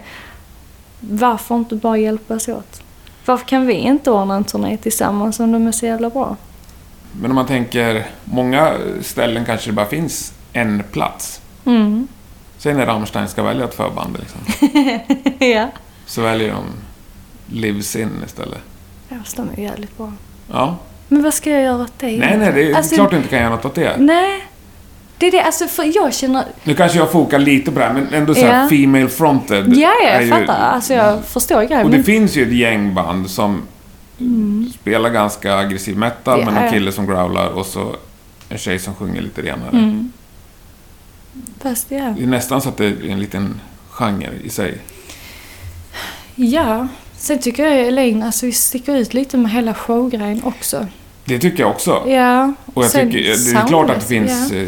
Varför 0.99 1.55
inte 1.55 1.75
bara 1.75 1.97
hjälpas 1.97 2.47
åt? 2.47 2.81
Varför 3.25 3.45
kan 3.47 3.65
vi 3.67 3.73
inte 3.73 4.12
ordna 4.12 4.36
en 4.36 4.43
turné 4.43 4.77
tillsammans 4.77 5.39
om 5.39 5.51
de 5.51 5.67
är 5.67 5.71
så 5.71 5.86
jävla 5.86 6.10
bra? 6.10 6.36
Men 7.21 7.31
om 7.31 7.36
man 7.36 7.45
tänker, 7.45 8.05
många 8.23 8.73
ställen 9.01 9.45
kanske 9.45 9.69
det 9.69 9.73
bara 9.73 9.86
finns 9.86 10.34
en 10.53 10.84
plats. 10.91 11.41
Mm. 11.65 12.07
Säg 12.57 12.73
när 12.73 12.86
Rammstein 12.86 13.27
ska 13.27 13.43
välja 13.43 13.65
ett 13.65 13.73
förband 13.73 14.17
liksom. 14.19 14.41
ja. 15.47 15.67
Så 16.05 16.21
väljer 16.21 16.51
de 16.53 16.63
Lives 17.60 17.95
In 17.95 18.10
istället. 18.25 18.60
Ja, 19.10 19.15
fast 19.19 19.38
de 19.38 19.49
är 19.57 19.62
jävligt 19.63 19.97
bra. 19.97 20.13
Ja. 20.51 20.77
Men 21.13 21.24
vad 21.24 21.34
ska 21.34 21.50
jag 21.50 21.62
göra 21.63 21.84
åt 21.84 21.93
det? 22.00 22.17
Nej, 22.17 22.38
nej, 22.38 22.52
det 22.54 22.71
är 22.71 22.76
Alltså, 22.76 22.95
klart 22.95 23.12
du 23.12 23.17
inte 23.17 23.30
kan 23.30 23.39
göra 23.39 23.50
något 23.50 23.65
åt 23.65 23.76
det. 23.76 23.97
Nej. 23.97 24.47
Det 25.17 25.28
är 25.28 25.32
det, 25.32 25.41
alltså 25.41 25.67
för 25.67 25.95
jag 25.95 26.13
känner... 26.13 26.43
Nu 26.63 26.74
kanske 26.76 26.97
jag 26.97 27.12
fokar 27.12 27.39
lite 27.39 27.71
på 27.71 27.80
det 27.80 27.86
här, 27.86 27.93
men 27.93 28.13
ändå 28.13 28.36
så 28.36 28.41
här 28.45 28.63
Ja. 28.63 28.69
female 28.69 29.10
fronted. 29.10 29.74
Ja, 29.76 29.91
ja, 30.04 30.10
jag 30.12 30.24
ju- 30.24 30.30
fattar. 30.30 30.60
Alltså 30.60 30.93
jag 30.93 31.26
förstår 31.26 31.63
grejen. 31.63 31.86
Och 31.86 31.91
det 31.91 31.97
men- 31.97 32.04
finns 32.04 32.36
ju 32.36 32.43
ett 32.43 32.54
gäng 32.54 32.93
band 32.93 33.30
som 33.30 33.62
spelar 34.82 35.10
ganska 35.10 35.56
aggressiv 35.58 35.97
metal 35.97 36.45
med 36.45 36.54
någon 36.54 36.63
ja. 36.63 36.71
kille 36.71 36.91
som 36.91 37.08
growlar 37.08 37.47
och 37.47 37.65
så 37.65 37.95
en 38.50 38.58
tjej 38.58 38.80
som 38.80 38.95
sjunger 38.95 39.21
lite 39.21 39.41
renare. 39.41 39.69
Mm. 39.71 40.12
Fast 41.62 41.91
ja. 41.91 42.13
Det 42.17 42.24
är 42.24 42.28
nästan 42.28 42.62
så 42.62 42.69
att 42.69 42.78
det 42.78 42.86
är 42.86 43.10
en 43.10 43.19
liten 43.19 43.60
genre 43.89 44.30
i 44.43 44.50
sig. 44.50 44.78
Ja. 46.36 46.88
Sen 47.17 47.39
tycker 47.39 47.65
jag 47.65 47.88
Elaine, 47.88 48.24
alltså 48.24 48.45
vi 48.45 48.52
sticker 48.52 48.95
ut 48.95 49.13
lite 49.13 49.38
med 49.38 49.52
hela 49.52 49.74
showgrejen 49.74 50.43
också. 50.43 50.88
Det 51.31 51.39
tycker 51.39 51.63
jag 51.63 51.69
också. 51.71 52.03
Ja. 52.09 52.53
Och 52.73 52.83
jag 52.83 52.91
tycker, 52.91 53.19
det 53.53 53.59
är 53.59 53.67
klart 53.67 53.89
att 53.89 53.99
det 53.99 54.05
finns... 54.05 54.51
ja. 54.51 54.57
eh, 54.57 54.67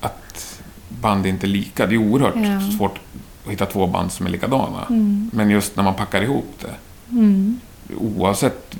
Att 0.00 0.60
band 0.88 1.26
inte 1.26 1.46
är 1.46 1.48
lika. 1.48 1.86
Det 1.86 1.94
är 1.94 1.98
oerhört 1.98 2.34
Ja. 2.36 2.76
svårt 2.78 2.98
att 3.44 3.50
hitta 3.52 3.66
två 3.66 3.86
band 3.86 4.12
som 4.12 4.26
är 4.26 4.30
likadana. 4.30 4.84
Mm. 4.90 5.30
Men 5.32 5.50
just 5.50 5.76
när 5.76 5.84
man 5.84 5.94
packar 5.94 6.22
ihop 6.22 6.54
det. 6.60 6.74
Mm. 7.16 7.60
Oavsett 7.98 8.74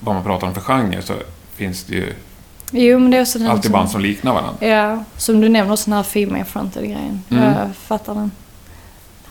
vad 0.00 0.14
man 0.14 0.24
pratar 0.24 0.46
om 0.46 0.54
för 0.54 0.60
genre 0.60 1.02
så 1.02 1.14
finns 1.54 1.84
det 1.84 1.94
ju 1.94 2.12
Jo, 2.70 2.98
men 2.98 3.10
det 3.10 3.16
är 3.16 3.22
också 3.22 3.38
den 3.38 3.48
alltid 3.48 3.64
som, 3.64 3.72
band 3.72 3.90
som 3.90 4.00
liknar 4.00 4.32
varandra. 4.32 4.66
Ja, 4.66 5.04
som 5.16 5.40
du 5.40 5.48
nämner, 5.48 5.76
sån 5.76 5.92
här 5.92 6.02
female 6.02 6.44
fronted 6.44 6.82
grejen. 6.84 7.22
Mm. 7.30 7.44
Jag 7.44 7.76
fattar 7.76 8.14
den. 8.14 8.30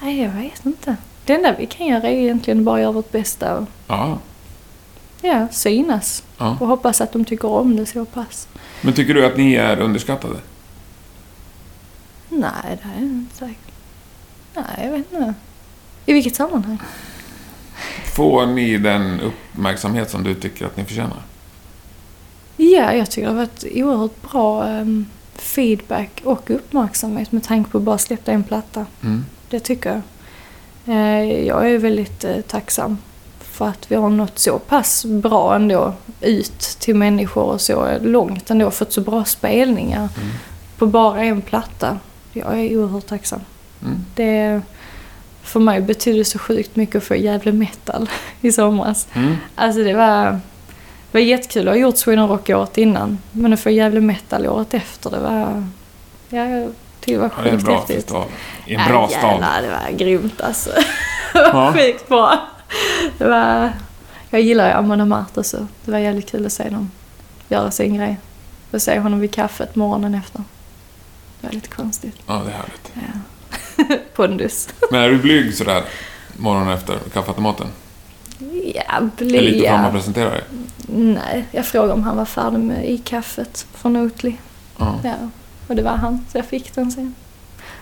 Nej, 0.02 0.22
jag 0.24 0.30
vet 0.32 0.66
inte. 0.66 0.96
Det 1.26 1.34
enda 1.34 1.56
vi 1.60 1.66
kan 1.66 1.88
göra 1.88 2.04
är 2.10 2.16
egentligen 2.16 2.64
bara 2.64 2.82
göra 2.82 2.92
vårt 2.92 3.12
bästa 3.12 3.66
Ja, 3.88 4.18
ja, 5.22 5.48
synas. 5.52 6.24
ja. 6.38 6.58
Och 6.60 6.68
hoppas 6.68 7.02
att 7.02 7.14
de 7.14 7.26
tycker 7.26 7.48
om 7.48 7.76
det 7.76 7.86
så 7.86 8.06
pass. 8.06 8.48
Men 8.82 8.94
tycker 8.94 9.14
du 9.14 9.26
att 9.26 9.38
ni 9.38 9.56
är 9.56 9.80
underskattade? 9.80 10.40
Nej, 12.30 12.80
det 12.84 12.90
är 12.90 12.94
jag 12.94 13.04
inte 13.04 13.36
säkert. 13.36 13.72
Nej, 14.56 14.86
jag 14.86 14.92
vet 14.92 15.14
inte. 15.14 15.34
I 16.06 16.14
vilket 16.14 16.36
sammanhang? 16.36 16.78
Får 18.16 18.46
ni 18.46 18.78
den 18.78 19.20
uppmärksamhet 19.20 20.10
som 20.10 20.24
du 20.24 20.36
tycker 20.36 20.66
att 20.66 20.78
ni 20.78 20.84
förtjänar? 20.84 21.22
Ja, 22.58 22.94
jag 22.94 23.12
tycker 23.12 23.28
det 23.28 23.34
har 23.34 23.40
varit 23.40 23.64
oerhört 23.72 24.32
bra 24.32 24.68
ehm, 24.68 25.06
feedback 25.34 26.22
och 26.24 26.50
uppmärksamhet 26.50 27.32
med 27.32 27.44
tanke 27.44 27.72
på 27.72 27.78
att 27.78 27.84
bara 27.84 27.98
släppa 27.98 28.32
en 28.32 28.44
platta. 28.44 28.86
Mm. 29.04 29.26
Det 29.50 29.60
tycker 29.60 29.90
jag. 29.90 30.02
Eh, 30.96 31.46
jag 31.46 31.72
är 31.72 31.78
väldigt 31.78 32.24
eh, 32.24 32.42
tacksam 32.42 32.98
för 33.58 33.68
att 33.68 33.92
vi 33.92 33.96
har 33.96 34.10
nått 34.10 34.40
så 34.40 34.60
pass 34.60 35.06
bra 35.06 35.56
ändå 35.56 35.94
ut 36.22 36.60
till 36.60 36.96
människor 36.96 37.44
och 37.44 37.62
så 37.62 37.88
långt 38.02 38.50
ändå. 38.50 38.72
Fått 38.72 38.94
så 38.94 39.02
bra 39.02 39.26
spelningar 39.26 40.10
Mm. 40.18 40.30
på 40.78 40.86
bara 40.86 41.24
en 41.24 41.42
platta. 41.42 42.00
Jag 42.34 42.60
är 42.60 42.78
oerhört 42.78 43.08
tacksam. 43.08 43.40
Mm. 43.82 43.98
Det 44.16 44.62
för 45.42 45.60
mig 45.60 45.82
betydde 45.82 46.26
så 46.26 46.40
sjukt 46.40 46.76
mycket 46.76 46.96
att 46.96 47.04
få 47.04 47.16
jävla 47.16 47.52
metal 47.52 48.10
i 48.42 48.52
somras. 48.52 49.08
Mm. 49.14 49.36
Alltså 49.56 49.84
det 49.84 49.94
var, 49.94 50.26
det 50.26 50.40
var 51.12 51.20
jättekul 51.20 51.68
att 51.68 51.74
ha 51.74 51.80
gjort 51.80 51.98
Sweden 51.98 52.28
Rock 52.28 52.50
året 52.50 52.78
innan. 52.78 53.18
Men 53.32 53.54
att 53.54 53.60
få 53.60 53.70
jävla 53.70 54.02
metal 54.02 54.48
året 54.48 54.74
efter, 54.74 55.10
det 55.10 55.20
var... 55.20 55.68
Ja, 56.30 56.46
jag 56.50 56.74
tyckte 57.00 57.12
det 57.12 57.18
var 57.18 57.32
Ja, 57.38 57.44
det 57.44 57.50
är 57.50 57.54
en 57.54 57.60
sjukt 57.60 57.66
bra 57.66 57.76
häftigt. 57.78 58.14
I 58.66 58.76
en 58.76 58.88
bra 58.88 59.10
ja, 59.12 59.18
stad. 59.18 59.32
Jävlar, 59.32 59.62
det 59.62 59.70
var 59.70 59.98
grymt 59.98 60.42
alltså. 60.42 60.70
Ja. 61.34 61.74
sjukt 61.76 62.08
bra. 62.10 62.40
Det 63.18 63.26
var... 63.26 63.74
Jag 64.30 64.42
gillar 64.42 64.68
ju 64.68 64.74
Amon 64.74 65.02
Amarth 65.02 65.42
så 65.42 65.68
det 65.86 65.92
var 65.92 66.00
jävligt 66.00 66.32
kul 66.32 66.46
att 66.46 66.54
se 66.54 66.70
dem 66.70 66.92
göra 67.50 67.72
sin 67.72 67.98
grej. 67.98 68.18
Och 68.72 68.82
se 68.82 69.00
honom 69.00 69.20
vid 69.20 69.34
kaffet 69.34 69.76
morgonen 69.76 70.16
efter. 70.16 70.44
Det 71.42 71.48
var 71.48 71.54
lite 71.54 71.68
konstigt. 71.70 72.16
Ja, 72.28 72.34
det 72.46 72.52
är 72.52 72.56
härligt. 72.56 72.92
Ja. 72.94 73.96
Pondus. 74.16 74.70
Men 74.92 75.02
är 75.02 75.10
du 75.10 75.18
blyg 75.18 75.54
sådär 75.54 75.84
morgonen 76.38 76.70
efter 76.74 77.00
kaffeautomaten? 77.14 77.68
Ja, 78.76 78.82
Är 78.92 79.02
lite 79.26 79.58
blia. 79.58 79.82
man 79.82 79.92
presenterar 79.92 80.32
dig? 80.32 80.44
Nej, 80.88 81.46
jag 81.52 81.66
frågade 81.66 81.94
om 81.94 82.04
han 82.04 82.18
var 82.18 82.26
färdig 82.26 82.60
med 82.60 82.90
i 82.90 82.98
kaffet 82.98 83.66
från 83.74 83.96
Oatly. 83.98 84.34
Ja. 84.78 85.00
Ja, 85.04 85.16
och 85.68 85.76
det 85.76 85.82
var 85.82 85.92
han, 85.96 86.26
så 86.32 86.38
jag 86.38 86.46
fick 86.46 86.76
den 86.76 86.92
sen. 86.92 87.16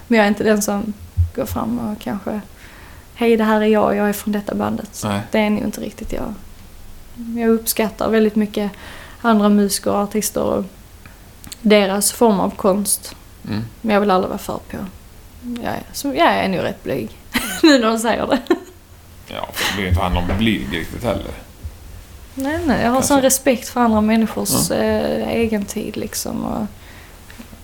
Men 0.08 0.18
jag 0.18 0.24
är 0.26 0.28
inte 0.30 0.44
den 0.44 0.62
som 0.62 0.94
går 1.36 1.46
fram 1.46 1.80
och 1.80 2.00
kanske 2.02 2.42
Hej, 3.18 3.38
det 3.38 3.44
här 3.44 3.62
är 3.62 3.66
jag, 3.66 3.96
jag 3.96 4.10
är 4.10 4.14
från 4.14 4.32
detta 4.32 4.56
bandet. 4.56 5.02
Nej. 5.04 5.22
Det 5.32 5.40
är 5.40 5.50
nog 5.50 5.64
inte 5.64 5.82
riktigt 5.82 6.14
jag. 6.14 6.34
Jag 7.38 7.50
uppskattar 7.50 8.10
väldigt 8.10 8.36
mycket 8.36 8.72
andra 9.22 9.50
musiker 9.50 9.92
och 9.92 9.98
artister 9.98 10.44
och 10.44 10.66
deras 11.62 12.12
form 12.12 12.40
av 12.40 12.50
konst. 12.50 13.16
Mm. 13.48 13.64
Men 13.82 13.94
jag 13.94 14.02
vill 14.02 14.12
aldrig 14.12 14.30
vara 14.30 14.40
för 14.40 14.60
på. 14.70 14.78
Jag 15.42 15.74
är, 15.74 15.84
så 15.94 16.08
jag 16.08 16.28
är 16.28 16.50
nog 16.50 16.64
rätt 16.64 16.84
blyg, 16.84 17.10
nu 17.64 17.80
när 17.80 17.88
de 17.88 18.00
säger 18.00 18.28
det. 18.28 18.40
Ja, 19.28 19.50
för 19.54 19.66
det 19.66 19.76
behöver 19.76 19.90
inte 19.90 20.02
handla 20.02 20.20
om 20.20 20.38
blyg 20.38 20.68
riktigt 20.72 21.04
heller. 21.04 21.32
Nej, 22.36 22.60
nej, 22.66 22.82
jag 22.82 22.88
har 22.88 22.96
Kanske. 22.96 23.08
sån 23.08 23.22
respekt 23.22 23.70
för 23.70 23.82
andra 23.82 24.02
människors 24.02 24.72
eh, 24.72 25.30
egen 25.30 25.66
tid 25.66 25.98
liksom. 25.98 26.46
Och, 26.46 26.68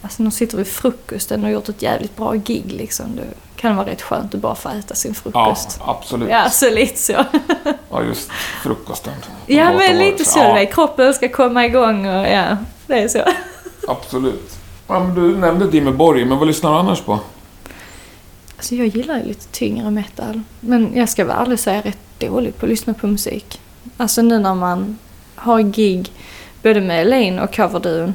alltså 0.02 0.24
de 0.24 0.32
sitter 0.32 0.58
vid 0.58 0.68
frukosten 0.68 1.44
och 1.44 1.52
gjort 1.52 1.70
ett 1.70 1.82
jävligt 1.82 2.18
bra 2.18 2.34
gig 2.34 2.72
liksom. 2.72 3.06
Det 3.16 3.62
kan 3.62 3.76
vara 3.76 3.88
rätt 3.88 4.02
skönt 4.02 4.36
att 4.36 4.42
bara 4.42 4.56
få 4.56 4.70
äta 4.70 4.96
sin 4.96 5.12
Ja, 5.12 5.22
frukost. 5.22 5.80
absolut. 5.86 6.30
Ja, 6.30 6.50
så 6.50 6.70
lite 6.70 6.98
så. 7.00 7.26
Ja, 7.92 8.04
just 8.04 8.32
frukosten. 8.64 9.14
Ja, 9.48 9.72
men 9.78 9.98
lite 9.98 10.26
så. 10.26 10.40
Ja, 10.40 10.60
Ja. 10.60 10.66
Kroppen 10.66 11.14
ska 11.14 11.30
komma 11.30 11.66
igång 11.66 12.06
och 12.06 12.28
ja, 12.28 12.58
det 12.88 13.00
är 13.04 13.08
så. 13.08 13.24
absolut. 13.88 14.58
Ja, 14.88 15.00
men 15.00 15.16
du 15.16 15.38
nämnde 15.38 15.68
Dimmy 15.68 15.92
Borg, 15.92 16.26
men 16.26 16.38
vad 16.38 16.48
lyssnar 16.48 16.72
du 16.72 16.78
annars 16.78 17.02
på? 17.02 17.20
Alltså 18.58 18.76
jag 18.76 18.88
gillar 18.88 19.18
ju 19.18 19.24
lite 19.24 19.48
tyngre 19.48 19.92
metal. 19.92 20.42
Men 20.60 20.92
jag 20.96 21.10
ska 21.10 21.26
vara 21.26 21.38
ärlig 21.38 21.54
och 21.54 21.60
säga 21.60 21.76
jag 21.76 21.86
är 21.86 21.90
rätt 21.92 22.30
dålig 22.30 22.58
på 22.58 22.66
att 22.66 22.70
lyssna 22.70 22.94
på 22.94 23.08
musik. 23.08 23.62
Alltså 23.98 24.22
nu 24.22 24.40
när 24.40 24.56
man 24.56 24.98
har 25.36 25.62
gig 25.62 26.12
både 26.64 26.82
med 26.82 27.02
Elaine 27.02 27.40
och 27.40 27.56
coverduon 27.56 28.14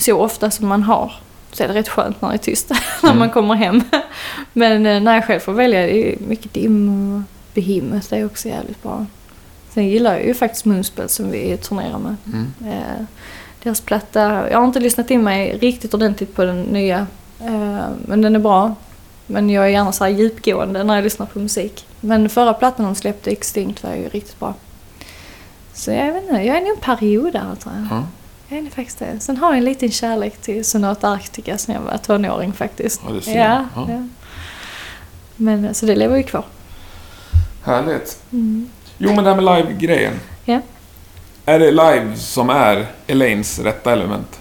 så 0.00 0.16
ofta 0.16 0.50
som 0.50 0.68
man 0.68 0.82
har 0.82 1.12
så 1.52 1.62
är 1.64 1.68
det 1.68 1.74
rätt 1.74 1.88
skönt 1.88 2.22
när 2.22 2.28
det 2.28 2.34
är 2.34 2.38
tyst 2.38 2.70
när 3.02 3.08
Mm. 3.10 3.18
man 3.18 3.30
kommer 3.30 3.54
hem. 3.54 3.82
Men 4.52 4.86
eh, 4.86 5.00
när 5.02 5.14
jag 5.14 5.24
själv 5.26 5.40
får 5.40 5.52
välja, 5.52 5.80
det 5.80 6.12
är 6.12 6.16
mycket 6.28 6.54
dim 6.54 6.88
och 7.16 7.22
Behemoth, 7.54 8.06
det 8.10 8.16
är 8.16 8.26
också 8.26 8.48
jävligt 8.48 8.82
bra. 8.82 9.06
Sen 9.74 9.88
gillar 9.88 10.12
jag 10.12 10.26
ju 10.26 10.34
faktiskt 10.34 10.64
Moonspell 10.64 11.08
som 11.08 11.30
vi 11.30 11.56
turnerar 11.56 11.98
med. 11.98 12.16
Mm. 12.26 12.46
Eh, 12.74 13.04
deras 13.62 13.80
platta. 13.80 14.50
Jag 14.50 14.58
har 14.58 14.66
inte 14.66 14.80
lyssnat 14.80 15.10
in 15.10 15.22
mig 15.22 15.58
riktigt 15.60 15.94
ordentligt 15.94 16.34
på 16.36 16.44
den 16.44 16.62
nya. 16.62 17.06
Eh, 17.40 17.84
men 18.06 18.22
den 18.22 18.34
är 18.34 18.38
bra. 18.38 18.74
Men 19.26 19.50
jag 19.50 19.64
är 19.64 19.68
gärna 19.68 19.92
så 19.92 20.04
här 20.04 20.10
djupgående 20.10 20.84
när 20.84 20.94
jag 20.94 21.04
lyssnar 21.04 21.26
på 21.26 21.38
musik. 21.38 21.86
Men 22.00 22.28
förra 22.28 22.54
plattan 22.54 22.86
de 22.86 22.94
släppte, 22.94 23.30
Extinct, 23.30 23.82
var 23.82 23.94
ju 23.94 24.08
riktigt 24.08 24.38
bra. 24.40 24.54
Så 25.74 25.90
jag 25.90 26.12
vet 26.12 26.22
inte, 26.22 26.34
jag 26.42 26.56
är 26.56 26.60
nog 26.60 26.70
en 26.70 26.76
period 26.96 27.32
där 27.32 27.54
tror 27.60 27.74
jag. 27.74 27.86
Ja. 27.98 28.04
Jag 28.50 28.58
är 28.58 28.62
nog 28.62 28.72
faktiskt 28.72 28.98
det. 28.98 29.20
Sen 29.20 29.36
har 29.36 29.48
jag 29.48 29.58
en 29.58 29.64
liten 29.64 29.90
kärlek 29.90 30.36
till 30.36 30.64
Sonata 30.64 31.08
Arctica 31.08 31.58
sen 31.58 31.74
jag 31.74 31.82
var 31.82 31.98
tonåring 31.98 32.52
faktiskt. 32.52 33.00
Ja, 33.06 33.12
det 33.12 33.22
ser 33.22 33.38
ja. 33.38 33.64
Ja. 33.76 33.86
ja. 33.90 34.06
Men 35.36 35.74
så 35.74 35.86
det 35.86 35.94
lever 35.96 36.16
ju 36.16 36.22
kvar. 36.22 36.44
Härligt. 37.64 38.22
Mm. 38.32 38.68
Jo, 38.98 39.12
men 39.14 39.24
det 39.24 39.30
här 39.34 39.40
med 39.42 39.56
live-grejen. 39.56 40.12
Ja. 40.44 40.60
Är 41.44 41.58
det 41.58 41.70
live 41.70 42.16
som 42.16 42.50
är 42.50 42.86
Elaines 43.06 43.58
rätta 43.58 43.92
element? 43.92 44.38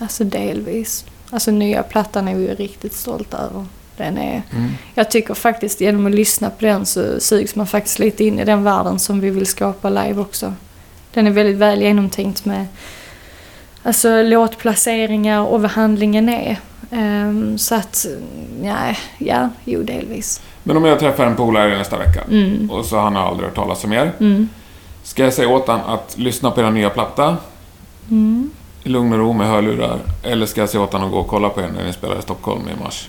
Alltså 0.00 0.24
delvis. 0.24 1.04
Alltså 1.30 1.50
nya 1.50 1.82
plattan 1.82 2.28
är 2.28 2.34
vi 2.34 2.42
ju 2.48 2.54
riktigt 2.54 2.94
stolta 2.94 3.38
över. 3.38 3.66
Den 3.96 4.18
är, 4.18 4.42
Mm. 4.52 4.70
jag 4.94 5.10
tycker 5.10 5.34
faktiskt 5.34 5.80
genom 5.80 6.06
att 6.06 6.12
lyssna 6.14 6.50
på 6.50 6.64
den 6.64 6.86
så 6.86 7.20
sugs 7.20 7.54
man 7.56 7.66
faktiskt 7.66 7.98
lite 7.98 8.24
in 8.24 8.38
i 8.38 8.44
den 8.44 8.62
världen 8.64 8.98
som 8.98 9.20
vi 9.20 9.30
vill 9.30 9.46
skapa 9.46 9.90
live 9.90 10.20
också. 10.20 10.54
Den 11.14 11.26
är 11.26 11.30
väldigt 11.30 11.56
väl 11.56 11.82
genomtänkt 11.82 12.44
med 12.44 12.66
alltså, 13.82 14.22
låtplaceringar 14.22 15.40
och 15.40 15.62
vad 15.62 15.70
handlingen 15.70 16.28
är. 16.28 16.56
Ehm, 16.90 17.58
så 17.58 17.74
att, 17.74 18.06
nej, 18.62 18.98
ja, 19.18 19.48
jo 19.64 19.82
delvis. 19.82 20.40
Men 20.62 20.76
om 20.76 20.84
jag 20.84 20.98
träffar 20.98 21.26
en 21.26 21.36
polare 21.36 21.78
nästa 21.78 21.98
vecka 21.98 22.20
Mm. 22.30 22.70
och 22.70 22.84
så 22.84 22.96
har 22.96 23.02
han 23.02 23.16
aldrig 23.16 23.48
hört 23.48 23.56
talas 23.56 23.84
om 23.84 23.92
er. 23.92 24.12
Mm. 24.20 24.48
Ska 25.02 25.24
jag 25.24 25.32
säga 25.32 25.48
åt 25.48 25.68
han 25.68 25.80
att 25.80 26.18
lyssna 26.18 26.50
på 26.50 26.60
er 26.60 26.70
nya 26.70 26.90
platta 26.90 27.36
Mm. 28.10 28.50
i 28.82 28.88
lugn 28.88 29.12
och 29.12 29.18
ro 29.18 29.32
med 29.32 29.46
hörlurar? 29.46 29.98
Eller 30.22 30.46
ska 30.46 30.60
jag 30.60 30.68
säga 30.70 30.82
åt 30.82 30.92
han 30.92 31.02
att 31.02 31.10
gå 31.10 31.18
och 31.18 31.28
kolla 31.28 31.48
på 31.48 31.60
er 31.60 31.68
när 31.76 31.84
ni 31.86 31.92
spelar 31.92 32.18
i 32.18 32.22
Stockholm 32.22 32.62
i 32.76 32.82
mars? 32.84 33.08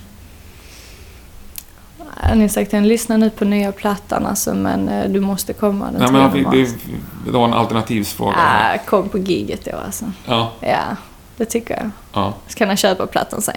Har 2.18 2.48
sagt 2.48 2.74
att 2.74 2.84
lyssna 2.84 3.18
nu 3.18 3.30
på 3.30 3.46
nya 3.46 3.72
plattan 3.72 4.26
alltså, 4.26 4.54
men 4.54 4.90
eh, 4.90 5.10
du 5.10 5.20
måste 5.20 5.54
komma 5.54 5.86
den 5.86 6.02
Nej, 6.02 6.12
men 6.12 6.22
han 6.22 6.32
3 6.32 6.40
fick, 6.40 6.48
mars. 6.48 6.56
det, 6.56 6.92
det 7.26 7.32
var 7.32 7.46
en 7.46 7.54
alternativsfråga. 7.54 8.36
Ah, 8.38 8.78
kom 8.78 9.10
på 9.10 9.18
giget 9.18 9.66
då 9.66 9.78
alltså. 9.86 10.06
Ja, 10.26 10.52
Ja, 10.60 10.96
det 11.38 11.46
tycker 11.46 11.74
jag. 11.74 11.90
ja. 12.14 12.34
Så 12.48 12.58
kan 12.58 12.68
han 12.68 12.78
köpa 12.78 13.08
plattan 13.08 13.42
sen. 13.42 13.56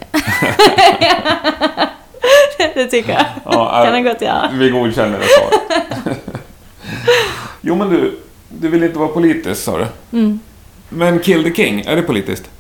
det 2.75 2.87
tycker 2.87 3.13
jag. 3.13 3.27
ja 3.45 3.83
kan 3.85 3.93
han 3.95 4.05
gott 4.05 4.21
göra. 4.23 4.51
Vi 4.53 4.71
godkänner 4.71 5.19
det 5.19 5.27
svaret. 5.27 6.19
jo, 7.61 7.75
men 7.75 7.91
du, 7.91 8.21
du 8.49 8.69
vill 8.69 8.83
inte 8.83 8.99
vara 8.99 9.09
politisk 9.09 9.63
sa 9.63 9.79
du. 9.79 9.87
Mm. 10.19 10.41
Men 10.89 11.19
Kill 11.21 11.45
the 11.45 11.55
King, 11.55 11.81
är 11.81 11.97
det 11.97 12.03
politiskt? 12.03 12.51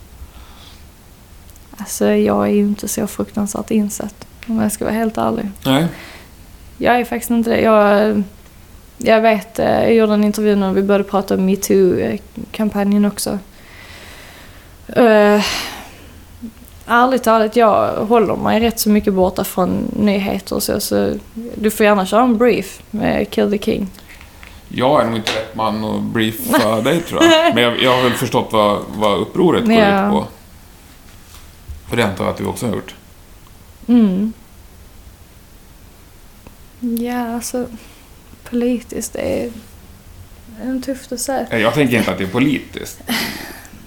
Alltså 1.76 2.06
jag 2.06 2.46
är 2.46 2.52
ju 2.52 2.60
inte 2.60 2.88
så 2.88 3.06
fruktansvärt 3.06 3.70
insatt. 3.70 4.26
Om 4.46 4.60
jag 4.60 4.72
ska 4.72 4.84
vara 4.84 4.94
helt 4.94 5.18
ärlig. 5.18 5.46
Nej. 5.66 5.86
Jag 6.78 7.00
är 7.00 7.04
faktiskt 7.04 7.30
inte 7.30 7.50
det. 7.50 7.60
Jag, 7.60 8.22
jag 8.98 9.20
vet, 9.20 9.58
eh, 9.58 9.66
jag 9.82 9.94
gjorde 9.94 10.12
en 10.14 10.24
intervju 10.24 10.56
när 10.56 10.72
vi 10.72 10.82
började 10.82 11.04
prata 11.04 11.34
om 11.34 11.46
metoo-kampanjen 11.46 13.04
också. 13.04 13.38
Uh, 14.96 15.44
ärligt 16.86 17.22
talat, 17.22 17.56
jag 17.56 17.96
håller 18.06 18.36
mig 18.36 18.60
rätt 18.60 18.80
så 18.80 18.88
mycket 18.90 19.12
borta 19.14 19.44
från 19.44 19.90
nyheter 19.96 20.60
så. 20.60 20.80
så 20.80 21.14
du 21.54 21.70
får 21.70 21.86
gärna 21.86 22.06
köra 22.06 22.22
en 22.22 22.38
brief 22.38 22.82
med 22.90 23.30
Kill 23.30 23.50
the 23.50 23.58
King. 23.58 23.88
Jag 24.68 25.00
är 25.00 25.06
nog 25.06 25.16
inte 25.16 25.32
rätt 25.32 25.54
man 25.54 25.84
att 25.84 26.02
briefa 26.02 26.80
dig 26.84 27.00
tror 27.00 27.24
jag. 27.24 27.54
Men 27.54 27.64
jag, 27.64 27.82
jag 27.82 27.96
har 27.96 28.02
väl 28.02 28.12
förstått 28.12 28.48
vad, 28.52 28.78
vad 28.96 29.18
upproret 29.20 29.64
går 29.64 29.72
Ja. 29.74 30.06
ut 30.06 30.12
på. 30.12 30.24
För 31.88 31.96
det 31.96 32.04
antar 32.04 32.24
jag 32.24 32.30
att 32.32 32.38
du 32.38 32.46
också 32.46 32.66
har 32.66 32.74
gjort. 32.74 32.94
Mm. 33.88 34.32
Ja, 36.80 37.34
alltså 37.34 37.66
politiskt, 38.50 39.12
det 39.12 39.18
är, 39.42 39.50
det 40.62 40.68
är 40.68 40.80
tufft 40.80 41.12
att 41.12 41.20
säga. 41.20 41.58
Jag 41.58 41.74
tänker 41.74 41.98
inte 41.98 42.10
att 42.10 42.18
det 42.18 42.24
är 42.24 42.28
politiskt. 42.28 43.00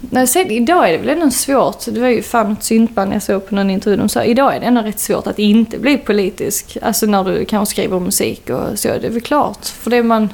Nej, 0.09 0.27
sen, 0.27 0.51
idag 0.51 0.87
är 0.89 0.91
det 0.91 0.97
väl 0.97 1.09
ändå 1.09 1.31
svårt. 1.31 1.85
Det 1.85 1.99
var 1.99 2.07
ju 2.07 2.21
fan 2.21 2.51
ett 2.51 2.63
syntband 2.63 3.13
jag 3.13 3.23
såg 3.23 3.47
på 3.49 3.55
någon 3.55 3.69
intervju. 3.69 3.97
De 3.97 4.09
sa 4.09 4.23
idag 4.23 4.55
är 4.55 4.59
det 4.59 4.65
ändå 4.65 4.81
rätt 4.81 4.99
svårt 4.99 5.27
att 5.27 5.39
inte 5.39 5.77
bli 5.79 5.97
politisk. 5.97 6.77
Alltså 6.81 7.05
när 7.05 7.23
du 7.23 7.45
kanske 7.45 7.71
skriver 7.73 7.99
musik 7.99 8.49
och 8.49 8.79
så. 8.79 8.87
Det 8.87 9.07
är 9.07 9.11
väl 9.11 9.21
klart. 9.21 9.65
För 9.65 9.89
det 9.89 10.03
man... 10.03 10.29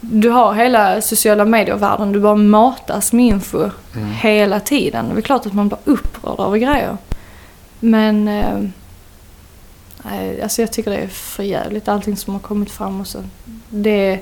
Du 0.00 0.28
har 0.30 0.54
hela 0.54 1.00
sociala 1.00 1.44
medier-världen. 1.44 2.12
Du 2.12 2.20
bara 2.20 2.34
matas 2.36 3.12
med 3.12 3.26
info 3.26 3.70
Mm. 3.96 4.10
hela 4.12 4.60
tiden. 4.60 5.04
Det 5.04 5.10
är 5.10 5.14
väl 5.14 5.22
klart 5.22 5.46
att 5.46 5.52
man 5.54 5.68
blir 5.68 5.78
upprörd 5.84 6.40
över 6.40 6.58
grejer. 6.58 6.96
Men... 7.80 8.28
Eh, 8.28 8.60
alltså 10.42 10.62
jag 10.62 10.72
tycker 10.72 10.90
det 10.90 10.96
är 10.96 11.08
för 11.08 11.42
jävligt 11.42 11.88
allting 11.88 12.16
som 12.16 12.32
har 12.32 12.40
kommit 12.40 12.70
fram 12.70 13.00
och 13.00 13.06
så. 13.06 13.22
Det... 13.70 13.90
är- 14.12 14.20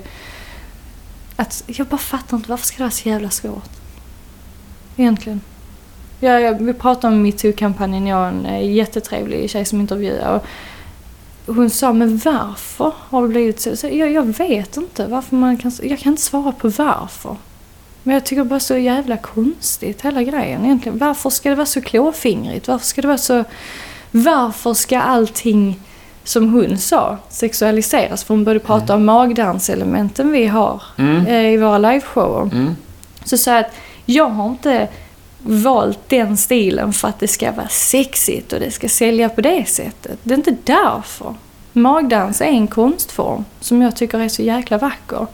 Att, 1.35 1.63
jag 1.67 1.87
bara 1.87 1.97
fattar 1.97 2.37
inte 2.37 2.49
varför 2.49 2.65
ska 2.65 2.77
det 2.77 2.83
vara 2.83 2.91
så 2.91 3.09
jävla 3.09 3.29
svårt? 3.29 3.69
Egentligen. 4.97 5.41
Ja, 6.19 6.39
ja, 6.39 6.57
vi 6.59 6.73
pratade 6.73 7.15
om 7.15 7.21
metoo-kampanjen, 7.21 8.07
jag 8.07 8.21
och 8.21 8.27
en 8.27 8.45
eh, 8.45 8.71
jättetrevlig 8.73 9.49
tjej 9.49 9.65
som 9.65 9.81
intervjuade. 9.81 10.41
Och 11.45 11.55
hon 11.55 11.69
sa, 11.69 11.93
men 11.93 12.17
varför 12.17 12.93
har 12.97 13.21
det 13.21 13.27
blivit 13.27 13.59
så? 13.59 13.75
så 13.75 13.87
jag, 13.87 14.11
jag 14.11 14.23
vet 14.37 14.77
inte 14.77 15.05
varför 15.07 15.35
man 15.35 15.57
kan... 15.57 15.71
Jag 15.83 15.99
kan 15.99 16.13
inte 16.13 16.21
svara 16.21 16.51
på 16.51 16.69
varför. 16.69 17.35
Men 18.07 18.13
jag 18.13 18.25
tycker 18.25 18.43
bara 18.43 18.59
så 18.59 18.77
jävla 18.77 19.17
konstigt, 19.17 20.01
hela 20.01 20.23
grejen 20.23 20.65
egentligen. 20.65 20.97
Varför 20.97 21.29
ska 21.29 21.49
det 21.49 21.55
vara 21.55 21.65
så 21.65 21.81
klåfingrigt? 21.81 22.67
Varför 22.67 22.85
ska 22.85 23.01
det 23.01 23.07
vara 23.07 23.17
så... 23.17 23.43
Varför 24.11 24.73
ska 24.73 24.99
allting, 24.99 25.79
som 26.23 26.53
hon 26.53 26.77
sa, 26.77 27.17
sexualiseras? 27.29 28.23
För 28.23 28.33
hon 28.33 28.43
började 28.43 28.65
prata 28.65 28.95
om 28.95 29.05
magdanselementen 29.05 30.31
vi 30.31 30.45
har 30.45 30.81
Mm. 30.97 31.25
eh, 31.27 31.53
i 31.53 31.57
våra 31.57 31.77
liveshower. 31.77 32.41
Mm. 32.41 32.75
Så 33.23 33.37
sa 33.37 33.51
jag 33.51 33.59
att 33.59 33.71
jag 34.05 34.29
har 34.29 34.49
inte 34.49 34.87
valt 35.39 36.09
den 36.09 36.37
stilen 36.37 36.93
för 36.93 37.07
att 37.07 37.19
det 37.19 37.27
ska 37.27 37.51
vara 37.51 37.67
sexigt 37.67 38.53
och 38.53 38.59
det 38.59 38.71
ska 38.71 38.89
sälja 38.89 39.29
på 39.29 39.41
det 39.41 39.69
sättet. 39.69 40.19
Det 40.23 40.33
är 40.33 40.37
inte 40.37 40.57
därför. 40.63 41.35
Magdans 41.73 42.41
är 42.41 42.45
en 42.45 42.67
konstform 42.67 43.45
som 43.59 43.81
jag 43.81 43.95
tycker 43.95 44.19
är 44.19 44.29
så 44.29 44.41
jäkla 44.41 44.77
vacker. 44.77 45.27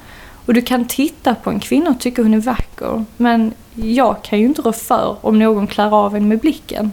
Och 0.46 0.54
du 0.54 0.62
kan 0.62 0.86
titta 0.86 1.36
på 1.36 1.50
en 1.50 1.60
kvinna 1.60 1.90
och 1.90 2.00
tycka 2.00 2.22
hon 2.24 2.34
är 2.34 2.40
vacker. 2.40 3.06
Men 3.18 3.54
jag 3.76 4.24
kan 4.24 4.40
ju 4.40 4.46
inte 4.46 4.62
rå 4.62 4.72
för 4.74 5.16
om 5.22 5.40
någon 5.40 5.68
klär 5.68 5.96
av 6.06 6.16
en 6.16 6.28
med 6.28 6.40
blicken. 6.40 6.92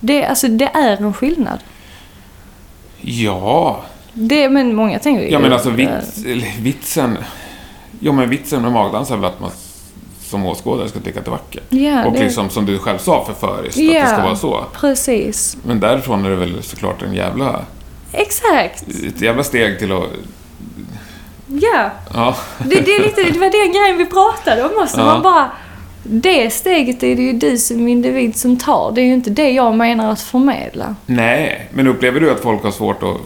Det, 0.00 0.26
alltså, 0.26 0.48
det 0.48 0.64
är 0.74 0.96
en 1.02 1.12
skillnad. 1.14 1.58
Ja, 3.00 3.82
Det, 4.12 4.48
men 4.48 4.74
många 4.74 4.98
tänker 4.98 5.22
ju... 5.22 5.30
ja 5.30 5.38
men 5.38 5.52
alltså 5.52 5.70
vits, 5.70 6.18
vitsen... 6.60 7.18
Ja, 8.00 8.12
men 8.12 8.30
vitsen 8.30 8.62
med 8.62 8.72
magdans 8.72 9.10
är 9.10 9.16
väl 9.16 9.24
att 9.24 9.40
man 9.40 9.50
som 10.20 10.46
åskådare 10.46 10.88
ska 10.88 11.00
tycka 11.00 11.18
att 11.18 11.24
det 11.24 11.28
är 11.28 11.32
vackert. 11.32 11.62
Ja, 11.68 12.04
Och 12.04 12.12
det, 12.12 12.24
liksom 12.24 12.50
som 12.50 12.66
du 12.66 12.78
själv 12.78 12.98
sa 12.98 13.24
förföriskt, 13.24 13.78
att 13.78 13.84
Ja. 13.84 14.00
det 14.02 14.06
ska 14.08 14.22
vara 14.22 14.36
så. 14.36 14.64
Precis. 14.74 15.56
Men 15.66 15.80
därifrån 15.80 16.24
är 16.24 16.30
det 16.30 16.36
väl 16.36 16.62
såklart 16.62 17.02
en 17.02 17.14
jävla, 17.14 17.60
Exakt. 18.12 18.84
ett 19.06 19.20
jävla 19.20 19.44
steg 19.44 19.78
till 19.78 19.92
att... 19.92 20.02
Ja. 21.60 21.90
Ja, 22.14 22.36
Det, 22.58 22.80
det, 22.80 22.94
är 22.94 23.02
lite, 23.02 23.22
det 23.22 23.38
var 23.38 23.50
den 23.64 23.72
grejen 23.72 23.98
vi 23.98 24.06
pratade 24.06 24.62
om 24.64 24.70
också. 24.82 24.98
Ja. 25.00 25.04
Man 25.04 25.22
bara, 25.22 25.50
det 26.02 26.50
steget 26.50 27.02
är 27.02 27.16
det 27.16 27.22
ju 27.22 27.32
du 27.32 27.58
som 27.58 27.88
individ 27.88 28.36
som 28.36 28.56
tar. 28.56 28.92
Det 28.94 29.00
är 29.00 29.04
ju 29.04 29.14
inte 29.14 29.30
det 29.30 29.50
jag 29.50 29.74
menar 29.76 30.12
att 30.12 30.20
förmedla. 30.20 30.96
nej. 31.06 31.68
Men 31.72 31.86
upplever 31.86 32.20
du 32.20 32.30
att 32.30 32.40
folk 32.40 32.62
har 32.62 32.70
svårt 32.70 33.02
att 33.02 33.16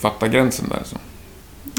fatta 0.00 0.28
gränsen 0.28 0.68
där? 0.68 0.82
Så? 0.84 0.96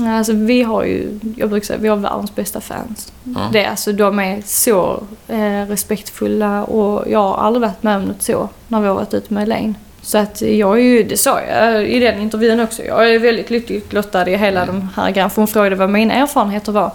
Alltså 0.08 0.34
vi 0.34 0.64
har 0.64 0.84
ju, 0.84 1.20
jag 1.38 1.50
brukar 1.50 1.66
säga, 1.66 1.80
vi 1.80 1.88
har 1.88 1.96
världens 1.96 2.36
bästa 2.36 2.62
fans. 2.62 3.14
Ja. 3.24 3.50
Det, 3.52 3.66
alltså, 3.66 3.91
de 3.91 4.20
är 4.20 4.41
så 4.46 5.04
eh, 5.28 5.68
respektfulla 5.68 6.64
och 6.64 7.12
jag 7.12 7.20
har 7.20 7.38
aldrig 7.38 7.62
varit 7.62 7.84
med 7.84 7.96
om 7.98 8.04
något 8.04 8.22
så 8.22 8.50
när 8.68 8.82
vi 8.82 8.88
har 8.88 8.96
varit 8.96 9.14
ute 9.14 9.34
med 9.34 9.44
Elaine. 9.44 9.76
Så 10.06 10.18
att 10.18 10.41
jag 10.41 10.78
är 10.80 10.84
ju, 10.84 11.04
det 11.04 11.18
sa 11.18 11.41
jag 11.41 11.88
i 11.88 11.99
den 11.99 12.20
intervjun 12.20 12.60
också, 12.60 12.84
jag 12.84 13.10
är 13.14 13.20
väldigt 13.20 13.49
lyckligt 13.49 13.93
lottad 13.93 14.30
i 14.30 14.36
hela 14.38 14.66
de 14.66 14.89
här 14.95 15.12
grejerna. 15.12 15.30
För 15.30 15.41
hon 15.41 15.47
frågade 15.47 15.76
vad 15.76 15.89
mina 15.89 16.14
erfarenheter 16.14 16.72
var. 16.72 16.91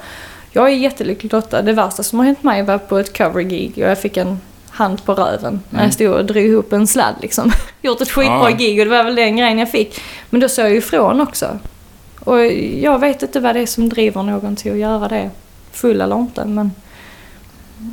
Jag 0.53 0.65
är 0.69 0.73
jättelyckligt 0.75 1.33
lottad. 1.33 1.63
Det 1.63 1.73
värsta 1.73 2.03
som 2.03 2.19
har 2.19 2.27
hänt 2.27 2.43
mig 2.43 2.63
var 2.63 2.79
på 2.79 2.99
ett 2.99 3.19
cover-gig 3.19 3.73
och 3.75 3.79
jag 3.91 3.99
fick 4.01 4.17
en 4.17 4.41
hand 4.71 5.05
på 5.05 5.15
röven 5.15 5.61
när 5.71 5.79
Mm. 5.79 5.85
jag 5.85 5.93
stod 5.95 6.11
och 6.13 6.25
drog 6.25 6.45
ihop 6.45 6.73
en 6.73 6.87
sladd 6.87 7.15
liksom. 7.23 7.53
Gjort 7.83 8.01
ett 8.01 8.11
skitbra 8.11 8.51
Ja. 8.51 8.57
gig 8.57 8.79
och 8.81 8.85
det 8.87 8.91
var 8.91 9.05
väl 9.05 9.15
den 9.15 9.37
grejen 9.37 9.59
jag 9.59 9.71
fick. 9.71 10.01
Men 10.31 10.41
då 10.41 10.49
sa 10.49 10.63
jag 10.63 10.77
ifrån 10.77 11.21
också. 11.21 11.59
Och 12.21 12.45
jag 12.77 12.99
vet 12.99 13.23
inte 13.23 13.41
vad 13.41 13.55
det 13.57 13.61
är 13.61 13.67
som 13.67 13.89
driver 13.89 14.23
någon 14.23 14.57
till 14.57 14.73
att 14.73 14.79
göra 14.79 15.09
det. 15.09 15.31
Full 15.73 16.01
eller 16.01 16.17
inte, 16.21 16.45
men 16.45 16.71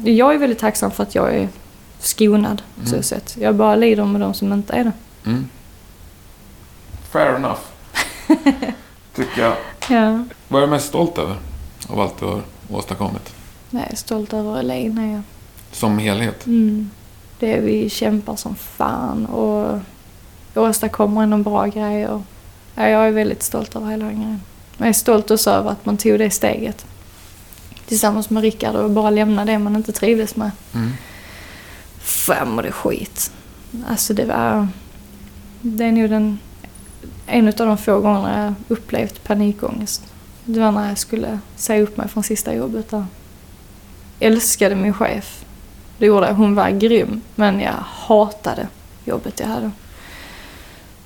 jag 0.05 0.34
är 0.34 0.38
väldigt 0.38 0.59
tacksam 0.59 0.91
för 0.91 1.03
att 1.03 1.16
jag 1.16 1.36
är 1.36 1.47
skonad 1.99 2.61
på 2.82 2.86
så 2.88 2.93
Mm. 2.95 3.03
sätt. 3.03 3.36
Jag 3.39 3.55
bara 3.55 3.76
lider 3.76 4.05
med 4.05 4.22
de 4.22 4.34
som 4.34 4.53
inte 4.53 4.74
är 4.74 4.84
det. 4.84 4.91
Mm. 5.26 5.49
Fair 7.11 7.36
enough. 7.36 7.59
Tycker 9.15 9.41
jag. 9.41 9.55
Ja. 9.89 10.26
Vad 10.47 10.63
är 10.63 10.67
du 10.67 10.71
mest 10.71 10.88
stolt 10.88 11.17
över 11.17 11.36
av 11.88 11.99
allt 11.99 12.19
du 12.19 12.26
har 12.26 12.41
åstadkommit? 12.69 13.34
Jag 13.69 13.91
är 13.91 13.95
stolt 13.95 14.34
över 14.34 14.59
Elaine. 14.59 14.97
är 14.97 15.13
jag. 15.13 15.21
som 15.71 15.97
helhet. 15.97 16.45
Mm. 16.45 16.89
Det 17.39 17.53
är 17.53 17.61
vi 17.61 17.89
kämpar 17.89 18.36
som 18.36 18.55
fan 18.55 19.26
och 19.26 19.80
åstadkommer 20.55 21.23
ändå 21.23 21.38
bra 21.38 21.65
grejer. 21.65 22.23
Ja, 22.76 22.88
jag 22.89 23.07
är 23.07 23.11
väldigt 23.11 23.43
stolt 23.43 23.76
över 23.76 23.88
hela 23.89 24.05
den 24.05 24.15
grejen. 24.15 24.41
Jag 24.78 24.88
är 24.88 24.93
stolt 24.93 25.32
också 25.32 25.49
över 25.49 25.71
att 25.71 25.86
man 25.86 25.97
tog 25.97 26.19
det 26.19 26.30
steget 26.30 26.86
tillsammans 27.88 28.30
med 28.30 28.43
Rickard 28.43 28.76
och 28.76 28.89
bara 28.91 29.09
lämna 29.09 29.45
det 29.45 29.59
man 29.59 29.76
inte 29.76 29.91
trivdes 29.91 30.36
med. 30.36 30.51
Mm. 30.73 30.91
Fan 31.99 32.38
jag 32.38 32.47
mådde 32.47 32.71
skit. 32.71 33.32
Alltså 33.88 34.13
det 34.13 34.26
var... 34.26 34.67
Det 35.68 35.84
är 35.86 35.91
nog 35.91 36.09
den, 36.09 36.39
en 37.28 37.47
av 37.47 37.53
de 37.53 37.78
få 37.78 37.99
gångerna 37.99 38.43
jag 38.45 38.53
upplevt 38.78 39.24
panikångest. 39.24 40.03
Det 40.45 40.59
var 40.59 40.72
när 40.72 40.88
jag 40.89 40.97
skulle 40.97 41.39
säga 41.55 41.82
upp 41.84 41.97
mig 41.97 42.07
från 42.07 42.24
sista 42.24 42.55
jobbet 42.55 42.89
där. 42.89 43.05
Älskade 44.20 44.76
min 44.76 44.93
chef. 44.93 45.45
Det 45.97 46.05
gjorde 46.05 46.28
jag. 46.28 46.34
Hon 46.34 46.55
var 46.55 46.70
grym. 46.70 47.22
Men 47.36 47.59
jag 47.59 47.74
hatade 47.82 48.68
jobbet 49.05 49.39
jag 49.39 49.47
hade. 49.47 49.72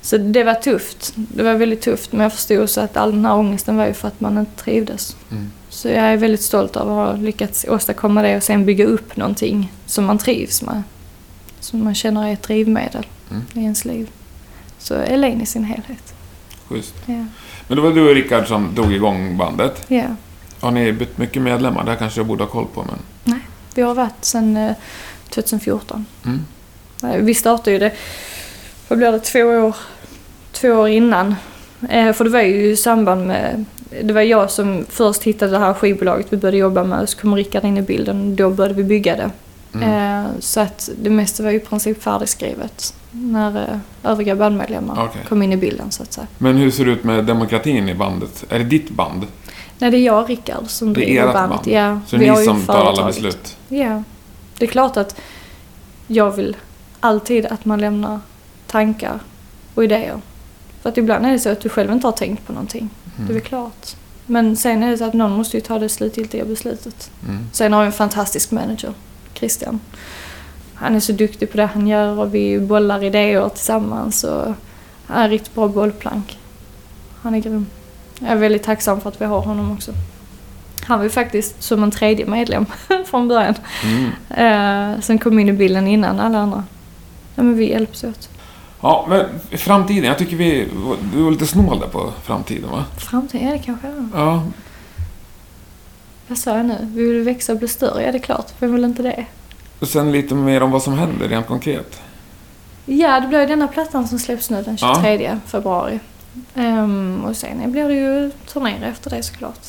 Så 0.02 0.18
det 0.18 0.44
var 0.44 0.54
tufft. 0.54 1.12
Det 1.14 1.42
var 1.42 1.54
väldigt 1.54 1.82
tufft. 1.82 2.12
Men 2.12 2.20
jag 2.20 2.32
förstod 2.32 2.60
också 2.62 2.80
att 2.80 2.96
all 2.96 3.10
den 3.12 3.24
här 3.24 3.34
ångesten 3.36 3.76
var 3.76 3.86
ju 3.86 3.94
för 3.94 4.08
att 4.08 4.20
man 4.20 4.38
inte 4.38 4.62
trivdes. 4.64 5.16
Mm. 5.30 5.50
Så 5.68 5.88
jag 5.88 5.96
är 5.96 6.16
väldigt 6.16 6.42
stolt 6.42 6.76
över 6.76 6.90
att 7.02 7.16
ha 7.16 7.22
lyckats 7.24 7.66
åstadkomma 7.68 8.22
det 8.22 8.36
och 8.36 8.42
sen 8.42 8.64
bygga 8.64 8.84
upp 8.86 9.16
någonting 9.16 9.72
som 9.86 10.04
man 10.04 10.18
trivs 10.18 10.62
med. 10.62 10.82
Som 11.60 11.84
man 11.84 11.94
känner 11.94 12.28
är 12.28 12.32
ett 12.32 12.42
drivmedel 12.42 13.06
Mm. 13.30 13.42
i 13.54 13.58
ens 13.60 13.84
liv. 13.84 14.10
Elaine 14.96 15.42
i 15.42 15.46
sin 15.46 15.64
helhet. 15.64 16.14
Schysst. 16.68 16.94
Ja. 17.06 17.24
Men 17.68 17.76
det 17.76 17.80
var 17.80 17.90
du 17.90 18.08
och 18.08 18.14
Rickard 18.14 18.46
som 18.48 18.74
drog 18.74 18.92
igång 18.92 19.36
bandet. 19.36 19.84
ja. 19.88 20.04
Har 20.60 20.70
ni 20.70 20.92
bytt 20.92 21.18
mycket 21.18 21.42
medlemmar? 21.42 21.84
Det 21.84 21.90
här 21.90 21.98
kanske 21.98 22.20
jag 22.20 22.26
borde 22.26 22.44
ha 22.44 22.50
koll 22.50 22.66
på, 22.74 22.82
men... 23.24 23.40
Vi 23.74 23.82
har 23.82 23.94
varit 23.94 24.24
sedan 24.24 24.56
eh, 24.56 24.72
2014. 25.28 26.06
Mm. 26.24 26.40
Eh, 27.02 27.20
Vi 27.24 27.34
startade 27.34 27.70
ju 27.70 27.78
det, 27.78 27.92
vad 28.88 28.98
blir 28.98 29.12
det, 29.12 29.20
två 29.20 29.38
år, 29.40 29.76
två 30.52 30.68
år 30.68 30.88
innan. 30.88 31.34
Eh, 31.88 32.12
För 32.12 32.24
det 32.24 32.30
var 32.30 32.40
ju 32.40 32.70
i 32.70 32.76
samband 32.76 33.26
med, 33.26 33.64
det 34.02 34.12
var 34.12 34.20
jag 34.22 34.50
som 34.50 34.84
först 34.88 35.22
hittade 35.22 35.52
det 35.52 35.58
här 35.58 35.74
skivbolaget 35.74 36.26
vi 36.30 36.36
började 36.36 36.56
jobba 36.58 36.84
med. 36.84 37.08
Så 37.08 37.18
kom 37.18 37.36
Rickard 37.36 37.64
in 37.64 37.78
i 37.78 37.82
bilden 37.82 38.36
då 38.36 38.50
började 38.50 38.74
vi 38.74 38.84
bygga 38.84 39.16
det. 39.16 39.30
Mm. 39.74 40.24
Eh, 40.24 40.30
Så 40.40 40.60
att 40.60 40.90
det 41.02 41.10
mesta 41.10 41.42
var 41.42 41.50
i 41.50 41.60
princip 41.60 42.02
färdigskrivet 42.02 42.94
när 43.12 43.56
eh, 43.68 44.10
övriga 44.10 44.36
bandmedlemmar 44.36 45.04
Okej. 45.04 45.22
kom 45.28 45.42
in 45.42 45.52
i 45.52 45.56
bilden 45.56 45.90
så 45.90 46.02
att 46.02 46.12
säga. 46.12 46.26
Men 46.38 46.56
hur 46.56 46.70
ser 46.70 46.84
det 46.84 46.90
ut 46.90 47.04
med 47.04 47.24
demokratin 47.24 47.88
i 47.88 47.94
bandet? 47.94 48.44
Är 48.48 48.58
det 48.58 48.64
ditt 48.64 48.90
band? 48.90 49.26
Nej, 49.78 49.90
det 49.90 49.96
är 49.96 50.02
jag 50.02 50.22
och 50.22 50.28
Rickard 50.28 50.64
som 50.66 50.92
Det 50.92 51.00
driver 51.00 51.32
bandet. 51.32 51.50
band? 51.64 51.68
Ja, 51.68 52.00
Så 52.06 52.16
det 52.16 52.22
vi 52.22 52.28
är 52.28 52.36
ni 52.36 52.44
som 52.44 52.62
tar 52.66 52.84
alla 52.84 53.06
beslut? 53.06 53.56
Ja. 53.68 54.02
Det 54.58 54.64
är 54.64 54.68
klart 54.70 54.96
att 54.96 55.20
jag 56.06 56.30
vill 56.30 56.56
alltid 57.00 57.46
att 57.46 57.64
man 57.64 57.80
lämnar 57.80 58.20
tankar 58.66 59.18
och 59.74 59.84
idéer. 59.84 60.20
För 60.82 60.88
att 60.88 60.98
ibland 60.98 61.26
är 61.26 61.30
det 61.32 61.38
så 61.38 61.48
att 61.48 61.60
du 61.60 61.68
själv 61.68 61.92
inte 61.92 62.06
har 62.06 62.12
tänkt 62.12 62.46
på 62.46 62.52
någonting. 62.52 62.88
Det 63.16 63.22
är 63.22 63.26
väl 63.26 63.30
Mm. 63.36 63.44
klart. 63.44 63.96
Men 64.26 64.56
sen 64.56 64.82
är 64.82 64.90
det 64.90 64.98
så 64.98 65.04
att 65.04 65.14
någon 65.14 65.32
måste 65.32 65.56
ju 65.56 65.60
ta 65.60 65.78
det 65.78 65.88
slutgiltiga 65.88 66.44
beslutet. 66.44 67.10
Mm. 67.28 67.38
Sen 67.52 67.72
har 67.72 67.80
vi 67.80 67.86
en 67.86 67.92
fantastisk 67.92 68.50
manager, 68.50 68.92
Christian. 69.34 69.80
Han 70.80 70.94
är 70.94 71.00
så 71.00 71.12
duktig 71.12 71.50
på 71.50 71.56
det 71.56 71.66
han 71.66 71.86
gör 71.86 72.18
och 72.18 72.34
vi 72.34 72.60
bollar 72.60 73.04
idéer 73.04 73.48
tillsammans 73.48 74.24
och 74.24 74.54
han 75.06 75.22
är 75.22 75.24
ett 75.24 75.30
riktigt 75.30 75.54
bra 75.54 75.68
bollplank. 75.68 76.38
Han 77.22 77.34
är 77.34 77.38
grym. 77.38 77.66
Jag 78.18 78.30
är 78.30 78.36
väldigt 78.36 78.62
tacksam 78.62 79.00
för 79.00 79.08
att 79.08 79.20
vi 79.20 79.24
har 79.24 79.40
honom 79.40 79.72
också. 79.72 79.92
Han 80.82 80.98
var 80.98 81.04
ju 81.04 81.10
faktiskt 81.10 81.62
som 81.62 81.82
en 81.82 81.90
tredje 81.90 82.26
medlem 82.26 82.66
från 83.06 83.28
början. 83.28 83.54
Mm. 83.84 84.94
Eh, 84.94 85.00
sen 85.00 85.18
kom 85.18 85.38
in 85.38 85.48
i 85.48 85.52
bilden 85.52 85.86
innan 85.86 86.20
alla 86.20 86.38
andra. 86.38 86.64
Ja, 87.34 87.42
men 87.42 87.56
vi 87.56 87.70
hjälps 87.70 88.04
åt. 88.04 88.28
Ja, 88.80 89.06
men 89.08 89.26
framtiden. 89.58 90.04
Jag 90.04 90.18
tycker 90.18 90.36
vi... 90.36 90.68
Du 91.14 91.22
var 91.22 91.30
lite 91.30 91.46
snål 91.46 91.80
där 91.80 91.86
på 91.86 92.12
framtiden, 92.22 92.70
va? 92.70 92.84
Framtiden, 92.98 93.46
ja 93.46 93.52
det 93.52 93.58
kanske 93.58 93.86
är. 93.86 94.08
Ja. 94.14 94.42
Vad 96.28 96.38
sa 96.38 96.56
jag 96.56 96.66
nu? 96.66 96.76
Vi 96.94 97.12
vill 97.12 97.22
växa 97.22 97.52
och 97.52 97.58
bli 97.58 97.68
större, 97.68 98.02
ja 98.02 98.12
det 98.12 98.18
är 98.18 98.22
klart. 98.22 98.46
Vem 98.58 98.72
vill 98.72 98.84
inte 98.84 99.02
det? 99.02 99.26
Och 99.80 99.88
sen 99.88 100.12
lite 100.12 100.34
mer 100.34 100.62
om 100.62 100.70
vad 100.70 100.82
som 100.82 100.98
händer 100.98 101.28
rent 101.28 101.46
konkret. 101.46 102.00
Ja, 102.86 103.20
det 103.20 103.28
blir 103.28 103.46
denna 103.46 103.68
plattan 103.68 104.08
som 104.08 104.18
släpps 104.18 104.50
nu 104.50 104.62
den 104.62 104.76
Ja. 104.80 104.94
23 104.94 105.38
februari. 105.46 106.00
Ehm, 106.54 107.24
och 107.24 107.36
sen 107.36 107.72
blir 107.72 107.88
det 107.88 107.94
ju 107.94 108.30
turnéer 108.52 108.82
efter 108.82 109.10
det 109.10 109.22
såklart. 109.22 109.66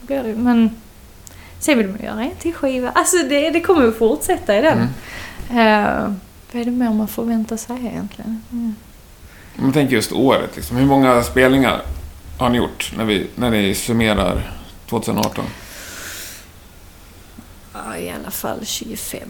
Blir 0.00 0.22
det, 0.22 0.34
men 0.34 0.70
sen 1.58 1.78
vill 1.78 1.88
man 1.88 1.98
göra 2.02 2.22
en 2.22 2.30
till 2.38 2.54
skiva. 2.54 2.90
Alltså 2.90 3.16
det, 3.16 3.50
det 3.50 3.60
kommer 3.60 3.82
ju 3.82 3.92
fortsätta 3.92 4.58
i 4.58 4.60
den. 4.60 4.78
Mm. 4.78 4.88
Ehm, 5.58 6.20
vad 6.52 6.60
är 6.60 6.64
det 6.64 6.70
mer 6.70 6.90
man 6.90 7.08
förväntar 7.08 7.56
sig 7.56 7.76
egentligen? 7.86 8.42
Mm. 8.52 8.74
Men 9.56 9.72
tänk 9.72 9.90
just 9.90 10.12
året. 10.12 10.56
Liksom. 10.56 10.76
Hur 10.76 10.86
många 10.86 11.22
spelningar 11.22 11.82
har 12.38 12.48
ni 12.48 12.58
gjort 12.58 12.92
när, 12.96 13.04
vi, 13.04 13.26
när 13.34 13.50
ni 13.50 13.74
summerar 13.74 14.50
2018? 14.88 15.44
Ja, 17.72 17.96
i 17.96 18.10
alla 18.10 18.30
fall 18.30 18.58
25. 18.66 19.20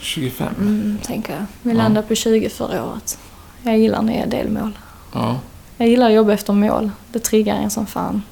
25? 0.00 0.48
Mm, 0.58 0.98
tänker 1.02 1.32
jag. 1.32 1.44
Vi 1.62 1.70
Ja. 1.70 1.76
landade 1.76 2.06
på 2.06 2.14
20 2.14 2.48
förra 2.48 2.84
året. 2.84 3.18
Jag 3.62 3.78
gillar 3.78 4.02
nya 4.02 4.26
delmål. 4.26 4.78
Ja. 5.12 5.38
Jag 5.76 5.88
gillar 5.88 6.06
att 6.06 6.12
jobba 6.14 6.32
efter 6.32 6.52
mål. 6.52 6.90
Det 7.12 7.18
triggar 7.18 7.56
en 7.56 7.70
som 7.70 7.86
fan. 7.86 8.22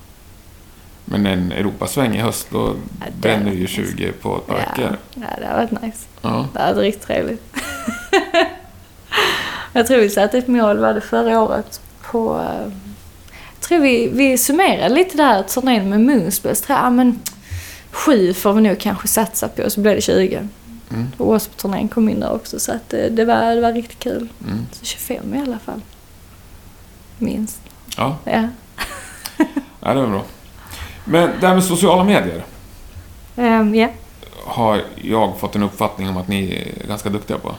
Men 1.05 1.27
en 1.27 1.53
Europasväng 1.53 2.17
i 2.17 2.21
höst, 2.21 2.47
då 2.51 2.75
Ja, 3.01 3.07
bränner 3.21 3.53
ju 3.53 3.61
nice. 3.61 3.75
20 3.75 4.13
på 4.13 4.37
ett 4.37 4.47
par 4.47 4.57
veckor. 4.57 4.97
ja, 5.15 5.21
det 5.41 5.47
har 5.47 5.55
varit 5.57 5.83
nice. 5.83 5.99
Ja. 6.23 6.47
Det 6.53 6.59
hade 6.61 6.75
varit 6.75 6.85
riktigt 6.85 7.07
trevligt. 7.07 7.43
jag 9.73 9.87
tror 9.87 9.99
vi 9.99 10.11
satte 10.11 10.39
ett 10.39 10.49
mål, 10.49 10.79
var 10.79 10.95
det 10.95 11.01
förra 11.01 11.41
året, 11.43 11.81
på... 12.03 12.41
eh, 12.41 12.73
Jag 13.55 13.61
tror 13.69 13.79
vi, 13.79 14.09
vi 14.13 14.39
summerade 14.39 14.95
lite 14.95 15.17
där 15.17 15.43
turnén 15.43 15.91
med 15.91 16.01
Moonspells. 16.01 16.65
Ja, 16.69 16.91
men 16.91 17.21
sju 17.91 18.35
får 18.35 18.53
vi 18.53 18.61
nog 18.61 18.79
kanske 18.81 19.09
satsa 19.09 19.49
på, 19.49 19.71
så 19.71 19.81
blev 19.81 19.95
det 19.95 20.01
20. 20.01 20.49
Mm. 20.91 21.07
Och 21.17 21.27
Wasp-turnén 21.27 21.89
kom 21.89 22.09
in 22.09 22.21
där 22.21 22.33
också, 22.33 22.61
så 22.61 22.73
att 22.73 22.89
det, 22.89 23.09
det, 23.09 23.25
var, 23.25 23.55
det 23.55 23.61
var 23.61 23.73
riktigt 23.73 23.99
kul. 23.99 24.29
Mm. 24.47 24.67
Så 24.73 24.85
25 24.85 25.35
i 25.35 25.41
alla 25.41 25.59
fall. 25.59 25.81
Minst. 27.19 27.61
Ja, 27.97 28.17
Ja. 28.25 28.49
ja, 29.81 29.95
det 29.95 30.01
var 30.01 30.09
bra. 30.09 30.25
Men 31.05 31.31
det 31.41 31.47
här 31.47 31.55
med 31.55 31.65
sociala 31.65 32.05
medier 32.05 32.45
Ehm, 33.37 33.75
ja. 33.75 33.89
har 34.45 34.83
jag 35.03 35.39
fått 35.39 35.57
en 35.57 35.63
uppfattning 35.63 36.09
om 36.09 36.17
att 36.17 36.29
ni 36.29 36.53
är 36.53 36.87
ganska 36.89 37.11
duktiga 37.11 37.39
på. 37.39 37.55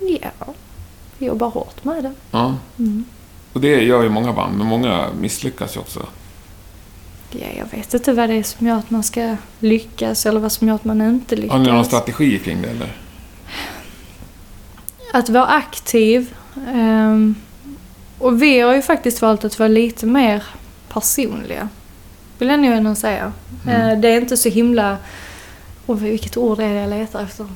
Ja. 0.00 0.46
Vi 1.18 1.26
jobbar 1.26 1.50
hårt 1.50 1.84
med 1.84 2.02
det. 2.04 2.12
Ja. 2.30 2.54
Mm. 2.78 3.04
Och 3.52 3.60
det 3.60 3.82
gör 3.82 4.02
ju 4.02 4.08
många 4.08 4.32
band, 4.32 4.58
men 4.58 4.66
många 4.66 5.08
misslyckas 5.20 5.76
ju 5.76 5.80
också. 5.80 6.06
Ja, 7.30 7.46
jag 7.58 7.78
vet 7.78 7.94
inte 7.94 8.12
vad 8.12 8.28
det 8.28 8.34
är 8.34 8.42
som 8.42 8.66
gör 8.66 8.76
att 8.76 8.90
man 8.90 9.02
ska 9.02 9.36
lyckas 9.60 10.26
eller 10.26 10.40
vad 10.40 10.52
som 10.52 10.68
gör 10.68 10.74
att 10.74 10.84
man 10.84 11.00
inte 11.00 11.36
lyckas. 11.36 11.52
Har 11.52 11.58
ni 11.58 11.72
någon 11.72 11.84
strategi 11.84 12.38
kring 12.38 12.62
det 12.62 12.68
eller? 12.68 12.92
Att 15.12 15.28
vara 15.28 15.46
aktiv. 15.46 16.34
ehm, 16.74 17.34
och 18.18 18.42
vi 18.42 18.60
har 18.60 18.74
ju 18.74 18.82
faktiskt 18.82 19.22
valt 19.22 19.44
att 19.44 19.58
vara 19.58 19.68
lite 19.68 20.06
mer 20.06 20.42
personliga. 20.88 21.68
Vill 22.38 22.48
jag 22.48 22.60
nog 22.60 22.72
ändå 22.72 22.94
säga. 22.94 23.32
Mm. 23.66 23.90
Eh, 23.90 23.98
det 24.00 24.08
är 24.08 24.20
inte 24.20 24.36
så 24.36 24.48
himla... 24.48 24.96
Oh, 25.86 25.96
vilket 25.96 26.36
ord 26.36 26.60
är 26.60 26.74
det 26.74 26.80
jag 26.80 26.90
letar 26.90 27.22
efter? 27.22 27.46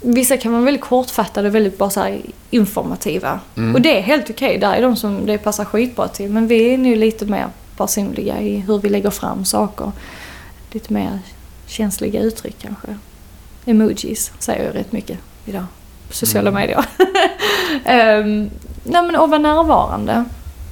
Vissa 0.00 0.36
kan 0.36 0.52
vara 0.52 0.62
väldigt 0.62 0.82
kortfattade 0.82 1.48
och 1.48 1.54
väldigt 1.54 1.78
bara 1.78 1.90
så 1.90 2.00
här 2.00 2.20
informativa. 2.50 3.40
Mm. 3.56 3.74
Och 3.74 3.80
det 3.80 3.98
är 3.98 4.02
helt 4.02 4.30
okej. 4.30 4.58
Där 4.58 4.74
är 4.74 4.82
de 4.82 4.96
som 4.96 5.26
det 5.26 5.38
passar 5.38 5.64
skitbra 5.64 6.08
till. 6.08 6.30
Men 6.30 6.46
vi 6.46 6.74
är 6.74 6.78
nu 6.78 6.96
lite 6.96 7.26
mer 7.26 7.48
personliga 7.80 8.40
i 8.40 8.56
hur 8.56 8.78
vi 8.78 8.88
lägger 8.88 9.10
fram 9.10 9.44
saker. 9.44 9.92
Lite 10.72 10.92
mer 10.92 11.18
känsliga 11.66 12.20
uttryck 12.20 12.56
kanske. 12.62 12.88
Emojis 13.66 14.32
säger 14.38 14.64
jag 14.64 14.74
rätt 14.74 14.92
mycket 14.92 15.18
idag. 15.44 15.64
På 16.08 16.14
sociala 16.14 16.50
Mm. 16.50 16.60
medier. 16.60 16.84
um, 18.20 18.50
nej 18.84 19.02
men 19.02 19.16
att 19.16 19.30
vara 19.30 19.38
närvarande. 19.38 20.24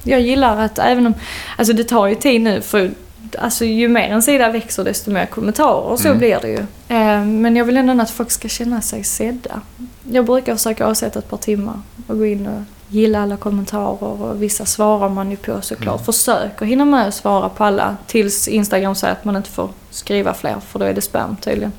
Jag 0.05 0.21
gillar 0.21 0.57
att 0.65 0.79
även 0.79 1.07
om... 1.07 1.15
Alltså 1.59 1.73
det 1.75 1.85
tar 1.85 2.07
ju 2.07 2.15
tid 2.15 2.41
nu 2.41 2.61
för 2.61 2.91
Alltså 3.39 3.65
ju 3.65 3.89
mer 3.89 4.09
en 4.09 4.23
sida 4.23 4.49
växer 4.53 4.85
desto 4.85 5.11
mer 5.11 5.27
kommentarer 5.27 5.81
och 5.83 6.01
så 6.01 6.09
Mm. 6.09 6.19
blir 6.19 6.39
det 6.43 6.49
ju. 6.49 6.67
Ehm, 6.89 7.41
men 7.43 7.57
jag 7.57 7.65
vill 7.65 7.77
ändå 7.77 8.03
att 8.03 8.11
folk 8.11 8.31
ska 8.31 8.49
känna 8.49 8.81
sig 8.81 9.05
sedda. 9.05 9.61
Jag 10.13 10.25
brukar 10.25 10.57
försöka 10.57 10.87
avsätta 10.87 11.19
ett 11.19 11.31
par 11.31 11.37
timmar 11.37 11.81
och 12.07 12.19
gå 12.19 12.27
in 12.27 12.47
och 12.47 12.63
gilla 12.89 13.23
alla 13.23 13.37
kommentarer 13.37 14.03
och 14.23 14.43
vissa 14.43 14.65
svarar 14.67 15.09
man 15.09 15.31
ju 15.31 15.37
på 15.37 15.61
såklart. 15.63 15.95
Mm. 15.97 16.05
Försöker 16.05 16.67
hinna 16.67 16.85
med 16.85 17.09
att 17.09 17.15
svara 17.15 17.49
på 17.49 17.65
alla 17.65 17.97
tills 18.07 18.49
Instagram 18.49 18.95
säger 18.95 19.13
att 19.13 19.25
man 19.25 19.37
inte 19.37 19.51
får 19.51 19.69
skriva 19.91 20.35
fler 20.35 20.57
för 20.61 20.79
då 20.79 20.85
är 20.85 20.95
det 20.95 21.01
spam 21.01 21.37
tydligen. 21.37 21.73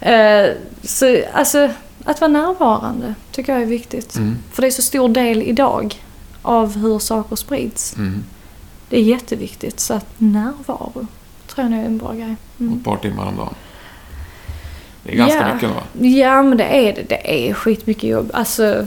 Eh, 0.00 0.46
så 0.82 1.18
alltså 1.32 1.70
att 2.04 2.20
vara 2.20 2.30
närvarande 2.32 3.14
tycker 3.32 3.52
jag 3.52 3.62
är 3.62 3.66
viktigt. 3.66 4.16
Mm. 4.16 4.36
För 4.52 4.62
det 4.62 4.68
är 4.68 4.70
så 4.70 4.82
stor 4.82 5.08
del 5.08 5.42
idag 5.42 6.02
av 6.42 6.76
hur 6.76 6.98
saker 6.98 7.36
sprids. 7.36 7.96
Mm. 7.96 8.24
Det 8.88 8.96
är 8.96 9.02
jätteviktigt 9.02 9.80
så 9.80 9.94
att 9.94 10.06
närvaro 10.18 11.06
tror 11.46 11.64
jag 11.64 11.70
nog 11.70 11.80
är 11.80 11.84
en 11.86 11.98
bra 11.98 12.12
grej. 12.12 12.32
Ett 12.54 12.60
Mm. 12.60 12.82
par 12.82 12.96
timmar 12.96 13.26
om 13.26 13.36
dagen. 13.36 13.54
Det 15.02 15.12
är 15.12 15.16
ganska 15.16 15.48
Ja. 15.48 15.54
mycket 15.54 15.70
va? 15.70 15.82
Ja, 16.06 16.42
men 16.42 16.58
det 16.58 16.64
är 16.64 16.92
det. 16.94 17.02
Det 17.08 17.48
är 17.48 17.54
skitmycket 17.54 18.10
jobb. 18.10 18.30
Alltså, 18.34 18.86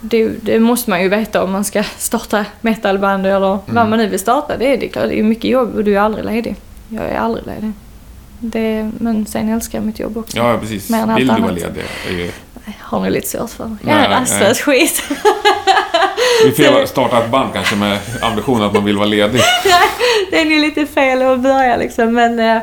det, 0.00 0.28
det 0.28 0.60
måste 0.60 0.90
man 0.90 1.02
ju 1.02 1.08
veta 1.08 1.42
om 1.44 1.52
man 1.52 1.64
ska 1.64 1.82
starta 1.98 2.44
metalband 2.60 3.26
eller 3.26 3.40
vad 3.40 3.58
Mm. 3.68 3.90
man 3.90 3.98
nu 3.98 4.06
vill 4.06 4.18
starta. 4.20 4.56
Det 4.56 4.72
är, 4.72 4.76
det 4.76 4.86
är 4.86 4.90
klart, 4.90 5.08
det 5.08 5.18
är 5.18 5.22
mycket 5.22 5.50
jobb 5.50 5.76
och 5.76 5.84
du 5.84 5.94
är 5.96 6.00
aldrig 6.00 6.24
ledig. 6.24 6.56
Jag 6.88 7.04
är 7.04 7.18
aldrig 7.18 7.46
ledig. 7.46 7.72
Det, 8.40 8.90
men 8.98 9.26
sen 9.26 9.48
älskar 9.48 9.78
jag 9.78 9.86
mitt 9.86 9.98
jobb 9.98 10.16
också. 10.16 10.36
Ja, 10.36 10.58
precis. 10.60 10.90
Mer 10.90 10.98
än 10.98 11.10
allt 11.10 11.20
Vill 11.20 11.26
du 11.28 11.42
vara 11.42 11.52
ledig? 11.52 11.82
Är 12.08 12.12
ju... 12.12 12.30
Har 12.80 13.00
ni 13.00 13.10
lite 13.10 13.28
svårt 13.28 13.50
för. 13.50 13.76
Jag 13.86 13.92
är 13.96 14.08
rastlös 14.08 14.60
skit. 14.60 15.02
Vi 16.44 16.52
får 16.52 16.86
starta 16.86 17.18
ett 17.24 17.30
band 17.30 17.52
kanske 17.54 17.76
med 17.76 17.98
ambitionen 18.22 18.62
att 18.62 18.72
man 18.74 18.84
vill 18.84 18.96
vara 18.96 19.06
ledig. 19.06 19.40
det 20.30 20.40
är 20.40 20.44
ju 20.44 20.58
lite 20.58 20.86
fel 20.86 21.22
att 21.22 21.40
börja 21.40 21.76
liksom. 21.76 22.12
Men, 22.14 22.38
eh, 22.38 22.62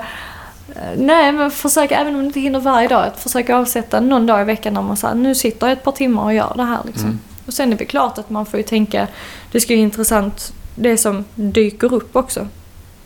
nej, 0.98 1.32
men 1.32 1.52
försöka, 1.52 2.00
även 2.00 2.16
om 2.16 2.22
du 2.22 2.28
inte 2.28 2.40
hinner 2.40 2.60
varje 2.60 2.88
dag, 2.88 3.04
att 3.06 3.20
försöka 3.20 3.58
avsätta 3.58 4.00
någon 4.00 4.26
dag 4.26 4.42
i 4.42 4.44
veckan 4.44 4.74
när 4.74 4.82
man 4.82 4.98
säger 4.98 5.16
nu 5.16 5.36
sitter 5.36 5.68
jag 5.68 5.74
ett 5.78 5.84
par 5.84 5.92
timmar 5.92 6.24
och 6.24 6.34
gör 6.34 6.54
det 6.56 6.64
här. 6.64 6.80
Liksom. 6.86 7.06
Mm. 7.06 7.20
Och 7.46 7.54
sen 7.54 7.74
är 7.74 7.78
det 7.78 7.86
klart 7.86 8.18
att 8.18 8.30
man 8.30 8.46
får 8.46 8.58
ju 8.58 8.64
tänka, 8.64 9.08
det 9.52 9.60
ska 9.60 9.74
ju 9.74 9.80
intressant, 9.80 10.54
det 10.76 10.98
som 10.98 11.26
dyker 11.36 11.94
upp 11.94 12.16
också. 12.16 12.48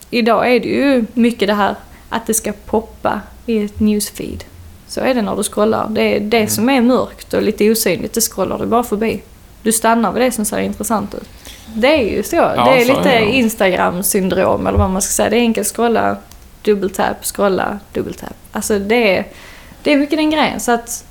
Idag 0.10 0.56
är 0.56 0.60
det 0.60 0.68
ju 0.68 1.06
mycket 1.14 1.48
det 1.48 1.54
här 1.54 1.76
att 2.10 2.28
det 2.28 2.34
ska 2.34 2.54
poppa 2.66 3.22
i 3.46 3.64
ett 3.64 3.80
newsfeed. 3.80 4.44
Så 4.88 5.02
är 5.02 5.14
det 5.14 5.22
när 5.22 5.36
du 5.36 5.44
scrollar. 5.44 5.88
Det 5.90 6.02
är 6.16 6.20
det 6.20 6.38
Mm. 6.38 6.50
som 6.50 6.70
är 6.70 6.82
mörkt 6.82 7.34
och 7.34 7.42
lite 7.42 7.72
osynligt, 7.72 8.14
det 8.14 8.22
scrollar 8.22 8.60
du 8.60 8.66
bara 8.66 8.84
förbi. 8.84 9.22
Du 9.64 9.72
stannar 9.72 10.12
vid 10.12 10.22
det 10.22 10.32
som 10.32 10.46
ser 10.46 10.60
intressant 10.60 11.16
ut. 11.16 11.30
Det 11.76 11.88
är 11.88 12.16
ju 12.18 12.24
så. 12.24 12.36
det 12.36 12.42
är 12.82 12.86
så 12.86 12.98
lite. 12.98 13.20
Instagram-syndrom 13.20 14.68
eller 14.68 14.78
vad 14.78 14.90
man 14.90 15.02
ska 15.02 15.12
säga. 15.12 15.30
Det 15.30 15.36
är 15.36 15.40
enkelt 15.42 15.68
scrolla, 15.76 16.18
dubbeltap, 16.62 17.26
scrolla, 17.26 17.80
dubbeltap. 17.94 18.34
Alltså 18.52 18.80
det 18.80 19.18
är, 19.18 19.28
det 19.84 19.94
är 19.94 19.98
mycket 19.98 20.18
den 20.18 20.30
grejen. 20.30 20.60
Så 20.60 20.72
att 20.72 21.06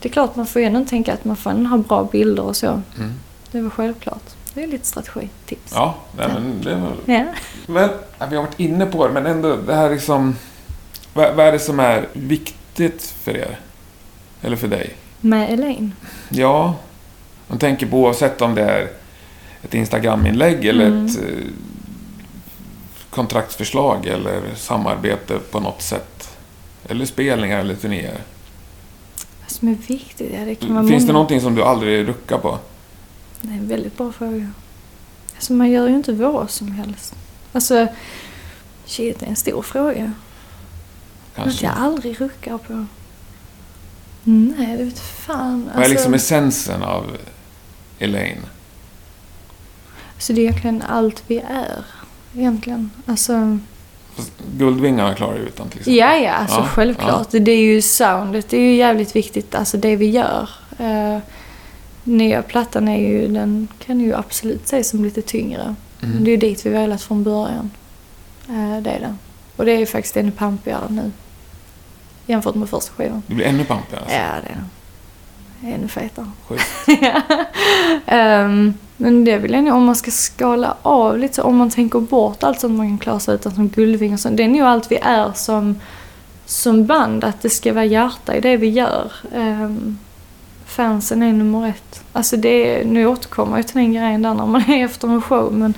det 0.00 0.08
är 0.08 0.12
klart 0.12 0.36
man 0.36 0.46
får 0.46 0.62
ju 0.62 0.66
ändå 0.66 0.84
tänka 0.84 1.12
att 1.12 1.24
man 1.24 1.36
får 1.36 1.50
ha 1.50 1.78
bra 1.78 2.08
bilder 2.12 2.42
och 2.42 2.56
så. 2.56 2.66
Mm. 2.66 3.12
Det 3.50 3.58
är 3.58 3.62
väl 3.62 3.70
självklart. 3.70 4.22
Det 4.54 4.62
är 4.62 4.66
lite 4.66 4.86
strategi-tips. 4.86 5.72
Ja, 5.74 5.94
nej, 6.16 6.28
men 6.34 6.60
det 6.62 6.74
var... 6.74 6.92
Ja. 7.14 7.24
Men, 7.66 7.88
vi 8.30 8.36
har 8.36 8.42
varit 8.42 8.60
inne 8.60 8.86
på 8.86 9.06
det, 9.06 9.12
men 9.12 9.26
ändå 9.26 9.56
det 9.56 9.74
här 9.74 9.90
liksom... 9.90 10.36
Vad, 11.14 11.34
vad 11.34 11.46
är 11.46 11.52
det 11.52 11.58
som 11.58 11.80
är 11.80 12.08
viktigt 12.12 13.02
för 13.02 13.36
er? 13.36 13.58
Eller 14.42 14.56
för 14.56 14.68
dig? 14.68 14.94
Med 15.20 15.52
Elaine. 15.52 15.94
Ja, 16.28 16.74
man 17.48 17.58
tänker 17.58 17.86
på 17.86 17.96
oavsett 17.96 18.42
om 18.42 18.54
det 18.54 18.62
är 18.62 18.88
ett 19.62 19.74
Instagram-inlägg 19.74 20.64
eller 20.64 20.86
Mm. 20.86 21.06
ett 21.06 21.16
eh, 21.18 21.24
kontraktsförslag 23.12 24.06
eller 24.06 24.54
samarbete 24.54 25.38
på 25.38 25.60
något 25.60 25.82
sätt. 25.82 26.36
Eller 26.88 27.04
spelningar 27.04 27.58
eller 27.58 27.74
turnéer. 27.74 28.18
Vad 29.40 29.50
som 29.50 29.68
är 29.68 29.74
viktigt? 29.74 30.32
Ja, 30.34 30.44
det 30.44 30.54
kan 30.54 30.74
vara 30.74 30.86
Finns 30.86 31.06
det 31.06 31.12
någonting 31.12 31.40
som 31.40 31.54
du 31.54 31.62
aldrig 31.62 32.08
ruckar 32.08 32.38
på? 32.38 32.58
Det 33.40 33.48
är 33.48 33.56
en 33.56 33.68
väldigt 33.68 33.96
bra 33.96 34.12
fråga. 34.12 34.50
Alltså 35.34 35.52
man 35.52 35.70
gör 35.70 35.88
ju 35.88 35.94
inte 35.94 36.12
vad 36.12 36.50
som 36.50 36.72
helst. 36.72 37.14
Alltså, 37.52 37.86
shit, 38.84 39.20
det 39.20 39.26
är 39.26 39.30
en 39.30 39.36
stor 39.36 39.62
fråga. 39.62 40.04
Något 40.04 40.14
Kanske. 41.34 41.66
jag 41.66 41.74
aldrig 41.76 42.20
ruckar 42.20 42.58
på. 42.58 42.86
Nej, 44.24 44.76
det 44.76 44.84
vet 44.84 45.00
fan. 45.00 45.70
Vad 45.74 45.84
är 45.84 45.88
liksom 45.88 46.14
essensen 46.14 46.82
av 46.82 47.16
Elaine? 47.98 48.46
Så 50.18 50.32
det 50.32 50.40
är 50.40 50.42
egentligen 50.42 50.82
allt 50.82 51.24
vi 51.26 51.38
är. 51.38 51.84
Egentligen. 52.36 52.90
Alltså, 53.06 53.58
Fast 54.16 54.32
Guldvingarna 54.58 55.14
klarar 55.14 55.34
ju 55.36 55.42
utan 55.42 55.68
till 55.68 55.78
exempel. 55.80 55.94
ja, 55.98 56.16
ja, 56.16 56.32
alltså 56.32 56.58
Ja, 56.58 56.64
självklart. 56.66 57.28
Det 57.30 57.52
är 57.52 57.56
ju 57.62 57.82
soundet, 57.82 58.48
det 58.48 58.56
är 58.56 58.60
ju 58.60 58.74
jävligt 58.74 59.16
viktigt. 59.16 59.54
Alltså 59.54 59.76
det 59.76 59.96
vi 59.96 60.10
gör. 60.10 60.48
Uh, 60.80 61.18
nya 62.04 62.42
plattan 62.42 62.88
är 62.88 62.98
ju, 63.00 63.28
den 63.28 63.68
kan 63.78 64.00
ju 64.00 64.14
absolut 64.14 64.64
ses 64.64 64.88
som 64.88 65.04
lite 65.04 65.22
tyngre. 65.22 65.74
Men 66.00 66.10
Mm. 66.10 66.24
det 66.24 66.30
är 66.30 66.32
ju 66.32 66.36
dit 66.36 66.66
vi 66.66 66.70
velat 66.70 67.02
från 67.02 67.22
början. 67.22 67.70
Eh, 68.48 68.80
det 68.82 68.90
är 68.90 69.00
det. 69.00 69.14
Och 69.56 69.64
det 69.64 69.72
är 69.72 69.78
ju 69.78 69.86
faktiskt 69.86 70.16
ännu 70.16 70.30
pampigare 70.30 70.82
nu. 70.90 71.10
Jämfört 72.26 72.54
med 72.54 72.68
första 72.68 72.92
skivan. 72.92 73.22
Det 73.26 73.34
blir 73.34 73.46
ännu 73.46 73.64
pampigare. 73.64 74.00
Alltså. 74.02 74.16
Ja, 74.16 74.22
det 74.42 74.48
är 74.52 74.64
det. 75.60 75.74
Ännu 75.74 75.88
fetare. 75.88 76.30
Sjukt. 76.48 76.62
Ehm, 78.06 78.74
men 78.96 79.24
det 79.24 79.38
vill 79.38 79.52
jag 79.52 79.64
nog, 79.64 79.74
om 79.74 79.84
man 79.84 79.96
ska 79.96 80.10
skala 80.10 80.76
av 80.82 81.18
lite 81.18 81.34
så, 81.34 81.42
om 81.42 81.56
man 81.56 81.70
tänker 81.70 82.00
bort 82.00 82.42
allt 82.42 82.60
som 82.60 82.76
man 82.76 82.88
kan 82.88 82.98
klara 82.98 83.20
sig 83.20 83.34
utan 83.34 83.54
som 83.54 83.68
Guldvingar 83.68 84.14
och 84.14 84.20
sånt. 84.20 84.36
Det 84.36 84.42
är 84.42 84.48
nog 84.48 84.60
allt 84.60 84.90
vi 84.90 84.96
är 85.02 85.32
som, 85.32 85.80
som 86.46 86.86
band, 86.86 87.24
att 87.24 87.42
det 87.42 87.50
ska 87.50 87.72
vara 87.72 87.84
hjärta 87.84 88.36
i 88.36 88.40
det 88.40 88.56
vi 88.56 88.68
gör. 88.68 89.12
Um, 89.34 89.98
fansen 90.66 91.22
är 91.22 91.32
nummer 91.32 91.68
ett. 91.68 92.04
Alltså 92.12 92.36
det 92.36 92.80
är, 92.80 92.84
nu 92.84 93.06
återkommer 93.06 93.56
jag 93.56 93.66
till 93.66 93.76
den 93.76 93.92
grejen 93.92 94.22
där 94.22 94.34
när 94.34 94.46
man 94.46 94.70
är 94.70 94.84
efter 94.84 95.08
en 95.08 95.22
show, 95.22 95.52
men 95.52 95.74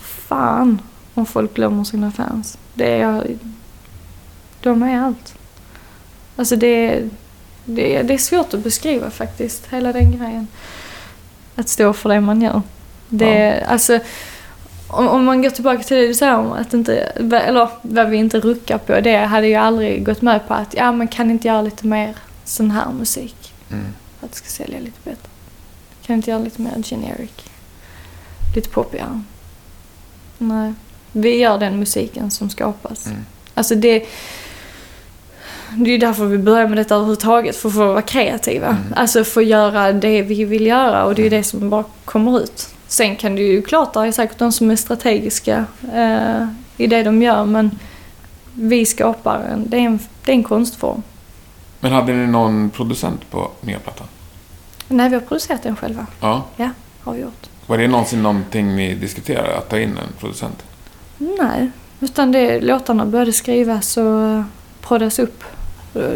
fan 0.00 0.82
om 1.14 1.26
folk 1.26 1.54
glömmer 1.54 1.84
sina 1.84 2.12
fans. 2.12 2.58
Det 2.74 3.00
är, 3.00 3.24
de 4.62 4.82
är 4.82 5.00
allt. 5.00 5.34
Alltså 6.36 6.56
det 6.56 7.08
det, 7.74 8.02
det 8.02 8.14
är 8.14 8.18
svårt 8.18 8.54
att 8.54 8.64
beskriva 8.64 9.10
faktiskt, 9.10 9.66
hela 9.70 9.92
den 9.92 10.18
grejen. 10.18 10.48
Att 11.60 11.68
stå 11.68 11.92
för 11.92 12.08
det 12.08 12.20
man 12.20 12.42
gör. 12.42 12.62
Det, 13.08 13.38
är 13.38 13.64
alltså, 13.64 13.98
om, 14.88 15.08
om 15.08 15.24
man 15.24 15.42
går 15.42 15.50
tillbaka 15.50 15.82
till 15.82 15.96
det 15.96 16.06
du 16.06 16.14
säger 16.14 16.36
om 16.36 16.52
att 16.52 16.74
inte, 16.74 16.96
eller 16.96 17.68
vad 17.82 18.08
vi 18.08 18.16
inte 18.16 18.40
ruckar 18.40 18.78
på, 18.78 19.00
det 19.00 19.16
hade 19.16 19.48
jag 19.48 19.62
aldrig 19.64 20.06
gått 20.06 20.22
med 20.22 20.48
på 20.48 20.54
att, 20.54 20.74
ja 20.74 20.92
men 20.92 21.08
kan 21.08 21.30
inte 21.30 21.48
göra 21.48 21.62
lite 21.62 21.86
mer 21.86 22.16
sån 22.44 22.70
här 22.70 22.92
musik 22.92 23.54
Mm. 23.72 23.84
för 24.18 24.26
att 24.26 24.32
det 24.32 24.38
ska 24.38 24.48
sälja 24.48 24.80
lite 24.80 24.98
bättre? 25.04 25.28
Kan 26.06 26.16
inte 26.16 26.30
göra 26.30 26.42
lite 26.42 26.62
mer 26.62 26.82
generic? 26.82 27.30
Lite 28.54 28.68
poppigare? 28.68 29.22
Nej. 30.38 30.74
Vi 31.12 31.36
gör 31.36 31.58
den 31.58 31.78
musiken 31.78 32.30
som 32.30 32.50
skapas. 32.50 33.06
Mm. 33.06 33.18
Alltså 33.54 33.74
det... 33.74 34.06
Det 35.76 35.90
är 35.90 35.98
därför 35.98 36.26
vi 36.26 36.38
börjar 36.38 36.68
med 36.68 36.78
detta 36.78 36.94
överhuvudtaget, 36.94 37.56
för 37.56 37.68
att 37.68 37.74
få 37.74 37.86
vara 37.86 38.02
kreativa. 38.02 38.66
Mm. 38.66 38.94
Alltså 38.96 39.24
få 39.24 39.42
göra 39.42 39.92
det 39.92 40.22
vi 40.22 40.44
vill 40.44 40.66
göra 40.66 41.04
och 41.04 41.14
det 41.14 41.22
är 41.22 41.24
ju 41.24 41.30
det 41.30 41.44
som 41.44 41.70
bara 41.70 41.84
kommer 42.04 42.40
ut. 42.40 42.68
Sen 42.86 43.16
kan 43.16 43.34
det 43.34 43.42
ju 43.42 43.62
klart, 43.62 43.94
det 43.94 44.00
är 44.00 44.12
säkert 44.12 44.38
de 44.38 44.52
som 44.52 44.70
är 44.70 44.76
strategiska 44.76 45.64
eh, 45.94 46.46
i 46.76 46.86
det 46.86 47.02
de 47.02 47.22
gör, 47.22 47.44
men 47.44 47.78
vi 48.54 48.86
skapar 48.86 49.40
en, 49.52 49.70
det 49.70 49.76
är 49.76 49.80
en, 49.80 49.98
det 50.24 50.32
är 50.32 50.36
en 50.36 50.44
konstform. 50.44 51.02
Men 51.80 51.92
hade 51.92 52.12
ni 52.12 52.26
någon 52.26 52.70
producent 52.70 53.30
på 53.30 53.50
nya 53.60 53.78
plattan? 53.78 54.06
Nej, 54.88 55.08
vi 55.08 55.14
har 55.14 55.22
producerat 55.22 55.62
den 55.62 55.76
själva. 55.76 56.06
Ja. 56.20 56.44
Har 57.00 57.12
vi 57.12 57.20
gjort. 57.20 57.48
Var 57.66 57.78
det 57.78 57.88
någonsin 57.88 58.22
någonting 58.22 58.76
ni 58.76 58.94
diskuterade, 58.94 59.56
att 59.56 59.68
ta 59.68 59.78
in 59.78 59.90
en 59.90 60.12
producent? 60.20 60.62
Nej, 61.18 61.70
utan 62.00 62.32
det, 62.32 62.60
låtarna 62.60 63.06
började 63.06 63.32
skrivas 63.32 63.96
och 63.96 64.42
proddas 64.80 65.18
upp. 65.18 65.44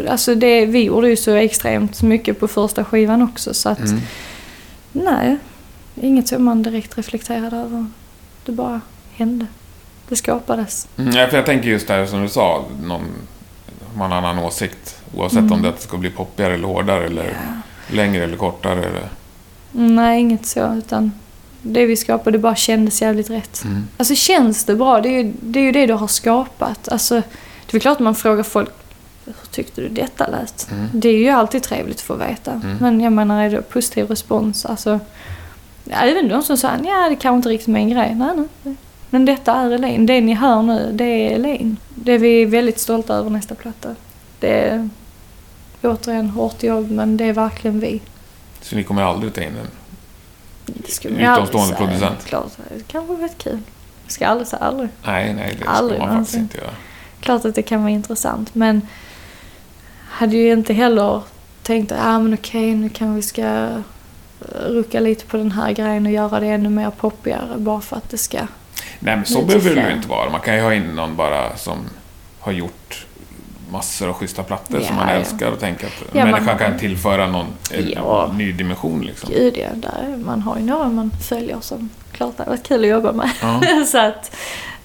Alltså 0.09 0.35
det, 0.35 0.65
vi 0.65 0.83
gjorde 0.83 1.09
ju 1.09 1.15
så 1.15 1.31
extremt 1.31 2.01
mycket 2.01 2.39
på 2.39 2.47
första 2.47 2.85
skivan 2.85 3.21
också 3.21 3.53
så 3.53 3.69
att 3.69 3.79
Mm. 3.79 3.99
nej, 4.91 5.37
inget 6.01 6.27
som 6.27 6.43
man 6.43 6.63
direkt 6.63 6.97
reflekterade 6.97 7.57
över. 7.57 7.85
Det 8.45 8.51
bara 8.51 8.81
hände. 9.15 9.45
Det 10.09 10.15
skapades. 10.15 10.87
Mm, 10.97 11.15
ja, 11.15 11.27
för 11.27 11.37
jag 11.37 11.45
tänker 11.45 11.69
just 11.69 11.87
där 11.87 12.05
som 12.05 12.21
du 12.21 12.29
sa, 12.29 12.65
någon, 12.83 13.01
man 13.97 14.11
har 14.11 14.17
en 14.17 14.25
annan 14.25 14.43
åsikt. 14.43 14.99
Oavsett 15.15 15.39
Mm. 15.39 15.51
om 15.53 15.61
det 15.61 15.73
ska 15.77 15.97
bli 15.97 16.09
poppigare 16.09 16.53
eller 16.53 16.67
hårdare 16.67 17.05
eller 17.05 17.37
längre 17.91 18.23
eller 18.23 18.37
kortare. 18.37 18.79
Eller... 18.85 19.09
Nej, 19.71 20.19
inget 20.19 20.45
så 20.45 20.73
utan 20.77 21.11
det 21.61 21.85
vi 21.85 21.95
skapade 21.95 22.37
bara 22.37 22.55
kändes 22.55 23.01
jävligt 23.01 23.29
rätt. 23.29 23.61
Mm. 23.65 23.87
Alltså 23.97 24.15
känns 24.15 24.63
det 24.65 24.75
bra, 24.75 25.01
det 25.01 25.09
är 25.09 25.23
ju 25.23 25.33
det, 25.41 25.59
är 25.59 25.63
ju 25.63 25.71
det 25.71 25.85
du 25.85 25.93
har 25.93 26.07
skapat. 26.07 26.87
Alltså, 26.89 27.21
det 27.71 27.77
är 27.77 27.79
klart 27.79 27.95
att 27.97 28.03
man 28.03 28.15
frågar 28.15 28.43
folk 28.43 28.69
hur 29.25 29.47
tyckte 29.51 29.81
du 29.81 29.89
detta 29.89 30.27
lät? 30.27 30.67
Mm. 30.71 30.87
Det 30.93 31.09
är 31.09 31.17
ju 31.17 31.29
alltid 31.29 31.63
trevligt 31.63 31.97
att 31.97 32.01
få 32.01 32.15
veta. 32.15 32.51
Mm. 32.51 32.77
Men 32.79 33.01
jag 33.01 33.13
menar, 33.13 33.43
är 33.43 33.49
det 33.49 33.61
positiv 33.61 34.07
respons? 34.07 34.65
Alltså, 34.65 34.99
även 35.89 36.27
de 36.29 36.43
som 36.43 36.57
säger 36.57 36.85
ja 36.85 37.09
det 37.09 37.15
kanske 37.15 37.35
inte 37.35 37.49
riktigt 37.49 37.67
min 37.67 37.89
grej. 37.89 38.15
Nej, 38.15 38.47
nej. 38.63 38.75
Men 39.09 39.25
detta 39.25 39.53
är 39.53 39.71
Elaine. 39.71 40.05
Det 40.05 40.21
ni 40.21 40.33
hör 40.33 40.61
nu, 40.61 40.91
det 40.93 41.03
är 41.05 41.35
Elaine. 41.35 41.77
Det 41.95 42.11
är 42.11 42.19
vi 42.19 42.45
väldigt 42.45 42.79
stolta 42.79 43.15
över 43.15 43.29
nästa 43.29 43.55
platta. 43.55 43.95
Det 44.39 44.59
är 44.59 44.89
återigen 45.83 46.29
hårt 46.29 46.63
jobb, 46.63 46.91
men 46.91 47.17
det 47.17 47.25
är 47.25 47.33
verkligen 47.33 47.79
vi. 47.79 48.01
Så 48.61 48.75
ni 48.75 48.83
kommer 48.83 49.01
aldrig 49.01 49.33
ta 49.33 49.41
in 49.41 49.47
en... 49.47 49.67
Utomstående 50.65 51.75
producent. 51.75 52.25
Klart, 52.25 52.51
det 52.57 52.87
kanske 52.87 53.13
var 53.13 53.21
vet 53.21 53.37
kul. 53.37 53.59
Jag 54.03 54.11
ska 54.11 54.27
aldrig 54.27 54.47
säga 54.47 54.61
aldrig. 54.61 54.89
Nej, 55.05 55.33
nej, 55.33 55.55
det 55.57 55.63
ska 55.63 55.69
Aldrig 55.69 55.99
man 55.99 56.17
faktiskt 56.17 56.37
inte 56.37 56.57
göra. 56.57 56.69
Klart 57.19 57.45
att 57.45 57.55
det 57.55 57.61
kan 57.61 57.81
vara 57.81 57.91
intressant, 57.91 58.55
men 58.55 58.81
hade 60.15 60.35
ju 60.35 60.51
inte 60.51 60.73
heller 60.73 61.21
tänkt 61.63 61.91
att 61.91 61.99
ah, 62.01 62.19
men 62.19 62.33
okej, 62.33 62.75
nu 62.75 62.89
kan 62.89 63.15
vi 63.15 63.21
ska 63.21 63.41
eh, 63.41 63.69
rucka 64.67 64.99
lite 64.99 65.25
på 65.25 65.37
den 65.37 65.51
här 65.51 65.71
grejen 65.71 66.05
och 66.05 66.11
göra 66.11 66.39
det 66.39 66.47
ännu 66.47 66.69
mer 66.69 66.89
poppigare 66.89 67.57
bara 67.57 67.81
för 67.81 67.95
att 67.95 68.09
det 68.09 68.17
ska... 68.17 68.37
Nej, 68.99 69.15
men 69.15 69.25
så 69.25 69.41
behöver 69.41 69.75
det 69.75 69.89
ju 69.89 69.95
inte 69.95 70.07
vara. 70.09 70.29
Man 70.29 70.41
kan 70.41 70.55
ju 70.55 70.61
ha 70.61 70.73
in 70.73 70.83
någon 70.95 71.15
bara 71.15 71.57
som 71.57 71.77
har 72.39 72.51
gjort 72.51 73.05
massor 73.71 74.07
av 74.07 74.13
schyssta 74.13 74.43
plattor 74.43 74.79
Ja, 74.79 74.87
som 74.87 74.95
man 74.95 75.07
ja. 75.07 75.13
älskar 75.13 75.51
och 75.51 75.59
tänker 75.59 75.87
att 75.87 75.93
Ja, 76.13 76.25
människan 76.25 76.45
man- 76.45 76.57
kan 76.57 76.77
tillföra 76.79 77.27
någon 77.27 77.45
en 77.71 77.89
Ja. 77.95 78.31
ny 78.37 78.51
dimension 78.51 79.01
liksom. 79.05 79.29
Gud 79.29 79.57
ja, 79.57 79.67
där, 79.75 80.17
man 80.25 80.41
har 80.41 80.57
ju 80.57 80.63
några 80.63 80.89
man 80.89 81.11
följer 81.29 81.57
som 81.61 81.89
klart 82.11 82.37
hade 82.37 82.49
varit 82.49 82.67
kul 82.67 82.83
att 82.83 82.89
jobba 82.89 83.11
med. 83.11 83.29
Så 83.87 83.97
att 83.97 84.35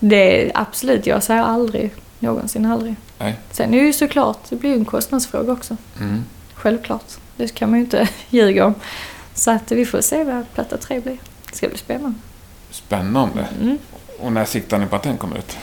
det 0.00 0.46
är 0.46 0.50
absolut, 0.54 1.06
jag 1.06 1.22
säger 1.22 1.42
aldrig, 1.42 1.90
någonsin 2.18 2.66
aldrig. 2.66 2.94
Nej. 3.20 3.38
Sen 3.50 3.74
är 3.74 3.78
det 3.80 3.86
ju 3.86 3.92
såklart, 3.92 4.38
det 4.48 4.56
blir 4.56 4.70
ju 4.70 4.76
en 4.76 4.84
kostnadsfråga 4.84 5.52
också. 5.52 5.76
Mm. 6.00 6.24
Självklart. 6.54 7.04
Det 7.36 7.54
kan 7.54 7.70
man 7.70 7.78
ju 7.78 7.84
inte 7.84 8.08
ljuga 8.30 8.66
om. 8.66 8.74
Så 9.34 9.50
att 9.50 9.72
vi 9.72 9.86
får 9.86 10.00
se 10.00 10.24
vad 10.24 10.52
platta 10.54 10.76
tre 10.76 11.00
blir. 11.00 11.18
Det 11.50 11.56
ska 11.56 11.68
bli 11.68 11.78
spännande. 11.78 12.18
Spännande. 12.70 13.48
Mm. 13.60 13.78
Och 14.20 14.32
när 14.32 14.44
siktar 14.44 14.78
ni 14.78 14.86
på 14.86 14.96
att 14.96 15.02
den 15.02 15.16
kommer 15.16 15.38
ut? 15.38 15.56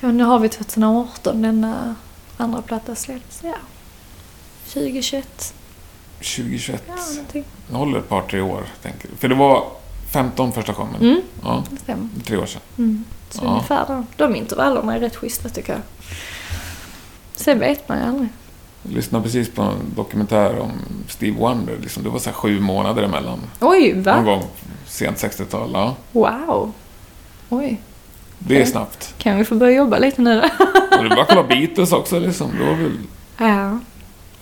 Ja, 0.00 0.08
nu 0.12 0.24
har 0.24 0.38
vi 0.38 0.48
2018, 0.48 1.42
denna 1.42 1.94
andra 2.36 2.62
platta 2.62 2.94
släpps. 2.94 3.40
Ja. 3.42 3.54
2021. 4.72 5.54
2021? 6.18 6.82
Ja, 6.88 6.94
någonting. 7.14 7.44
Det 7.70 7.76
håller 7.76 7.98
ett 7.98 8.08
par, 8.08 8.22
tre 8.22 8.40
år, 8.40 8.64
tänker. 8.82 9.10
För 9.18 9.28
det 9.28 9.34
var 9.34 9.64
15 10.12 10.52
första 10.52 10.72
gången. 10.72 11.00
Mm, 11.00 11.20
Ja, 11.42 11.64
det 11.70 11.76
stämmer. 11.76 12.08
tre 12.24 12.36
år 12.36 12.46
sedan. 12.46 12.60
Mm. 12.78 13.04
Så 13.30 13.44
Ja. 13.44 13.48
ungefär. 13.50 14.04
De 14.16 14.36
intervallerna 14.36 14.94
är 14.96 15.00
rätt 15.00 15.16
schyssta 15.16 15.48
tycker 15.48 15.72
jag. 15.72 15.82
Sen 17.38 17.58
vet 17.58 17.88
man 17.88 17.98
ju 17.98 18.04
aldrig. 18.04 18.28
Jag 18.82 18.92
lyssnade 18.92 19.24
precis 19.24 19.50
på 19.50 19.62
en 19.62 19.76
dokumentär 19.96 20.58
om 20.58 20.70
Steve 21.08 21.38
Wonder. 21.38 21.76
Liksom, 21.82 22.02
det 22.02 22.08
var 22.10 22.18
så 22.18 22.30
här 22.30 22.34
sju 22.36 22.60
månader 22.60 23.02
emellan. 23.02 23.38
Oj, 23.60 23.92
Någon 23.92 24.02
va? 24.02 24.22
gång 24.22 24.42
sent 24.86 25.16
60-tal. 25.16 25.70
Ja, 25.74 25.94
Wow. 26.12 26.72
Oj. 27.48 27.80
det 28.38 28.60
är 28.62 28.66
snabbt. 28.66 29.14
Kan 29.18 29.38
vi 29.38 29.44
få 29.44 29.54
börja 29.54 29.76
jobba 29.76 29.98
lite 29.98 30.22
nu 30.22 30.34
då? 30.40 30.64
Och 30.98 31.04
det 31.04 31.10
är 31.10 31.16
bara 31.16 31.22
att 31.22 31.28
kolla 31.28 31.42
Beatles 31.42 31.92
också. 31.92 32.18
Liksom. 32.18 32.50
Det 32.58 32.64
var 32.66 32.74
väl 32.74 32.98
ja. 33.38 33.78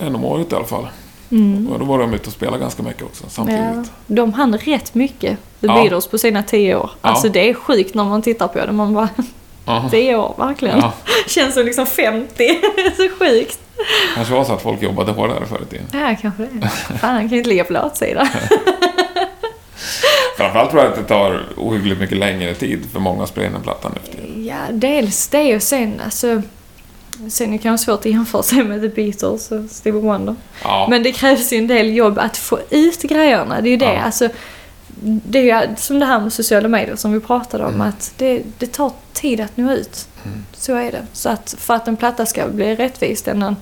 en 0.05 0.15
om 0.15 0.23
året 0.23 0.51
i 0.51 0.55
alla 0.55 0.65
fall. 0.65 0.87
Mm. 1.31 1.67
Och 1.67 1.79
då 1.79 1.85
var 1.85 1.99
de 1.99 2.13
ute 2.13 2.27
och 2.27 2.33
spelade 2.33 2.59
ganska 2.59 2.83
mycket 2.83 3.03
också 3.03 3.23
samtidigt. 3.29 3.61
Ja. 3.63 3.83
De 4.07 4.33
hann 4.33 4.57
rätt 4.57 4.93
mycket, 4.95 5.37
The 5.61 5.67
Ja. 5.67 5.73
Beatles, 5.73 6.07
på 6.07 6.17
sina 6.17 6.43
tio 6.43 6.75
år. 6.75 6.89
Alltså 7.01 7.29
det 7.29 7.49
är 7.49 7.53
sjukt 7.53 7.95
när 7.95 8.03
man 8.03 8.21
tittar 8.21 8.47
på 8.47 8.65
det. 8.65 8.71
Man 8.71 8.93
bara, 8.93 9.09
Ja. 9.67 9.87
tio 9.91 10.15
år, 10.15 10.35
verkligen. 10.37 10.77
Ja. 10.79 10.93
Känns 11.27 11.53
som 11.53 11.65
liksom 11.65 11.85
50. 11.85 12.59
så 12.97 13.09
sjukt. 13.19 13.59
kanske 14.15 14.33
var 14.33 14.43
så 14.43 14.53
att 14.53 14.61
folk 14.61 14.81
jobbade 14.81 15.11
hårdare 15.11 15.45
förr 15.45 15.61
i 15.61 15.65
tiden. 15.65 15.85
Ja, 15.93 16.15
kanske 16.21 16.43
det. 16.43 16.67
Fan, 16.69 17.13
han 17.13 17.19
kan 17.21 17.29
ju 17.29 17.37
inte 17.37 17.49
ligga 17.49 17.63
på 17.63 17.73
latsida. 17.73 18.29
Framförallt 20.37 20.71
tror 20.71 20.83
jag 20.83 20.91
att 20.91 20.97
det 20.97 21.03
tar 21.03 21.43
ohyggligt 21.57 21.99
mycket 21.99 22.17
längre 22.17 22.53
tid 22.53 22.85
för 22.93 22.99
många 22.99 23.23
att 23.23 23.29
spela 23.29 23.47
in 23.47 23.55
en 23.55 23.61
platta 23.61 23.89
nu 23.89 23.95
för 24.05 24.11
tiden. 24.11 24.45
Ja, 24.45 24.57
dels 24.71 25.27
det 25.27 25.55
och 25.55 25.61
sen 25.63 26.01
alltså... 26.05 26.41
Sen 27.29 27.47
är 27.47 27.51
det 27.51 27.57
kanske 27.57 27.85
svårt 27.85 27.99
att 27.99 28.05
jämföra 28.05 28.43
sig 28.43 28.63
med 28.63 28.81
The 28.81 28.87
Beatles 28.87 29.51
och 29.51 29.69
Stevie 29.69 30.01
Wonder. 30.01 30.35
Ja, 30.63 30.87
Men 30.89 31.03
det 31.03 31.11
krävs 31.11 31.53
ju 31.53 31.57
en 31.57 31.67
del 31.67 31.95
jobb 31.95 32.19
att 32.19 32.37
få 32.37 32.59
ut 32.69 33.01
grejerna. 33.01 33.61
Det 33.61 33.69
är 33.69 33.71
ju 33.71 33.77
det. 33.77 33.93
Ja. 33.93 34.01
Alltså, 34.01 34.29
det 35.03 35.49
är 35.49 35.75
som 35.77 35.99
det 35.99 36.05
här 36.05 36.19
med 36.19 36.33
sociala 36.33 36.67
medier 36.67 36.95
som 36.95 37.13
vi 37.13 37.19
pratade 37.19 37.65
om. 37.65 37.73
Mm. 37.73 37.87
Att 37.87 38.13
det, 38.17 38.43
det 38.57 38.67
tar 38.67 38.91
tid 39.13 39.41
att 39.41 39.57
nå 39.57 39.73
ut. 39.73 40.07
Mm. 40.25 40.45
Så 40.53 40.75
är 40.75 40.91
det. 40.91 41.07
Så 41.13 41.29
att 41.29 41.55
för 41.57 41.73
att 41.73 41.87
en 41.87 41.97
platta 41.97 42.25
ska 42.25 42.47
bli 42.47 42.75
rättvis, 42.75 43.21
den 43.21 43.41
en, 43.41 43.55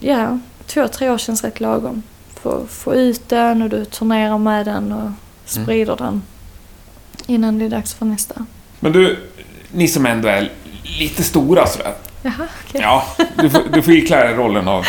ja, 0.00 0.38
två, 0.66 0.88
tre 0.88 1.10
år 1.10 1.18
känns 1.18 1.44
rätt 1.44 1.60
lagom. 1.60 2.02
Få, 2.42 2.66
få 2.66 2.94
ut 2.94 3.28
den 3.28 3.62
och 3.62 3.68
du 3.68 3.84
turnerar 3.84 4.38
med 4.38 4.66
den 4.66 4.92
och 4.92 5.10
sprider 5.44 5.96
den 5.96 6.22
innan 7.26 7.58
det 7.58 7.64
är 7.64 7.68
dags 7.68 7.94
för 7.94 8.06
nästa. 8.06 8.46
men 8.80 8.92
du, 8.92 9.18
ni 9.72 9.88
som 9.88 10.06
ändå 10.06 10.28
är 10.28 10.52
lite 10.98 11.22
stora 11.22 11.66
sådär. 11.66 11.94
Jaha, 12.22 12.48
okej. 12.64 12.80
Ja, 12.80 13.06
du 13.36 13.50
får, 13.50 13.62
du 13.72 13.82
får 13.82 13.94
iklä 13.94 14.24
dig 14.24 14.34
rollen 14.34 14.68
av 14.68 14.84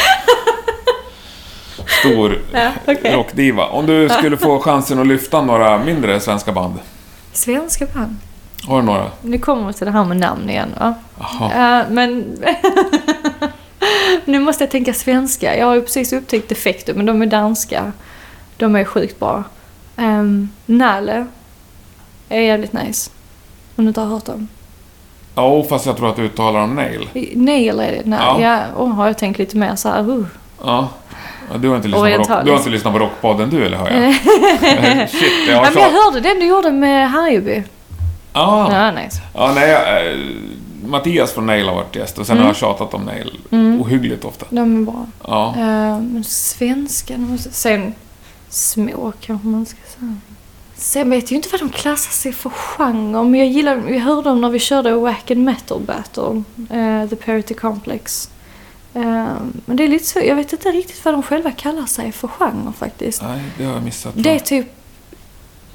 stor 1.99 2.39
Ja, 2.53 2.71
okej. 2.87 3.13
rockdiva. 3.15 3.65
Om 3.65 3.85
du 3.85 4.09
skulle 4.09 4.37
få 4.37 4.59
chansen 4.59 4.99
att 4.99 5.07
lyfta 5.07 5.41
några 5.41 5.77
mindre 5.77 6.19
svenska 6.19 6.51
band. 6.51 6.73
Svenska 7.33 7.85
band. 7.85 8.15
Har 8.67 8.77
du 8.79 8.85
några? 8.85 9.11
Nu 9.21 9.37
kommer 9.37 9.67
vi 9.67 9.73
till 9.73 9.85
det 9.85 9.91
här 9.91 10.05
med 10.05 10.17
namn 10.17 10.49
igen 10.49 10.69
va? 10.79 10.93
Jaha. 11.19 11.51
Ja, 11.55 11.85
men... 11.89 12.37
nu 14.25 14.39
måste 14.39 14.63
jag 14.63 14.71
tänka 14.71 14.93
svenska. 14.93 15.57
Jag 15.57 15.65
har 15.65 15.75
ju 15.75 15.81
precis 15.81 16.13
upptäckt 16.13 16.49
Defecto, 16.49 16.93
men 16.95 17.05
de 17.05 17.21
är 17.21 17.25
danska. 17.25 17.91
De 18.57 18.75
är 18.75 18.83
sjukt 18.85 19.19
bra. 19.19 19.43
Um, 19.95 20.49
Nalle 20.65 21.25
är 22.29 22.39
jävligt 22.39 22.73
nice. 22.73 23.11
Om 23.75 23.83
du 23.83 23.87
inte 23.87 24.01
har 24.01 24.07
hört 24.07 24.25
dem. 24.25 24.47
Ja, 25.35 25.63
fast 25.69 25.85
jag 25.85 25.97
tror 25.97 26.09
att 26.09 26.15
du 26.15 26.21
uttalar 26.23 26.59
dem 26.59 26.75
Nail. 26.75 27.09
Nail 27.35 27.79
är 27.79 27.91
det. 27.91 28.01
Nej, 28.05 28.19
Ja. 28.21 28.41
ja. 28.41 28.61
och 28.75 28.89
har 28.89 29.07
jag 29.07 29.17
tänkt 29.17 29.39
lite 29.39 29.57
mer 29.57 29.75
så 29.75 29.89
här, 29.89 30.09
uh. 30.09 30.25
Ja. 30.65 30.89
ja 31.51 31.57
du, 31.57 31.67
har 31.69 31.75
inte 31.75 31.87
lyssnat 31.87 32.27
på 32.27 32.33
rock, 32.33 32.45
du 32.45 32.51
har 32.51 32.57
inte 32.57 32.69
lyssnat 32.69 32.93
på 32.93 32.99
Rockpodden 32.99 33.49
du, 33.49 33.65
eller 33.65 33.77
hör 33.77 33.89
jag? 33.91 34.13
Shit, 35.09 35.31
jag 35.47 35.57
har 35.57 35.65
ja, 35.65 35.71
men 35.73 35.83
jag 35.83 35.89
hörde 35.89 36.19
den 36.19 36.39
du 36.39 36.45
gjorde 36.45 36.71
med 36.71 37.11
Harjeby. 37.11 37.63
Ja. 38.33 38.73
Ja, 38.73 38.91
nice. 38.91 39.21
Ja, 39.33 39.51
nej, 39.55 39.69
jag, 39.69 40.07
eh, 40.11 40.19
Mattias 40.85 41.33
från 41.33 41.45
Nail 41.45 41.67
har 41.67 41.75
varit 41.75 41.95
gäst 41.95 42.17
och 42.17 42.25
sen 42.27 42.33
Mm. 42.35 42.43
har 42.43 42.49
jag 42.49 42.57
tjatat 42.57 42.93
om 42.93 43.01
Nail 43.01 43.39
Mm. 43.51 43.81
ohyggligt 43.81 44.25
ofta. 44.25 44.45
De 44.49 44.81
är 44.81 44.85
bra. 44.85 45.05
Ja. 45.27 45.53
Uh, 45.57 45.63
men 46.01 46.23
svenska, 46.23 47.17
nu 47.17 47.27
måste 47.27 47.51
sen 47.51 47.93
små 48.49 49.13
kanske 49.21 49.47
man 49.47 49.65
ska 49.65 49.77
säga. 49.99 50.15
Sen 50.77 51.09
vet 51.09 51.23
jag 51.23 51.31
ju 51.31 51.35
inte 51.35 51.49
vad 51.51 51.59
de 51.61 51.69
klassar 51.69 52.11
sig 52.11 52.33
för 52.33 52.49
genre, 52.49 53.23
men 53.23 53.35
jag 53.35 53.47
gillar, 53.49 53.75
vi 53.75 53.99
hörde 53.99 54.29
dem 54.29 54.41
när 54.41 54.49
vi 54.49 54.59
körde 54.59 54.91
Wack 54.95 55.31
and 55.31 55.43
Metal 55.43 55.79
Battle, 55.81 56.43
eh, 56.69 57.09
The 57.09 57.15
Parity 57.15 57.53
Complex. 57.53 58.29
Eh, 58.95 59.01
men 59.65 59.75
det 59.77 59.83
är 59.83 59.87
lite 59.87 60.05
så, 60.05 60.19
jag 60.19 60.35
vet 60.35 60.53
inte 60.53 60.69
riktigt 60.71 61.05
vad 61.05 61.13
de 61.13 61.23
själva 61.23 61.51
kallar 61.51 61.85
sig 61.85 62.11
för 62.11 62.27
genre 62.27 62.71
faktiskt. 62.77 63.21
Nej, 63.21 63.41
det 63.57 63.63
har 63.65 63.73
jag 63.73 63.83
missat. 63.83 64.13
Det 64.17 64.29
är 64.35 64.39
typ, 64.39 64.67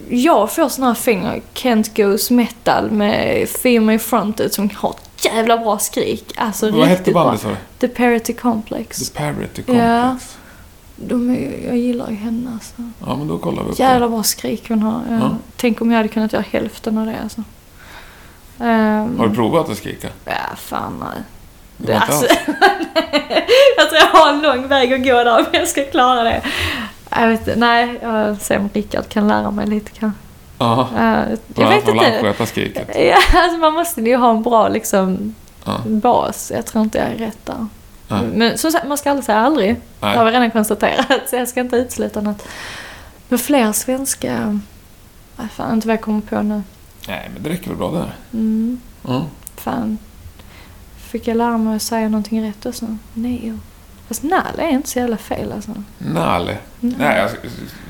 jag 0.09 0.53
får 0.53 0.69
såna 0.69 0.87
här 0.87 0.95
fingrar, 0.95 1.41
Kent 1.55 1.97
Goes 1.97 2.31
Metal 2.31 2.91
med 2.91 3.49
Female 3.49 3.99
Fronted 3.99 4.53
som 4.53 4.71
har 4.75 4.91
ett 4.91 5.25
jävla 5.25 5.59
bra 5.59 5.79
skrik. 5.79 6.33
Alltså 6.37 6.71
Vad 6.71 6.81
hette 6.87 6.99
riktigt 6.99 7.15
bra. 7.15 7.25
bandet 7.25 7.41
sa? 7.43 7.51
The 7.79 7.89
Parity 7.89 8.33
Complex. 8.33 9.11
The 9.11 9.19
Parity 9.19 9.63
Ja. 9.67 10.03
Complex. 10.09 10.37
De 10.97 11.31
är, 11.31 11.67
jag 11.67 11.77
gillar 11.79 12.11
ju 12.11 12.17
henne 12.17 12.51
alltså. 12.55 12.73
Ja, 13.07 13.17
men 13.17 13.29
då 13.29 13.39
kollar 13.39 13.63
vi 13.63 13.71
upp. 13.71 13.79
Jävla 13.79 14.09
bra 14.09 14.23
skrik 14.23 14.69
hon 14.69 14.83
har. 14.83 15.03
Ja. 15.11 15.17
Ja. 15.21 15.37
Tänk 15.57 15.81
om 15.81 15.91
jag 15.91 15.97
hade 15.97 16.09
kunnat 16.09 16.33
göra 16.33 16.45
hälften 16.51 16.99
av 16.99 17.07
det 17.07 17.17
alltså. 17.23 17.43
Ehm, 18.61 19.19
Har 19.19 19.29
du 19.29 19.35
provat 19.35 19.71
att 19.71 19.77
skrika? 19.77 20.09
Ja, 20.25 20.33
fan 20.57 20.93
nej. 21.01 21.23
Det 21.87 21.99
alltså, 21.99 22.27
jag 23.77 23.89
tror 23.89 24.01
jag 24.01 24.21
har 24.21 24.29
en 24.33 24.43
lång 24.43 24.69
väg 24.69 24.93
att 24.93 25.05
gå 25.05 25.25
där 25.25 25.39
om 25.39 25.45
jag 25.53 25.69
ska 25.69 25.85
klara 25.85 26.23
det. 26.25 26.43
Jag 27.11 27.29
vet 27.29 27.57
nej, 27.57 27.99
jag 28.03 28.41
ser 28.41 28.59
om 28.59 28.71
Rickard 28.73 29.09
kan 29.09 29.29
lära 29.29 29.51
mig 29.51 29.67
lite 29.67 29.91
kanske. 29.91 30.19
Ja. 30.59 30.89
Uh, 30.99 31.39
jag 31.57 31.69
vet 31.69 31.89
inte. 31.89 32.47
skriket. 32.47 32.89
Ja, 32.95 33.17
alltså 33.35 33.59
man 33.59 33.73
måste 33.73 34.01
ju 34.01 34.17
ha 34.17 34.31
en 34.31 34.43
bra 34.43 34.69
liksom, 34.69 35.35
Ja. 35.65 35.81
bas. 35.87 36.53
Jag 36.55 36.67
tror 36.67 36.85
inte 36.85 36.99
jag 36.99 37.07
är 37.09 37.15
rätt 37.15 37.47
där. 37.47 37.67
Nej. 38.09 38.21
Men 38.35 38.59
som 38.59 38.71
sagt, 38.71 38.89
man 38.89 38.99
ska 38.99 39.11
aldrig 39.11 39.25
säga 39.25 39.39
aldrig. 39.39 39.77
Det 40.01 40.07
har 40.07 40.25
vi 40.25 40.31
Nej. 40.31 40.33
redan 40.41 40.51
konstaterat, 40.51 41.07
så 41.29 41.37
jag 41.37 41.49
ska 41.49 41.61
inte 41.61 41.77
utesluta 41.77 42.21
något. 42.21 42.43
Men 43.29 43.39
fler 43.39 43.73
svenska... 43.73 44.61
Nej, 45.37 45.47
fan 45.55 45.75
inte 45.75 45.87
vad 45.87 45.95
jag 45.97 46.01
kommer 46.03 46.21
på 46.21 46.43
nu. 46.43 46.63
Nej, 47.09 47.31
men 47.35 47.43
det 47.43 47.51
räcker 47.51 47.69
väl 47.69 47.77
bra 47.77 47.91
där. 47.91 48.13
Mm, 48.33 48.81
Ja. 49.09 49.23
fan. 49.57 49.99
Fick 51.11 51.29
jag 51.29 51.37
lära 51.37 51.59
mig 51.59 51.77
att 51.77 51.83
säga 51.83 52.09
någonting 52.09 52.49
rätt 52.49 52.67
också? 52.67 52.97
Nej. 53.15 53.53
Fast 54.09 54.23
Nalle 54.23 54.63
är 54.63 54.69
inte 54.69 54.89
så 54.89 54.99
jävla 54.99 55.17
fel 55.17 55.53
alltså. 55.53 55.71
Nalle. 55.99 56.57
Nej, 56.81 57.19
jag, 57.19 57.31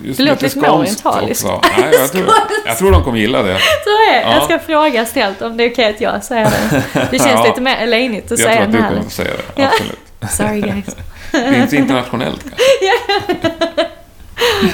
just 0.02 0.18
Det 0.18 0.24
låter 0.24 0.42
lite 0.42 0.70
orientaliskt. 0.70 1.44
Nej, 1.44 1.88
jag, 1.92 2.12
tror, 2.12 2.26
jag 2.66 2.78
tror 2.78 2.92
de 2.92 3.04
kommer 3.04 3.18
gilla 3.18 3.42
det. 3.42 3.58
Så 3.84 3.90
är 3.90 4.14
det. 4.14 4.20
Ja. 4.22 4.34
Jag 4.34 4.42
ska 4.44 4.58
fråga 4.58 5.06
ställt 5.06 5.42
om 5.42 5.56
det 5.56 5.64
är 5.64 5.70
okej 5.72 5.90
att 5.94 6.00
jag 6.00 6.24
säger 6.24 6.44
det. 6.44 6.82
Det 7.10 7.18
känns 7.18 7.30
Ja. 7.34 7.44
lite 7.46 7.60
mer 7.60 7.76
elenigt 7.76 8.32
att 8.32 8.38
Jag 8.38 8.48
tror 8.48 8.54
säga 8.56 8.64
att 8.64 8.72
du 8.72 8.78
kommer 8.78 9.02
få 9.02 9.10
säga 9.10 9.30
det. 9.54 9.62
Ja. 9.62 9.68
Absolut. 9.68 9.98
Sorry 10.30 10.60
guys. 10.60 10.96
Det 11.32 11.38
är 11.38 11.54
inte 11.54 11.70
så 11.70 11.76
internationellt 11.76 12.42
kanske. 12.42 13.36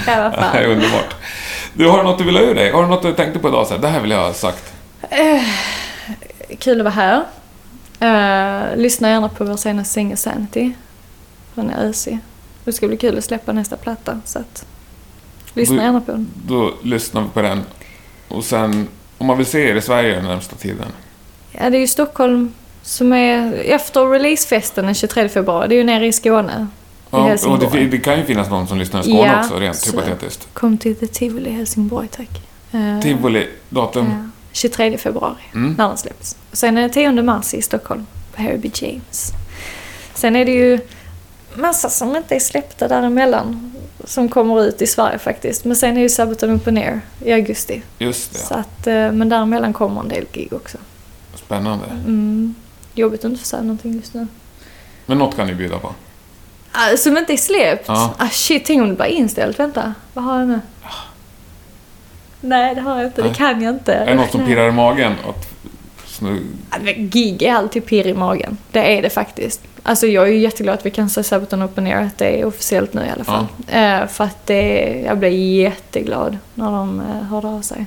Ja, 0.06 0.22
vad 0.22 0.32
Det 0.32 0.36
är 0.36 0.52
fan. 0.52 0.64
underbart. 0.64 1.14
Du, 1.72 1.88
har 1.88 1.98
du 1.98 2.04
något 2.04 2.18
du 2.18 2.24
vill 2.24 2.36
ha 2.36 2.42
ur 2.42 2.54
dig? 2.54 2.70
Har 2.72 2.82
du 2.82 2.88
något 2.88 3.02
du 3.02 3.12
tänkte 3.12 3.38
på 3.38 3.48
idag? 3.48 3.66
Så 3.66 3.74
här, 3.74 3.80
det 3.80 3.88
här 3.88 4.00
vill 4.00 4.10
jag 4.10 4.18
ha 4.26 4.32
sagt. 4.32 4.72
Eh, 5.10 5.42
kul 6.58 6.80
att 6.80 6.84
vara 6.84 6.94
här. 6.94 7.22
Eh, 8.00 8.76
lyssna 8.76 9.08
gärna 9.08 9.28
på 9.28 9.44
vår 9.44 9.56
senaste 9.56 9.92
singel 9.94 10.16
Sanity. 10.16 10.72
Den 11.54 11.70
är 11.70 11.84
ösig. 11.88 12.18
Det 12.64 12.72
ska 12.72 12.88
bli 12.88 12.96
kul 12.96 13.18
att 13.18 13.24
släppa 13.24 13.52
nästa 13.52 13.76
platta. 13.76 14.20
Så 14.24 14.38
att, 14.38 14.66
lyssna 15.54 15.76
Du- 15.76 15.82
gärna 15.82 16.00
på 16.00 16.12
den. 16.12 16.28
Då 16.46 16.74
lyssnar 16.82 17.22
vi 17.22 17.28
på 17.28 17.42
den. 17.42 17.62
Och 18.28 18.44
sen, 18.44 18.88
om 19.18 19.26
man 19.26 19.36
vill 19.36 19.46
se 19.46 19.68
er 19.70 19.74
i 19.74 19.80
Sverige 19.80 20.14
den 20.14 20.24
närmsta 20.24 20.56
tiden. 20.56 20.86
Ja, 21.52 21.70
det 21.70 21.76
är 21.76 21.80
ju 21.80 21.86
Stockholm 21.86 22.52
som 22.82 23.12
är 23.12 23.52
efter 23.54 24.06
releasefesten 24.06 24.84
den 24.84 24.94
23 24.94 25.28
februari. 25.28 25.68
Det 25.68 25.74
är 25.74 25.78
ju 25.78 25.84
nere 25.84 26.06
i 26.06 26.12
Skåne. 26.12 26.66
I 27.12 27.16
Ja, 27.16 27.36
och 27.48 27.58
det, 27.58 27.86
det 27.86 27.98
kan 27.98 28.18
ju 28.18 28.24
finnas 28.24 28.50
någon 28.50 28.66
som 28.68 28.78
lyssnar 28.78 29.00
i 29.00 29.02
Skåne 29.02 29.18
Ja, 29.26 29.40
också, 29.40 29.58
rent 29.58 29.86
hypotetiskt. 29.88 30.48
Kom 30.52 30.78
till 30.78 30.96
The 30.96 31.06
Tivoli 31.06 31.50
i 31.50 31.52
Helsingborg 31.52 32.08
tack. 32.08 32.28
Eh, 32.72 33.00
Tivoli, 33.02 33.46
datum? 33.68 34.06
ja, 34.10 34.30
23 34.56 34.98
februari 34.98 35.36
Mm. 35.54 35.74
när 35.78 35.88
den 35.88 35.96
släpps. 35.96 36.36
Och 36.50 36.56
sen 36.58 36.78
är 36.78 36.82
det 36.82 36.88
10 36.88 37.22
mars 37.22 37.54
i 37.54 37.62
Stockholm 37.62 38.06
på 38.34 38.42
Harry 38.42 38.58
B. 38.58 38.70
James. 38.74 39.32
Sen 40.14 40.36
är 40.36 40.44
det 40.44 40.52
ju 40.52 40.80
massa 41.54 41.88
som 41.90 42.16
inte 42.16 42.34
är 42.36 42.40
släppta 42.40 42.88
däremellan. 42.88 43.72
Som 44.04 44.28
kommer 44.28 44.62
ut 44.64 44.82
i 44.82 44.86
Sverige 44.86 45.18
faktiskt. 45.18 45.64
Men 45.64 45.76
sen 45.76 45.96
är 45.96 46.00
ju 46.00 46.08
Sabaton 46.08 46.56
Open 46.56 46.76
Air 46.76 47.00
i 47.24 47.32
augusti. 47.32 47.82
Just 47.98 48.32
det. 48.32 48.38
Så 48.38 48.54
att, 48.54 48.86
eh, 48.86 49.12
men 49.12 49.28
däremellan 49.28 49.72
kommer 49.72 50.00
en 50.00 50.08
del 50.08 50.24
gig 50.32 50.52
också. 50.52 50.78
Spännande. 51.34 51.84
Mm. 51.86 52.54
Jobbigt 52.94 53.20
att 53.20 53.24
inte 53.30 53.40
få 53.40 53.46
säga 53.46 53.62
någonting 53.62 53.92
just 53.94 54.14
nu. 54.14 54.26
Men 55.06 55.18
något 55.18 55.36
kan 55.36 55.46
ni 55.46 55.54
bjuda 55.54 55.78
på. 55.78 55.94
Ah, 56.72 56.96
som 56.96 57.16
inte 57.18 57.32
är 57.32 57.36
släppt? 57.36 57.84
Ja. 57.88 58.14
Ah, 58.18 58.28
shit, 58.28 58.64
tänk 58.64 58.82
om 58.82 58.88
det 58.88 58.94
bara 58.94 59.08
är 59.08 59.12
inställt. 59.12 59.58
Vänta, 59.58 59.94
vad 60.14 60.24
har 60.24 60.38
jag 60.38 60.48
nu? 60.48 60.60
Nej, 62.46 62.74
det 62.74 62.80
har 62.80 62.96
jag 62.96 63.06
inte. 63.06 63.22
Det 63.22 63.28
Nej. 63.28 63.36
kan 63.36 63.62
jag 63.62 63.74
inte. 63.74 63.94
Är 63.94 64.06
det 64.06 64.14
något 64.14 64.30
som 64.30 64.46
pirrar 64.46 64.68
i 64.68 64.72
magen? 64.72 65.12
Att 65.28 65.56
snu... 66.06 66.42
Ja, 66.70 66.92
Gig 66.96 67.42
är 67.42 67.54
alltid 67.54 67.86
pirr 67.86 68.06
i 68.06 68.14
magen. 68.14 68.56
Det 68.72 68.98
är 68.98 69.02
det 69.02 69.10
faktiskt. 69.10 69.60
Alltså 69.82 70.06
jag 70.06 70.28
är 70.28 70.32
ju 70.32 70.38
jätteglad 70.38 70.74
att 70.74 70.86
vi 70.86 70.90
kan 70.90 71.08
säga 71.10 71.24
Sabaton 71.24 71.62
Open 71.62 71.86
Air, 71.86 72.06
att 72.06 72.18
det 72.18 72.40
är 72.40 72.44
officiellt 72.44 72.94
nu 72.94 73.04
i 73.06 73.10
alla 73.10 73.24
fall. 73.24 73.46
Eh, 73.68 74.06
för 74.06 74.24
att 74.24 74.46
det, 74.46 75.02
jag 75.06 75.18
blev 75.18 75.32
jätteglad 75.32 76.38
när 76.54 76.70
de 76.70 77.00
eh, 77.00 77.22
hörde 77.22 77.48
av 77.48 77.60
sig. 77.60 77.86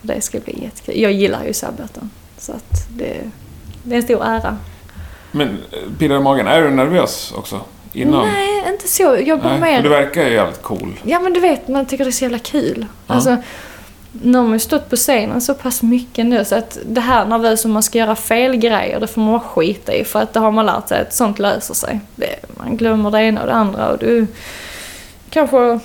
Det 0.00 0.20
ska 0.20 0.40
bli 0.40 0.62
jättekul. 0.62 1.00
Jag 1.00 1.12
gillar 1.12 1.44
ju 1.44 1.52
Sabaton. 1.52 2.10
Så 2.38 2.52
att 2.52 2.88
det, 2.88 3.16
det 3.82 3.94
är 3.94 3.96
en 3.96 4.02
stor 4.02 4.24
ära. 4.24 4.56
Men 5.30 5.48
eh, 5.48 5.78
pirrar 5.98 6.16
i 6.16 6.20
magen, 6.20 6.46
är 6.46 6.62
du 6.62 6.70
nervös 6.70 7.32
också? 7.36 7.60
Innan? 7.92 8.28
Nej, 8.28 8.64
inte 8.72 8.88
så. 8.88 9.18
Jag 9.24 9.40
bara 9.40 9.58
mer... 9.58 9.82
du 9.82 9.88
verkar 9.88 10.24
ju 10.24 10.34
jävligt 10.34 10.62
cool. 10.62 11.00
Ja 11.02 11.20
men 11.20 11.32
du 11.32 11.40
vet, 11.40 11.68
man 11.68 11.86
tycker 11.86 12.04
det 12.04 12.10
är 12.10 12.12
så 12.12 12.24
jävla 12.24 12.38
kul. 12.38 12.86
Ja. 13.06 13.14
Alltså, 13.14 13.36
nu 14.12 14.38
har 14.38 14.44
man 14.44 14.52
ju 14.52 14.58
stått 14.58 14.90
på 14.90 14.96
scenen 14.96 15.40
så 15.40 15.54
pass 15.54 15.82
mycket 15.82 16.26
nu 16.26 16.44
så 16.44 16.54
att 16.54 16.78
det 16.86 17.00
här 17.00 17.26
nervösa 17.26 17.68
om 17.68 17.72
man 17.72 17.82
ska 17.82 17.98
göra 17.98 18.16
fel 18.16 18.56
grejer, 18.56 19.00
det 19.00 19.06
får 19.06 19.20
man 19.20 19.30
bara 19.32 19.40
skita 19.40 19.94
i. 19.94 20.04
För 20.04 20.22
att 20.22 20.32
det 20.32 20.40
har 20.40 20.50
man 20.50 20.66
lärt 20.66 20.88
sig 20.88 21.00
att 21.00 21.14
sånt 21.14 21.38
löser 21.38 21.74
sig. 21.74 22.00
Det, 22.16 22.36
man 22.56 22.76
glömmer 22.76 23.10
det 23.10 23.22
ena 23.22 23.40
och 23.40 23.46
det 23.46 23.52
andra 23.54 23.88
och 23.88 23.98
du 23.98 24.26
kanske... 25.30 25.78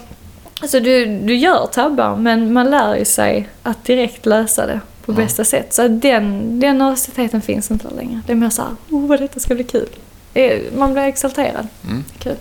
Alltså 0.62 0.80
du, 0.80 1.06
du 1.20 1.36
gör 1.36 1.66
tabbar 1.66 2.16
men 2.16 2.54
man 2.54 2.70
lär 2.70 2.96
ju 2.96 3.06
sig 3.06 3.50
att 3.64 3.86
direkt 3.86 4.26
lösa 4.26 4.66
det 4.66 4.80
på 5.06 5.12
Ja. 5.12 5.16
bästa 5.16 5.44
sätt. 5.46 5.74
Så 5.74 5.88
den, 5.88 6.60
den 6.60 6.78
nervositeten 6.78 7.42
finns 7.42 7.72
inte 7.72 7.88
längre. 7.90 8.22
Det 8.26 8.32
är 8.32 8.36
mer 8.36 8.50
såhär, 8.50 8.72
oh 8.90 9.08
vad 9.08 9.20
detta 9.20 9.40
ska 9.40 9.56
bli 9.56 9.64
kul. 9.64 9.90
Man 10.78 10.94
blir 10.94 11.04
exalterad. 11.04 11.68
Mm. 11.90 12.04
Kul. 12.20 12.36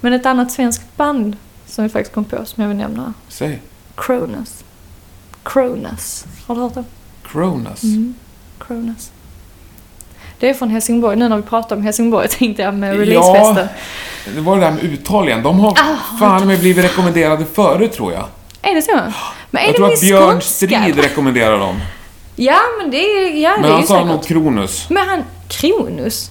Men 0.00 0.12
ett 0.12 0.26
annat 0.26 0.52
svenskt 0.52 0.96
band 0.96 1.36
som 1.66 1.84
vi 1.84 1.90
faktiskt 1.90 2.14
kom 2.14 2.24
på 2.24 2.44
som 2.44 2.62
jag 2.62 2.68
vill 2.68 2.78
nämna. 2.78 3.14
Säg. 3.28 3.60
Cronus. 3.94 4.64
Cronus. 5.52 6.24
Har 6.46 6.54
du 6.54 6.60
hört 6.60 6.74
det? 6.74 6.84
Cronus. 7.28 7.82
Mm. 7.82 8.14
Cronus. 8.58 9.10
Det 10.38 10.48
är 10.50 10.54
från 10.54 10.70
Helsingborg. 10.70 11.16
Nu 11.16 11.28
när 11.28 11.36
vi 11.36 11.42
pratar 11.42 11.76
om 11.76 11.82
Helsingborg 11.82 12.28
tänkte 12.30 12.62
jag 12.62 12.74
med 12.74 12.94
Ja. 12.94 13.00
releasefesten. 13.00 13.68
Det 14.34 14.40
var 14.40 14.54
det 14.56 14.62
där 14.62 14.70
med 14.70 14.82
uttal 14.84 15.28
igen. 15.28 15.42
De 15.42 15.58
har 15.60 15.70
Ah, 15.70 16.18
fan 16.18 16.46
med 16.46 16.60
blivit 16.60 16.84
rekommenderade 16.84 17.44
förut 17.44 17.92
tror 17.92 18.12
jag. 18.12 18.24
Är 18.62 18.74
det 18.74 18.82
så? 18.82 18.92
Men 19.50 19.62
är 19.62 19.66
jag 19.66 19.72
det 19.74 19.76
tror 19.76 19.92
att 19.92 20.00
Björn? 20.00 20.40
Strid 20.42 20.98
rekommenderar 21.00 21.58
dem. 21.58 21.76
Ja, 22.36 22.58
men 22.80 22.90
det 22.90 22.96
är, 22.96 23.42
ja, 23.42 23.50
det 23.50 23.60
Men 23.60 23.64
är 23.70 23.72
han 23.72 23.80
ju 23.80 23.86
sa 23.86 24.04
nog 24.04 24.24
Kronus. 24.24 24.86
Men 24.90 25.08
han... 25.08 25.24
Kronus? 25.48 26.30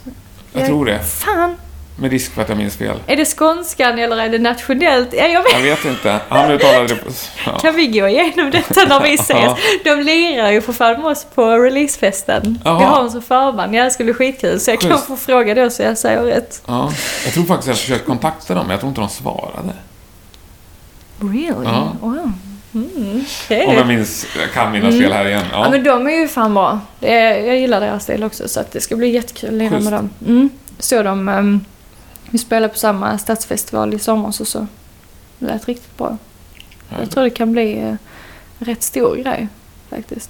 Jag 0.54 0.66
tror 0.66 0.86
det. 0.86 1.00
Fan. 1.04 1.56
Med 2.00 2.12
risk 2.12 2.34
för 2.34 2.42
att 2.42 2.50
jag 2.50 2.58
minns 2.58 2.78
fel. 2.78 2.98
Är 3.08 3.16
det 3.16 3.26
skånskan 3.26 4.00
eller 4.00 4.18
är 4.18 4.30
det 4.30 4.40
nationellt? 4.40 5.10
Ja, 5.14 5.28
jag 5.28 5.44
vet. 5.44 5.52
Jag 5.54 5.62
vet 5.62 5.86
inte. 5.86 6.20
Han 6.30 6.52
uttalade 6.52 6.88
det 6.88 6.96
på... 6.96 7.10
Ja. 7.46 7.60
Kan 7.60 7.76
vi 7.76 7.88
gå 7.88 8.08
igenom 8.08 8.52
detta 8.52 8.86
när 8.86 9.00
vi 9.00 9.14
ses? 9.14 9.54
De 9.84 9.96
lirar 9.96 10.52
ju 10.52 10.62
för 10.62 10.74
fan 10.74 11.02
med 11.02 11.06
oss 11.12 11.26
på 11.36 11.52
releasefesten. 11.60 12.60
Jaha. 12.64 12.80
Vi 12.80 12.86
har 12.86 12.98
dem 13.00 13.12
som 13.12 13.22
förband. 13.22 13.76
Ja, 13.76 13.84
det 13.84 13.92
skulle 13.92 14.14
bli 14.14 14.14
skitkul. 14.14 14.60
Så 14.60 14.72
jag 14.72 14.82
kan 14.82 14.92
Schysst. 14.92 15.06
få 15.08 15.16
fråga 15.18 15.56
då 15.56 15.70
så 15.70 15.84
jag 15.84 15.98
säger 15.98 16.22
rätt. 16.24 16.62
ja. 16.68 16.92
Jag 17.26 17.34
tror 17.34 17.44
faktiskt 17.44 17.68
jag 17.68 17.78
försökte 17.78 18.06
kontakta 18.06 18.54
dem, 18.54 18.64
men 18.64 18.72
jag 18.72 18.80
tror 18.80 18.90
inte 18.90 19.02
de 19.02 19.10
svarade. 19.10 19.74
Really? 21.20 21.64
Ja. 21.64 21.96
Wow. 22.02 22.32
Mm, 22.74 23.26
okej. 23.46 23.66
Om 23.68 23.74
jag 23.74 23.88
minns, 23.88 24.26
jag 24.40 24.52
kan 24.52 24.72
minnas 24.72 24.96
fel 25.00 25.12
här 25.12 25.28
igen. 25.28 25.44
Ja. 25.52 25.64
Ja. 25.64 25.70
men 25.70 25.84
de 25.84 26.08
är 26.08 26.12
ju 26.12 26.28
fan 26.28 26.54
bra. 26.54 26.80
Är, 27.02 27.46
jag 27.46 27.58
gillar 27.58 27.82
deras 27.82 28.04
stil 28.04 28.24
också 28.24 28.48
så 28.48 28.60
att 28.60 28.72
det 28.72 28.82
ska 28.82 28.96
bli 28.96 29.10
jättekul 29.10 29.50
att 29.50 29.56
lira 29.56 29.80
med 29.80 29.94
dem. 29.94 30.10
Mm. 30.28 30.50
Så 30.80 31.04
de... 31.04 31.30
Um, 31.30 31.66
vi 32.36 32.40
spelade 32.40 32.74
på 32.74 32.80
samma 32.80 33.18
stadsfestival 33.18 33.94
i 33.94 34.00
somras 34.00 34.40
och 34.42 34.48
så. 34.48 34.68
Det 35.40 35.46
lät 35.46 35.68
riktigt 35.68 35.98
bra. 35.98 36.18
Jag 37.00 37.12
tror 37.12 37.24
det 37.24 37.30
kan 37.30 37.52
bli 37.52 37.78
en 37.78 37.98
rätt 38.60 38.84
stor 38.84 39.16
grej 39.16 39.48
faktiskt. 39.90 40.30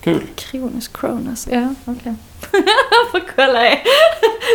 Kul. 0.00 0.26
Kronus, 0.34 0.88
Cronus. 0.88 1.48
Ja, 1.50 1.74
okej. 1.84 2.14
Jag 2.52 3.10
får 3.10 3.22
kolla 3.36 3.60
det. 3.60 3.78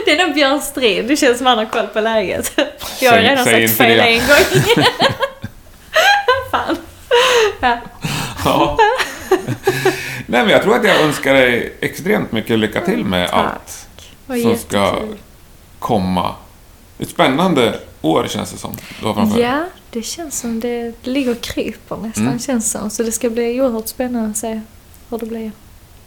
Det 0.05 0.11
är 0.11 0.25
nog 0.25 0.35
Björn 0.35 0.61
Strid. 0.61 1.07
Det 1.07 1.15
känns 1.15 1.37
som 1.37 1.47
han 1.47 1.57
har 1.57 1.65
koll 1.65 1.87
på 1.87 1.99
läget. 1.99 2.59
Jag 3.01 3.11
har 3.11 3.19
redan 3.19 3.45
sagt 3.45 3.77
fel 3.77 3.99
en 3.99 4.19
gång. 4.19 4.63
Fan. 6.51 6.77
Ja. 7.61 7.77
Ja. 8.45 8.77
Nej, 10.25 10.41
men 10.43 10.49
jag 10.49 10.63
tror 10.63 10.75
att 10.75 10.85
jag 10.85 11.01
önskar 11.01 11.33
dig 11.33 11.73
extremt 11.81 12.31
mycket 12.31 12.59
lycka 12.59 12.81
till 12.81 13.05
med 13.05 13.29
Tack. 13.29 13.45
allt 13.45 13.87
som 14.41 14.57
ska 14.57 14.99
komma. 15.79 16.35
Ett 16.99 17.09
spännande 17.09 17.79
år 18.01 18.27
känns 18.27 18.51
det 18.51 18.57
som 18.57 18.71
du 18.99 19.05
har 19.07 19.13
framför. 19.13 19.39
Ja, 19.39 19.65
det 19.89 20.01
känns 20.01 20.39
som 20.39 20.59
det, 20.59 20.93
det 21.03 21.09
ligger 21.09 21.31
och 21.31 21.41
kryper 21.41 21.97
nästan 21.97 22.27
Mm. 22.27 22.39
känns 22.39 22.71
som. 22.71 22.89
Så 22.89 23.03
det 23.03 23.11
ska 23.11 23.29
bli 23.29 23.61
oerhört 23.61 23.87
spännande 23.87 24.29
att 24.29 24.37
se 24.37 24.61
hur 25.09 25.17
det 25.17 25.25
blir. 25.25 25.51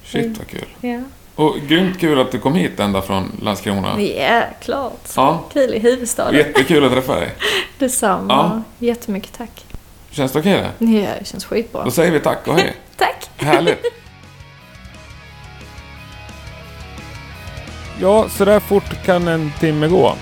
Shit 0.05 0.39
vad 0.39 0.47
kul. 0.47 0.65
Ja, 0.81 1.01
Och 1.35 1.57
grymt 1.69 1.99
kul 2.01 2.21
att 2.21 2.33
du 2.33 2.39
kom 2.39 2.55
hit 2.55 2.81
ända 2.81 3.03
från 3.03 3.33
Landskrona. 3.43 4.01
ja 4.01 4.43
klart. 4.63 5.09
Ja, 5.17 5.45
Kul 5.53 5.75
i 5.75 5.79
huvudstaden. 5.79 6.35
jättekul 6.35 6.85
att 6.85 6.93
träffa 6.93 7.15
dig. 7.15 7.31
Detsamma. 7.79 8.63
Jättemycket 8.79 9.33
tack. 9.39 9.65
Känns 10.11 10.33
det 10.33 10.39
okej 10.39 10.53
det? 10.79 10.87
Ja, 10.87 11.09
det 11.19 11.27
känns 11.27 11.45
skitbra. 11.45 11.85
Då 11.85 11.91
säger 11.91 12.13
vi 12.13 12.21
tack 12.21 12.49
och 12.49 12.55
hej. 12.55 12.75
Tack! 12.97 13.31
Härligt. 13.37 13.83
Ja, 18.01 18.29
så 18.29 18.45
där 18.45 18.61
fort 18.61 19.03
kan 19.05 19.29
en 19.29 19.53
timme 19.61 19.89
gå. 19.89 20.15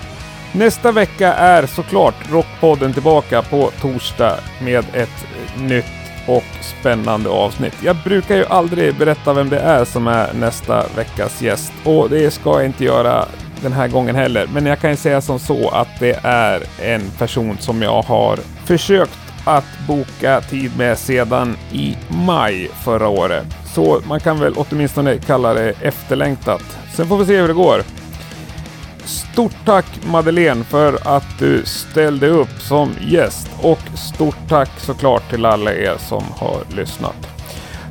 Nästa 0.58 0.92
vecka 0.92 1.34
är 1.34 1.66
såklart 1.66 2.14
Rockpodden 2.30 2.92
tillbaka 2.92 3.42
på 3.42 3.70
torsdag 3.80 4.38
med 4.62 4.84
ett 4.92 5.26
nytt 5.58 5.84
och 6.26 6.44
spännande 6.60 7.28
avsnitt. 7.28 7.74
Jag 7.82 7.96
brukar 8.04 8.36
ju 8.36 8.44
aldrig 8.46 8.94
berätta 8.94 9.32
vem 9.32 9.48
det 9.48 9.58
är 9.58 9.84
som 9.84 10.06
är 10.06 10.32
nästa 10.32 10.86
veckas 10.96 11.42
gäst 11.42 11.72
och 11.84 12.10
det 12.10 12.30
ska 12.30 12.50
jag 12.50 12.66
inte 12.66 12.84
göra 12.84 13.24
den 13.62 13.72
här 13.72 13.88
gången 13.88 14.14
heller. 14.14 14.46
Men 14.52 14.66
jag 14.66 14.78
kan 14.80 14.90
ju 14.90 14.96
säga 14.96 15.20
som 15.20 15.38
så 15.38 15.68
att 15.68 15.88
det 16.00 16.20
är 16.22 16.62
en 16.82 17.10
person 17.18 17.58
som 17.58 17.82
jag 17.82 18.02
har 18.02 18.38
försökt 18.64 19.18
att 19.44 19.64
boka 19.88 20.40
tid 20.40 20.78
med 20.78 20.98
sedan 20.98 21.56
i 21.72 21.96
maj 22.08 22.70
förra 22.84 23.08
året. 23.08 23.46
Så 23.74 24.00
man 24.08 24.20
kan 24.20 24.40
väl 24.40 24.54
åtminstone 24.56 25.18
kalla 25.18 25.54
det 25.54 25.72
efterlängtat. 25.80 26.78
Sen 26.94 27.06
får 27.06 27.18
vi 27.18 27.26
se 27.26 27.40
hur 27.40 27.48
det 27.48 27.54
går. 27.54 27.82
Stort 29.06 29.54
tack 29.64 29.86
Madeleine 30.04 30.64
för 30.64 31.16
att 31.16 31.38
du 31.38 31.62
ställde 31.64 32.28
upp 32.28 32.60
som 32.60 32.90
gäst 33.00 33.50
och 33.60 33.80
stort 33.94 34.48
tack 34.48 34.70
såklart 34.76 35.30
till 35.30 35.44
alla 35.44 35.74
er 35.74 35.94
som 35.98 36.24
har 36.36 36.58
lyssnat. 36.76 37.28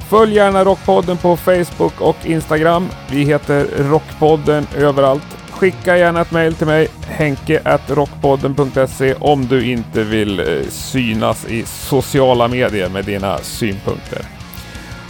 Följ 0.09 0.35
gärna 0.35 0.63
Rockpodden 0.63 1.17
på 1.17 1.37
Facebook 1.37 2.01
och 2.01 2.25
Instagram. 2.25 2.89
Vi 3.11 3.23
heter 3.23 3.67
Rockpodden 3.77 4.67
överallt. 4.75 5.37
Skicka 5.51 5.97
gärna 5.97 6.21
ett 6.21 6.31
mail 6.31 6.55
till 6.55 6.67
mig, 6.67 6.87
henke.rockpodden.se 7.07 9.15
om 9.19 9.47
du 9.47 9.71
inte 9.71 10.03
vill 10.03 10.39
eh, 10.39 10.45
synas 10.69 11.45
i 11.45 11.63
sociala 11.65 12.47
medier 12.47 12.89
med 12.89 13.05
dina 13.05 13.37
synpunkter. 13.37 14.21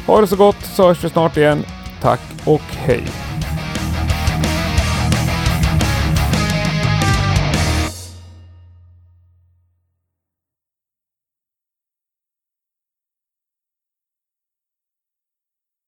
Ha 0.07 0.21
det 0.21 0.27
så 0.27 0.35
gott 0.35 0.65
så 0.75 0.87
hörs 0.87 1.03
vi 1.03 1.09
snart 1.09 1.37
igen. 1.37 1.65
Tack 2.01 2.21
och 2.45 2.61
hej! 2.71 3.03